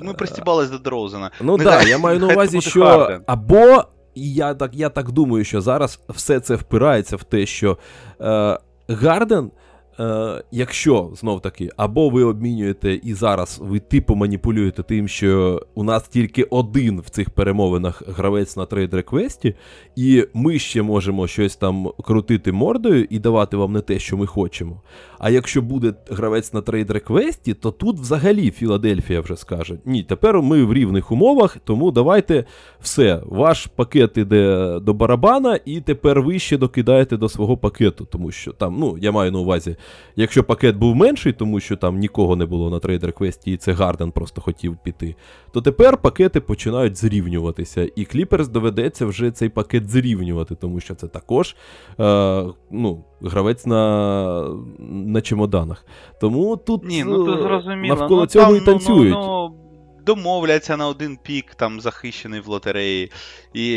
Ми 0.01 0.13
пристібались 0.13 0.69
до 0.69 0.77
Дерозана. 0.77 1.31
Ну 1.41 1.57
так, 1.57 1.65
да, 1.65 1.89
я 1.89 1.97
маю 1.97 2.19
на 2.19 2.27
увазі, 2.27 2.61
що 2.61 2.81
Харден. 2.85 3.21
або 3.27 3.83
і 4.15 4.33
я 4.33 4.53
так, 4.53 4.71
я 4.73 4.89
так 4.89 5.11
думаю, 5.11 5.43
що 5.43 5.61
зараз 5.61 5.99
все 6.09 6.39
це 6.39 6.55
впирається 6.55 7.15
в 7.15 7.23
те, 7.23 7.45
що 7.45 7.77
е, 8.21 8.57
Гарден, 8.89 9.51
е, 9.99 10.43
якщо 10.51 11.11
знов 11.15 11.41
таки, 11.41 11.69
або 11.77 12.09
ви 12.09 12.23
обмінюєте 12.23 12.93
і 12.93 13.13
зараз 13.13 13.59
ви 13.61 13.79
типу 13.79 14.15
маніпулюєте 14.15 14.83
тим, 14.83 15.07
що 15.07 15.61
у 15.75 15.83
нас 15.83 16.07
тільки 16.07 16.43
один 16.43 16.99
в 16.99 17.09
цих 17.09 17.29
перемовинах 17.29 18.03
гравець 18.07 18.57
на 18.57 18.65
трейд 18.65 18.93
реквесті, 18.93 19.55
і 19.95 20.27
ми 20.33 20.59
ще 20.59 20.81
можемо 20.81 21.27
щось 21.27 21.55
там 21.55 21.89
крутити 22.03 22.51
мордою 22.51 23.07
і 23.09 23.19
давати 23.19 23.57
вам 23.57 23.73
не 23.73 23.81
те, 23.81 23.99
що 23.99 24.17
ми 24.17 24.27
хочемо. 24.27 24.81
А 25.19 25.29
якщо 25.29 25.61
буде 25.61 25.93
гравець 26.09 26.53
на 26.53 26.61
трейд 26.61 26.91
реквесті, 26.91 27.53
то 27.53 27.71
тут 27.71 27.99
взагалі 27.99 28.51
Філадельфія 28.51 29.21
вже 29.21 29.35
скаже: 29.35 29.77
ні, 29.85 30.03
тепер 30.03 30.41
ми 30.41 30.63
в 30.63 30.73
рівних 30.73 31.11
умовах, 31.11 31.57
тому 31.63 31.91
давайте 31.91 32.45
все, 32.81 33.21
ваш 33.25 33.65
пакет 33.65 34.17
іде 34.17 34.79
до 34.79 34.93
барабана, 34.93 35.59
і 35.65 35.81
тепер 35.81 36.21
ви 36.21 36.39
ще 36.39 36.57
докидаєте 36.57 37.17
до 37.17 37.29
свого 37.29 37.57
пакету, 37.57 38.07
тому 38.11 38.31
що 38.31 38.51
там, 38.51 38.75
ну, 38.79 38.97
я 39.01 39.11
маю 39.11 39.31
на 39.31 39.39
увазі, 39.39 39.75
якщо 40.15 40.43
пакет 40.43 40.75
був 40.75 40.95
менший, 40.95 41.33
тому 41.33 41.59
що 41.59 41.77
там 41.77 41.97
нікого 41.97 42.35
не 42.35 42.45
було 42.45 42.69
на 42.69 42.79
trade 42.79 43.03
request-і, 43.03 43.51
і 43.51 43.57
це 43.57 43.71
Гарден 43.71 44.11
просто 44.11 44.41
хотів 44.41 44.77
піти, 44.83 45.15
то 45.51 45.61
тепер 45.61 45.97
пакети 45.97 46.41
починають 46.41 46.97
зрівнюватися, 46.97 47.89
і 47.95 48.05
Кліперс 48.05 48.47
доведеться 48.47 49.05
вже 49.05 49.31
цей 49.31 49.49
пакет 49.49 49.89
зрівнювати, 49.89 50.55
тому 50.55 50.79
що 50.79 50.95
це 50.95 51.07
також 51.07 51.55
е, 51.99 52.45
ну, 52.71 53.03
гравець 53.21 53.65
на, 53.65 54.49
на 54.89 55.21
чемоданах. 55.21 55.85
Тому 56.21 56.57
тут 56.57 56.85
Ні, 56.85 57.03
ну 57.03 57.25
то 57.25 57.33
е, 57.33 57.41
зрозуміло. 57.41 57.95
навколо 57.95 58.21
ну, 58.21 58.27
цього 58.27 58.45
там, 58.45 58.55
і 58.55 58.65
танцюють. 58.65 59.13
Ну, 59.13 59.49
ну, 59.49 59.69
домовляться 60.05 60.77
на 60.77 60.87
один 60.87 61.17
пік, 61.23 61.55
там 61.55 61.81
захищений 61.81 62.39
в 62.39 62.47
лотереї, 62.47 63.11
і, 63.53 63.71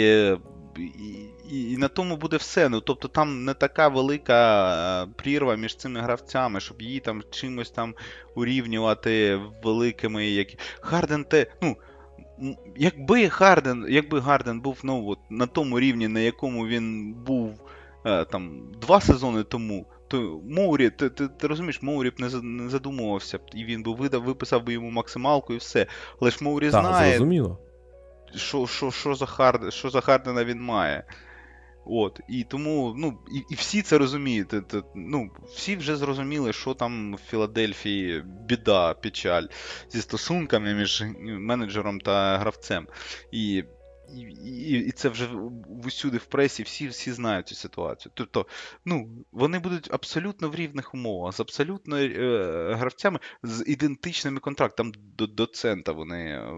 і, 0.79 1.32
і, 1.51 1.73
і 1.73 1.77
на 1.77 1.89
тому 1.89 2.17
буде 2.17 2.37
все. 2.37 2.69
Ну, 2.69 2.81
тобто 2.81 3.09
там 3.09 3.45
не 3.45 3.55
така 3.55 3.89
велика 3.89 5.03
е, 5.03 5.09
прірва 5.17 5.57
між 5.57 5.77
цими 5.77 6.01
гравцями, 6.01 6.61
щоб 6.61 6.83
її 6.83 7.01
там 7.01 7.23
чимось 7.31 7.71
там 7.71 7.95
урівнювати 8.35 9.41
великими. 9.65 10.27
Які... 10.27 10.59
Харден 10.81 11.25
те, 11.25 11.47
ну. 11.63 11.77
Якби 12.77 13.27
Гарден, 13.27 13.87
якби 13.89 14.21
Гарден 14.21 14.61
був 14.61 14.81
ну, 14.83 15.09
от, 15.09 15.19
на 15.31 15.47
тому 15.47 15.81
рівні, 15.81 16.09
на 16.09 16.21
якому 16.21 16.67
він 16.67 17.15
був 17.15 17.61
е, 18.07 18.25
там, 18.25 18.63
два 18.81 19.01
сезони 19.01 19.43
тому, 19.43 19.87
то 20.09 20.41
Моурі, 20.49 20.91
ти, 20.91 21.11
ти, 21.11 21.29
ти 21.29 21.47
розумієш, 21.47 21.83
Моурі 21.83 22.11
б 22.11 22.15
не, 22.19 22.29
не 22.43 22.69
задумувався, 22.69 23.39
б, 23.39 23.41
і 23.55 23.65
він 23.65 23.83
би 23.83 23.95
видав, 23.95 24.23
виписав 24.23 24.65
би 24.65 24.73
йому 24.73 24.91
максималку 24.91 25.55
і 25.55 25.57
все. 25.57 25.87
Але 26.21 26.31
ж 26.31 26.39
Моурі 26.41 26.71
Так, 26.71 26.85
знає, 26.85 27.11
зрозуміло. 27.11 27.59
що, 28.35 28.67
що, 28.67 28.91
що, 28.91 29.15
за 29.15 29.27
Хард, 29.27 29.73
що 29.73 29.91
за 29.91 30.01
Хардена 30.01 30.45
він 30.45 30.61
має. 30.61 31.05
От, 31.85 32.21
і 32.29 32.45
тому, 32.45 32.95
ну, 32.99 33.19
і, 33.35 33.43
і 33.51 33.55
всі 33.55 33.83
це 33.83 33.99
розуміють. 33.99 34.55
Ну, 34.95 35.31
всі 35.55 35.77
вже 35.77 35.97
зрозуміли, 35.97 36.53
що 36.53 36.75
там 36.75 37.15
в 37.15 37.19
Філадельфії 37.31 38.25
біда, 38.49 38.95
печаль 38.95 39.47
зі 39.91 40.03
стосунками 40.03 40.75
між 40.75 41.05
менеджером 41.21 42.01
та 42.01 42.39
гравцем. 42.39 42.89
І, 43.33 43.65
і, 44.15 44.79
і, 44.79 44.91
це 44.91 45.09
вже 45.09 45.29
усюди 45.85 46.17
в 46.19 46.25
пресі, 46.25 46.63
всі, 46.63 46.89
всі 46.89 47.13
знають 47.13 47.49
цю 47.49 47.55
ситуацію. 47.55 48.13
Тобто, 48.15 48.47
ну, 48.85 49.09
вони 49.33 49.59
будуть 49.59 49.89
абсолютно 49.93 50.49
в 50.49 50.55
рівних 50.55 50.95
умовах, 50.95 51.35
з 51.35 51.41
абсолютно 51.41 51.97
е, 51.99 52.75
гравцями, 52.75 53.19
з 53.43 53.65
ідентичними 53.67 54.41
контрактами, 54.41 54.93
до, 55.17 55.27
до 55.27 55.47
цента 55.47 55.93
вони 55.93 56.25
е, 56.25 56.53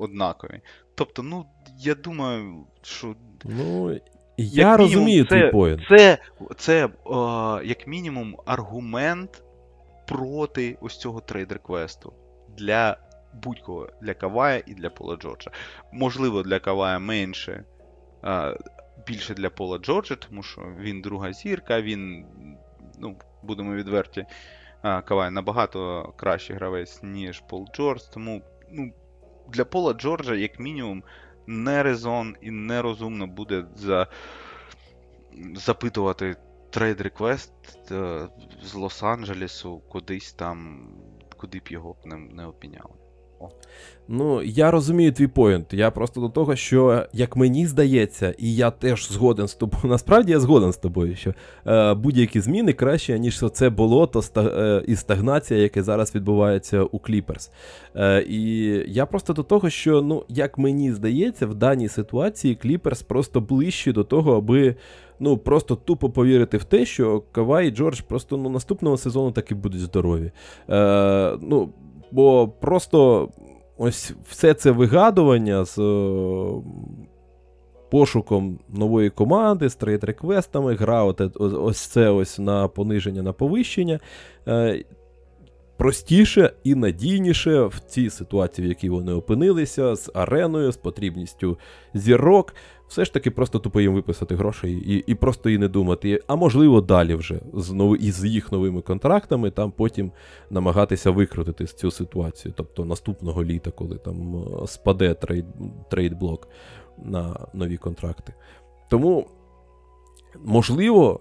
однакові. 0.00 0.60
Тобто, 0.94 1.22
ну, 1.22 1.46
я 1.78 1.94
думаю, 1.94 2.66
що 2.82 3.14
Ну, 3.44 3.92
Як 3.92 4.00
я 4.36 4.64
мінімум, 4.64 4.80
розумію 4.80 5.24
це, 5.24 5.40
твій 5.40 5.50
поінт. 5.50 5.80
Це, 5.88 6.18
це 6.56 6.86
е, 6.86 6.90
як 7.64 7.86
мінімум, 7.86 8.36
аргумент 8.46 9.42
проти 10.06 10.78
ось 10.80 10.96
цього 10.96 11.20
trade 11.20 11.53
request-у 11.53 12.12
для 12.58 12.96
будь-кого, 13.42 13.88
для 14.02 14.14
Кавая 14.14 14.62
і 14.66 14.74
для 14.74 14.90
Пола 14.90 15.16
Джорджа. 15.16 15.50
Можливо, 15.92 16.42
для 16.42 16.58
Кавая 16.58 16.98
менше, 16.98 17.64
е, 18.24 18.58
більше 19.06 19.34
для 19.34 19.50
Пола 19.50 19.78
Джорджа, 19.78 20.14
тому 20.14 20.42
що 20.42 20.62
він 20.78 21.02
друга 21.02 21.32
зірка, 21.32 21.80
він, 21.80 22.26
ну, 22.98 23.16
будемо 23.42 23.74
відверті, 23.74 24.26
е, 24.84 25.02
Кавай 25.02 25.30
набагато 25.30 26.12
кращий 26.16 26.56
гравець, 26.56 27.02
ніж 27.02 27.40
Пол 27.40 27.68
Джордж, 27.74 28.02
тому 28.02 28.42
ну, 28.70 28.92
для 29.48 29.64
Пола 29.64 29.92
Джорджа, 29.92 30.34
як 30.34 30.60
мінімум, 30.60 31.02
не 31.46 31.82
резон 31.82 32.36
і 32.40 32.50
нерозумно 32.50 33.26
буде 33.26 33.64
за... 33.76 34.06
запитувати 35.54 36.36
trade 36.70 37.00
request 37.00 37.52
е, 37.90 38.28
з 38.62 38.74
Лос-Анджелесу 38.74 39.80
кудись 39.88 40.32
там, 40.32 40.88
куди 41.36 41.58
б 41.58 41.68
його 41.68 41.96
не, 42.04 42.16
не 42.16 42.46
опіняли. 42.46 42.97
Ну, 44.10 44.42
я 44.42 44.70
розумію 44.70 45.12
твій 45.12 45.26
поінт. 45.26 45.72
Я 45.72 45.90
просто 45.90 46.20
до 46.20 46.28
того, 46.28 46.56
що 46.56 47.06
як 47.12 47.36
мені 47.36 47.66
здається, 47.66 48.34
і 48.38 48.54
я 48.54 48.70
теж 48.70 49.12
згоден 49.12 49.48
з 49.48 49.54
тобою. 49.54 49.84
Насправді 49.84 50.32
я 50.32 50.40
згоден 50.40 50.72
з 50.72 50.76
тобою, 50.76 51.16
що 51.16 51.34
е, 51.66 51.94
будь-які 51.94 52.40
зміни 52.40 52.72
краще, 52.72 53.18
ніж 53.18 53.44
це 53.52 53.70
болото 53.70 54.18
ста, 54.18 54.42
е, 54.42 54.82
і 54.86 54.96
стагнація, 54.96 55.60
яке 55.60 55.82
зараз 55.82 56.14
відбувається 56.14 56.82
у 56.82 56.98
Кліперс. 56.98 57.50
Е, 57.96 58.22
і 58.28 58.64
я 58.88 59.06
просто 59.06 59.32
до 59.32 59.42
того, 59.42 59.70
що, 59.70 60.02
ну, 60.02 60.24
як 60.28 60.58
мені 60.58 60.92
здається, 60.92 61.46
в 61.46 61.54
даній 61.54 61.88
ситуації 61.88 62.54
Кліперс 62.54 63.02
просто 63.02 63.40
ближче 63.40 63.92
до 63.92 64.04
того, 64.04 64.36
аби. 64.36 64.74
Ну, 65.20 65.38
просто 65.38 65.76
тупо 65.76 66.10
повірити 66.10 66.56
в 66.56 66.64
те, 66.64 66.84
що 66.84 67.22
Кавай 67.32 67.68
і 67.68 67.70
Джордж 67.70 68.00
просто 68.00 68.36
ну, 68.36 68.48
наступного 68.48 68.96
сезону 68.96 69.32
таки 69.32 69.54
будуть 69.54 69.80
здорові. 69.80 70.32
Е, 70.70 71.38
ну, 71.42 71.68
бо 72.10 72.48
просто 72.48 73.28
ось 73.78 74.12
все 74.28 74.54
це 74.54 74.70
вигадування 74.70 75.64
з 75.64 75.78
е, 75.78 76.62
пошуком 77.90 78.58
нової 78.68 79.10
команди, 79.10 79.68
з 79.68 79.76
трейд-реквестами, 79.76 80.76
гра 80.76 81.04
от, 81.04 81.20
ось 81.40 81.80
це 81.80 82.08
ось 82.08 82.38
на 82.38 82.68
пониження, 82.68 83.22
на 83.22 83.32
повищення. 83.32 84.00
Е, 84.48 84.84
простіше 85.76 86.52
і 86.64 86.74
надійніше 86.74 87.62
в 87.62 87.80
цій 87.86 88.10
ситуації, 88.10 88.66
в 88.66 88.68
якій 88.68 88.90
вони 88.90 89.12
опинилися, 89.12 89.96
з 89.96 90.10
ареною, 90.14 90.72
з 90.72 90.76
потрібністю 90.76 91.58
зірок. 91.94 92.54
Все 92.88 93.04
ж 93.04 93.12
таки 93.12 93.30
просто 93.30 93.58
тупо 93.58 93.80
їм 93.80 93.94
виписати 93.94 94.34
гроші 94.34 94.72
і, 94.72 95.04
і 95.06 95.14
просто 95.14 95.50
і 95.50 95.58
не 95.58 95.68
думати. 95.68 96.22
А 96.26 96.36
можливо, 96.36 96.80
далі 96.80 97.14
вже 97.14 97.40
з, 97.54 97.72
нови, 97.72 97.96
із 97.96 98.24
їх 98.24 98.52
новими 98.52 98.80
контрактами 98.80 99.50
там 99.50 99.70
потім 99.70 100.12
намагатися 100.50 101.10
викрутити 101.10 101.66
цю 101.66 101.90
ситуацію. 101.90 102.54
Тобто 102.56 102.84
наступного 102.84 103.44
літа, 103.44 103.70
коли 103.70 103.96
там 103.96 104.36
е, 104.36 104.66
спаде 104.66 105.14
трейд, 105.14 105.44
трейдблок 105.90 106.48
на 107.04 107.46
нові 107.54 107.76
контракти. 107.76 108.34
Тому, 108.90 109.26
можливо, 110.44 111.20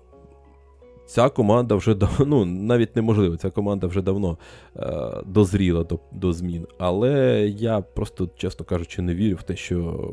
ця 1.05 1.29
команда 1.29 1.75
вже 1.75 1.95
давно, 1.95 2.25
ну, 2.25 2.45
навіть 2.45 2.95
неможливо, 2.95 3.37
ця 3.37 3.49
команда 3.49 3.87
вже 3.87 4.01
давно 4.01 4.37
е, 4.75 5.23
дозріла 5.25 5.83
до, 5.83 5.99
до 6.11 6.33
змін. 6.33 6.67
Але 6.77 7.39
я 7.47 7.81
просто, 7.81 8.29
чесно 8.37 8.65
кажучи, 8.65 9.01
не 9.01 9.15
вірю 9.15 9.35
в 9.35 9.43
те, 9.43 9.55
що 9.55 10.09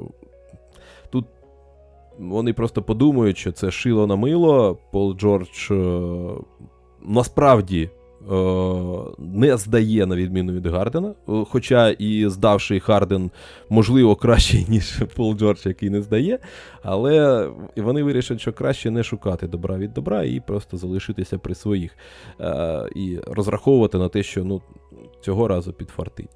вони 2.18 2.52
просто 2.52 2.82
подумають, 2.82 3.38
що 3.38 3.52
це 3.52 3.70
шило 3.70 4.06
на 4.06 4.16
мило. 4.16 4.78
Пол 4.92 5.16
Джордж 5.16 5.70
е, 5.70 5.74
насправді. 7.02 7.90
е, 8.32 8.34
Не 9.18 9.56
здає 9.56 10.06
на 10.06 10.16
відміну 10.16 10.52
від 10.52 10.66
Гардена, 10.66 11.14
е, 11.28 11.44
хоча 11.50 11.90
і 11.90 12.28
здавший 12.28 12.80
Харден, 12.80 13.30
можливо, 13.68 14.16
краще, 14.16 14.64
ніж 14.68 15.02
Пол 15.16 15.34
Джордж, 15.34 15.66
який 15.66 15.90
не 15.90 16.02
здає. 16.02 16.38
Але 16.82 17.48
вони 17.76 18.02
вирішать, 18.02 18.40
що 18.40 18.52
краще 18.52 18.90
не 18.90 19.02
шукати 19.02 19.46
добра 19.46 19.78
від 19.78 19.92
добра 19.92 20.22
і 20.22 20.40
просто 20.40 20.76
залишитися 20.76 21.38
при 21.38 21.54
своїх. 21.54 21.96
І 22.96 23.18
розраховувати 23.26 23.98
на 23.98 24.08
те, 24.08 24.22
що 24.22 24.44
ну, 24.44 24.62
цього 25.20 25.48
разу 25.48 25.72
підфартить. 25.72 26.30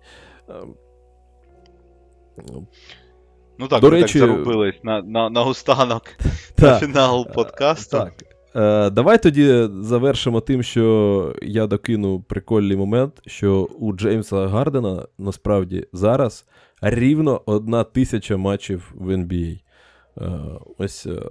Е, 3.59 3.61
Ну 3.61 3.69
так, 3.69 3.81
До 3.81 3.91
ми 3.91 3.95
речі- 4.03 4.21
так 4.21 4.29
зарубились 4.29 4.75
на, 4.85 5.03
на, 5.03 5.31
на 5.31 5.43
густанок 5.43 6.03
на 6.59 6.79
фінал 6.81 7.27
подкасту. 7.33 7.97
Так. 7.99 8.13
Е, 8.57 8.91
давай 8.91 9.23
тоді 9.23 9.69
завершимо 9.81 10.41
тим, 10.41 10.63
що 10.63 11.35
я 11.43 11.67
докину 11.67 12.21
прикольний 12.21 12.77
момент, 12.77 13.13
що 13.27 13.69
у 13.79 13.93
Джеймса 13.93 14.47
Гардена 14.49 15.07
насправді 15.19 15.87
зараз 15.93 16.45
рівно 16.83 17.43
одна 17.47 17.85
тисяча 17.85 18.37
матчів 18.37 18.93
в 18.95 19.11
NBA. 19.11 19.59
Е, 20.21 20.31
ось 20.79 21.07
е, 21.07 21.23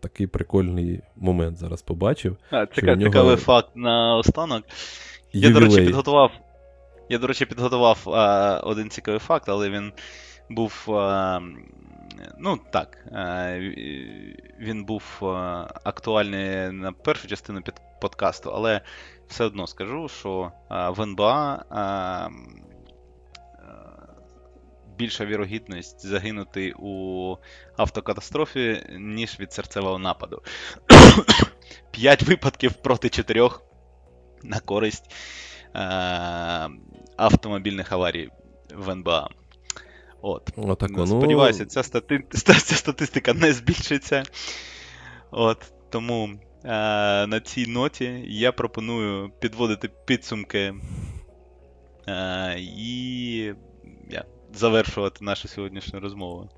такий 0.00 0.26
прикольний 0.26 1.00
момент 1.16 1.58
зараз 1.58 1.82
побачив. 1.82 2.36
А, 2.50 2.56
нього- 2.56 2.98
Цікавий 2.98 3.36
факт 3.36 3.68
на 3.74 4.16
останок. 4.16 4.64
Я, 5.32 5.50
до 5.50 5.60
речі, 5.60 5.76
підготував. 5.76 6.30
Я, 7.08 7.18
до 7.18 7.26
речі, 7.26 7.46
підготував 7.46 8.02
а, 8.06 8.60
один 8.64 8.90
цікавий 8.90 9.20
факт, 9.20 9.48
але 9.48 9.70
він 9.70 9.92
був. 10.48 10.84
Ну, 12.38 12.58
так. 12.70 13.06
Він 14.58 14.84
був 14.84 15.04
актуальний 15.84 16.70
на 16.70 16.92
першу 16.92 17.28
частину 17.28 17.62
під 17.62 17.74
подкасту, 18.00 18.50
але 18.54 18.80
все 19.28 19.44
одно 19.44 19.66
скажу, 19.66 20.08
що 20.08 20.52
в 20.70 21.02
НБА 21.02 21.64
більша 24.96 25.24
вірогідність 25.24 26.06
загинути 26.06 26.74
у 26.78 27.36
автокатастрофі, 27.76 28.82
ніж 28.98 29.40
від 29.40 29.52
серцевого 29.52 29.98
нападу. 29.98 30.42
П'ять 31.90 32.22
випадків 32.22 32.72
проти 32.72 33.08
чотирьох 33.08 33.62
на 34.42 34.60
користь 34.60 35.14
е- 35.74 36.68
автомобільних 37.16 37.92
аварій 37.92 38.28
в 38.74 38.90
НБА. 38.90 39.28
От. 40.26 40.52
Отак, 40.56 40.90
Ну, 40.90 40.98
ну, 40.98 41.06
Сподіваюся, 41.06 41.66
ця, 41.66 41.82
стати... 41.82 42.24
ця 42.30 42.54
статистика 42.54 43.34
не 43.34 43.52
збільшиться. 43.52 44.22
От. 45.30 45.72
Тому 45.90 46.28
е- 46.64 47.26
на 47.26 47.40
цій 47.40 47.66
ноті 47.66 48.24
я 48.26 48.52
пропоную 48.52 49.30
підводити 49.40 49.90
підсумки 50.04 50.74
е- 52.08 52.56
і 52.58 53.36
я, 54.10 54.24
завершувати 54.54 55.24
нашу 55.24 55.48
сьогоднішню 55.48 56.00
розмову. 56.00 56.48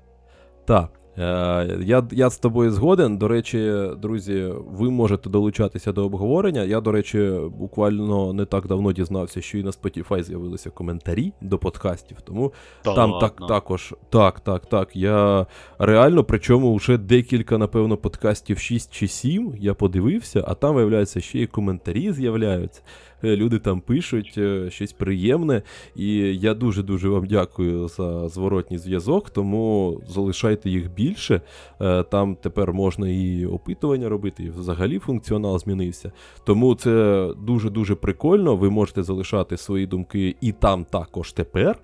Так. 0.65 0.98
Е, 1.19 1.77
Я, 1.81 2.07
я 2.11 2.29
з 2.29 2.37
тобою 2.37 2.71
згоден. 2.71 3.17
До 3.17 3.27
речі, 3.27 3.73
друзі, 4.01 4.53
ви 4.67 4.89
можете 4.89 5.29
долучатися 5.29 5.91
до 5.91 6.05
обговорення. 6.05 6.63
Я, 6.63 6.81
до 6.81 6.91
речі, 6.91 7.31
буквально 7.59 8.33
не 8.33 8.45
так 8.45 8.67
давно 8.67 8.91
дізнався, 8.91 9.41
що 9.41 9.57
і 9.57 9.63
на 9.63 9.71
Spotify 9.71 10.23
з'явилися 10.23 10.69
коментарі 10.69 11.33
до 11.41 11.57
подкастів. 11.57 12.21
Тому 12.21 12.53
Та 12.81 12.93
там 12.93 13.11
ладно. 13.11 13.27
так 13.27 13.47
також. 13.47 13.93
Так, 14.09 14.39
так, 14.39 14.65
так. 14.65 14.95
Я 14.95 15.45
реально, 15.79 16.23
причому 16.23 16.75
вже 16.75 16.97
декілька, 16.97 17.57
напевно, 17.57 17.97
подкастів 17.97 18.59
6 18.59 18.93
чи 18.93 19.07
7 19.07 19.53
я 19.59 19.73
подивився, 19.73 20.43
а 20.47 20.53
там, 20.53 20.75
виявляється, 20.75 21.21
ще 21.21 21.39
й 21.39 21.47
коментарі 21.47 22.11
з'являються. 22.13 22.81
Е, 23.23 23.35
Люди 23.35 23.59
там 23.59 23.81
пишуть 23.81 24.33
е, 24.37 24.69
щось 24.69 24.93
приємне. 24.93 25.61
І 25.95 26.15
я 26.37 26.53
дуже-дуже 26.53 27.09
вам 27.09 27.25
дякую 27.25 27.87
за 27.87 28.27
зворотній 28.29 28.77
зв'язок, 28.77 29.29
тому 29.29 30.01
залишайте 30.07 30.69
їх 30.69 30.91
більше. 30.91 31.41
Е, 31.81 32.03
Там 32.03 32.35
тепер 32.35 32.73
можна 32.73 33.09
і 33.09 33.45
опитування 33.45 34.09
робити, 34.09 34.43
і 34.43 34.49
взагалі 34.49 34.99
функціонал 34.99 35.59
змінився. 35.59 36.11
Тому 36.43 36.75
це 36.75 37.27
дуже-дуже 37.41 37.95
прикольно. 37.95 38.55
Ви 38.55 38.69
можете 38.69 39.03
залишати 39.03 39.57
свої 39.57 39.87
думки 39.87 40.35
і 40.41 40.51
там 40.51 40.85
також 40.85 41.31
тепер. 41.31 41.79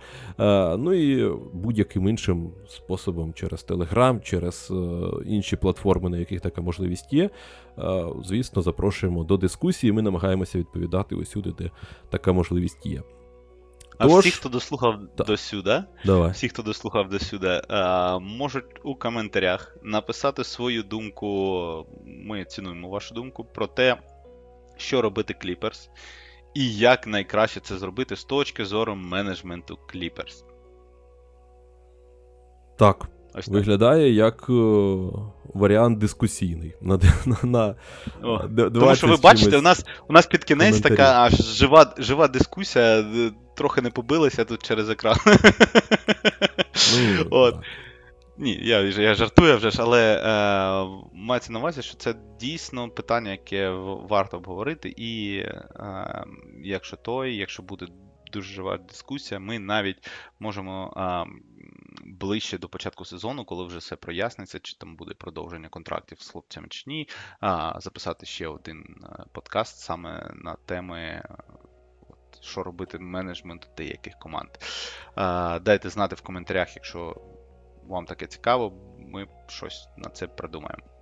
Ну 0.78 0.94
і 0.94 1.32
будь-яким 1.53 2.07
іншим 2.07 2.49
способом 2.68 3.34
через 3.34 3.66
Telegram, 3.70 4.22
через 4.22 4.74
інші 5.26 5.56
платформи, 5.56 6.10
на 6.10 6.18
яких 6.18 6.41
така 6.41 6.62
можливість 6.62 7.14
є. 7.14 7.30
Звісно, 8.26 8.62
запрошуємо 8.62 9.24
до 9.24 9.38
дискусії. 9.38 9.91
Ми 9.91 10.02
намагаємося 10.02 10.60
відповідати 10.60 11.16
усюди, 11.26 11.52
де 11.52 11.72
така 12.10 12.34
можливість 12.34 12.85
є. 12.85 13.03
А 13.97 14.07
Тож- 14.07 14.26
всі, 14.26 14.31
хто 14.31 14.49
дослухав 14.49 14.99
Так. 15.18 15.27
до 15.27 15.38
сюди, 15.38 15.84
Давай. 16.06 16.31
всі, 16.31 16.49
хто 16.49 16.61
дослухав 16.61 17.10
до 17.10 17.19
сюди, 17.19 17.61
е, 17.69 18.19
можуть 18.19 18.65
у 18.84 18.95
коментарях 18.95 19.77
написати 19.84 20.43
свою 20.43 20.84
думку. 20.84 21.88
Ми 22.06 22.45
цінуємо 22.45 22.89
вашу 22.89 23.15
думку 23.15 23.45
про 23.45 23.68
те, 23.68 23.97
що 24.77 25.02
робити 25.02 25.35
Clippers, 25.43 25.89
і 26.53 26.76
як 26.77 27.07
найкраще 27.07 27.60
це 27.60 27.77
зробити 27.77 28.15
з 28.15 28.23
точки 28.23 28.65
зору 28.65 28.95
менеджменту 28.95 29.80
Clippers. 29.93 30.43
Так, 32.77 33.07
Ось 33.38 33.45
так. 33.45 33.53
виглядає 33.53 34.14
як 34.14 34.45
е, 34.49 34.53
варіант 35.53 35.98
дискусійний. 35.98 36.74
На, 36.82 36.99
на, 37.26 37.38
на 37.44 37.76
О, 38.24 38.40
Тому 38.70 38.95
що 38.95 39.07
ви 39.07 39.18
бачите, 39.18 39.57
у 39.57 39.62
нас, 39.62 39.86
у 40.07 40.14
нас 40.14 40.26
під 40.26 40.44
кінець 40.44 40.82
така 40.82 41.22
аж 41.22 41.34
жива, 41.34 41.94
жива 41.98 42.28
дискусія, 42.28 43.06
трохи 43.56 43.82
не 43.82 43.90
побилася 43.90 44.45
тут 44.45 44.64
через 44.64 44.90
екран. 44.90 45.18
Ну, 46.95 47.26
От. 47.30 47.53
так. 47.53 47.64
Ні, 48.38 48.60
я, 48.62 48.82
я 48.82 49.16
жартую 49.16 49.57
вже 49.57 49.72
ж, 49.72 49.78
але 49.82 50.18
е, 50.18 51.07
мається 51.14 51.53
на 51.53 51.60
увазі, 51.60 51.82
що 51.82 51.98
це 51.98 52.16
дійсно 52.40 52.90
питання, 52.90 53.32
яке 53.32 53.70
варто 54.10 54.38
обговорити. 54.38 54.94
І 54.98 55.38
е, 55.38 56.26
якщо 56.64 56.98
той, 56.98 57.36
якщо 57.36 57.64
буде 57.64 57.88
дуже 58.34 58.53
жива 58.53 58.78
дискусія, 58.78 59.40
ми 59.40 59.60
навіть 59.60 60.10
можемо 60.40 60.94
е, 60.98 61.32
ближче 62.06 62.57
до 62.57 62.69
початку 62.69 63.06
сезону, 63.06 63.45
коли 63.45 63.65
вже 63.65 63.77
все 63.77 63.95
проясниться, 63.95 64.60
чи 64.60 64.77
там 64.77 64.95
буде 64.95 65.14
продовження 65.14 65.69
контрактів 65.69 66.22
з 66.22 66.30
хлопцями 66.30 66.68
чи 66.69 66.84
ні, 66.88 67.10
записати 67.77 68.26
ще 68.26 68.48
один 68.48 69.03
е, 69.03 69.23
подкаст 69.32 69.80
саме 69.80 70.32
на 70.36 70.56
теми. 70.65 70.99
е, 70.99 71.23
Що 72.41 72.64
робити 72.64 72.99
менеджменту 72.99 73.68
деяких 73.77 74.14
команд. 74.19 74.49
Дайте 75.65 75.90
знати 75.90 76.15
в 76.15 76.22
коментарях, 76.22 76.76
якщо 76.76 77.15
вам 77.88 78.06
таке 78.06 78.27
цікаво, 78.27 78.73
ми 78.99 79.27
щось 79.48 79.88
на 79.98 80.10
це 80.10 80.27
придумаємо. 80.27 80.94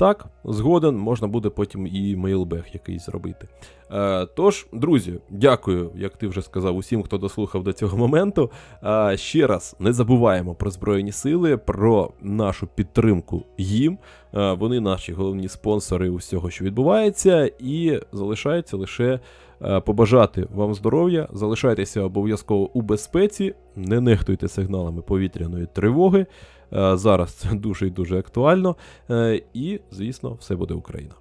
Так, 0.00 0.26
згоден, 0.44 0.96
можна 0.96 1.28
буде 1.28 1.48
потім 1.48 1.86
і 1.86 2.16
мейлбег 2.16 2.64
якийсь 2.72 3.06
зробити. 3.06 3.48
Е, 3.90 4.26
тож, 4.26 4.66
друзі, 4.72 5.20
дякую, 5.30 5.90
як 5.94 6.16
ти 6.16 6.26
вже 6.26 6.42
сказав, 6.42 6.76
усім, 6.76 7.02
хто 7.02 7.18
дослухав 7.18 7.62
до 7.62 7.72
цього 7.72 7.98
моменту. 7.98 8.50
Е, 8.84 9.16
ще 9.16 9.46
раз 9.46 9.76
не 9.78 9.92
забуваємо 9.92 10.54
про 10.54 10.70
Збройні 10.70 11.12
Сили, 11.12 11.56
про 11.56 12.10
нашу 12.20 12.66
підтримку 12.66 13.42
їм. 13.58 13.98
Е, 14.34 14.52
вони 14.52 14.80
наші 14.80 15.12
головні 15.12 15.48
спонсори 15.48 16.10
усього, 16.10 16.50
що 16.50 16.64
відбувається, 16.64 17.50
і 17.58 18.00
залишається 18.12 18.76
лише 18.76 19.20
е, 19.62 19.80
побажати 19.80 20.46
вам 20.54 20.74
здоров'я, 20.74 21.28
залишайтеся 21.32 22.02
обов'язково 22.02 22.70
у 22.74 22.82
безпеці, 22.82 23.54
не 23.76 24.00
нехтуйте 24.00 24.48
сигналами 24.48 25.02
повітряної 25.02 25.66
тривоги. 25.72 26.26
Е, 26.72 26.96
Зараз 26.96 27.32
це 27.32 27.48
дуже 27.54 27.86
і 27.86 27.90
дуже 27.90 28.18
актуально. 28.18 28.76
Е, 29.10 29.42
І, 29.54 29.80
звісно, 29.90 30.32
все 30.34 30.56
буде 30.56 30.74
Україна. 30.74 31.14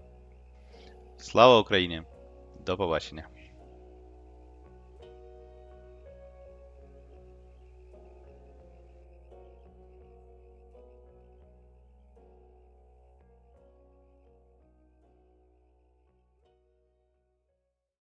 Слава 1.17 1.59
Україні! 1.59 2.01
До 2.65 2.77
побачення! 2.77 3.27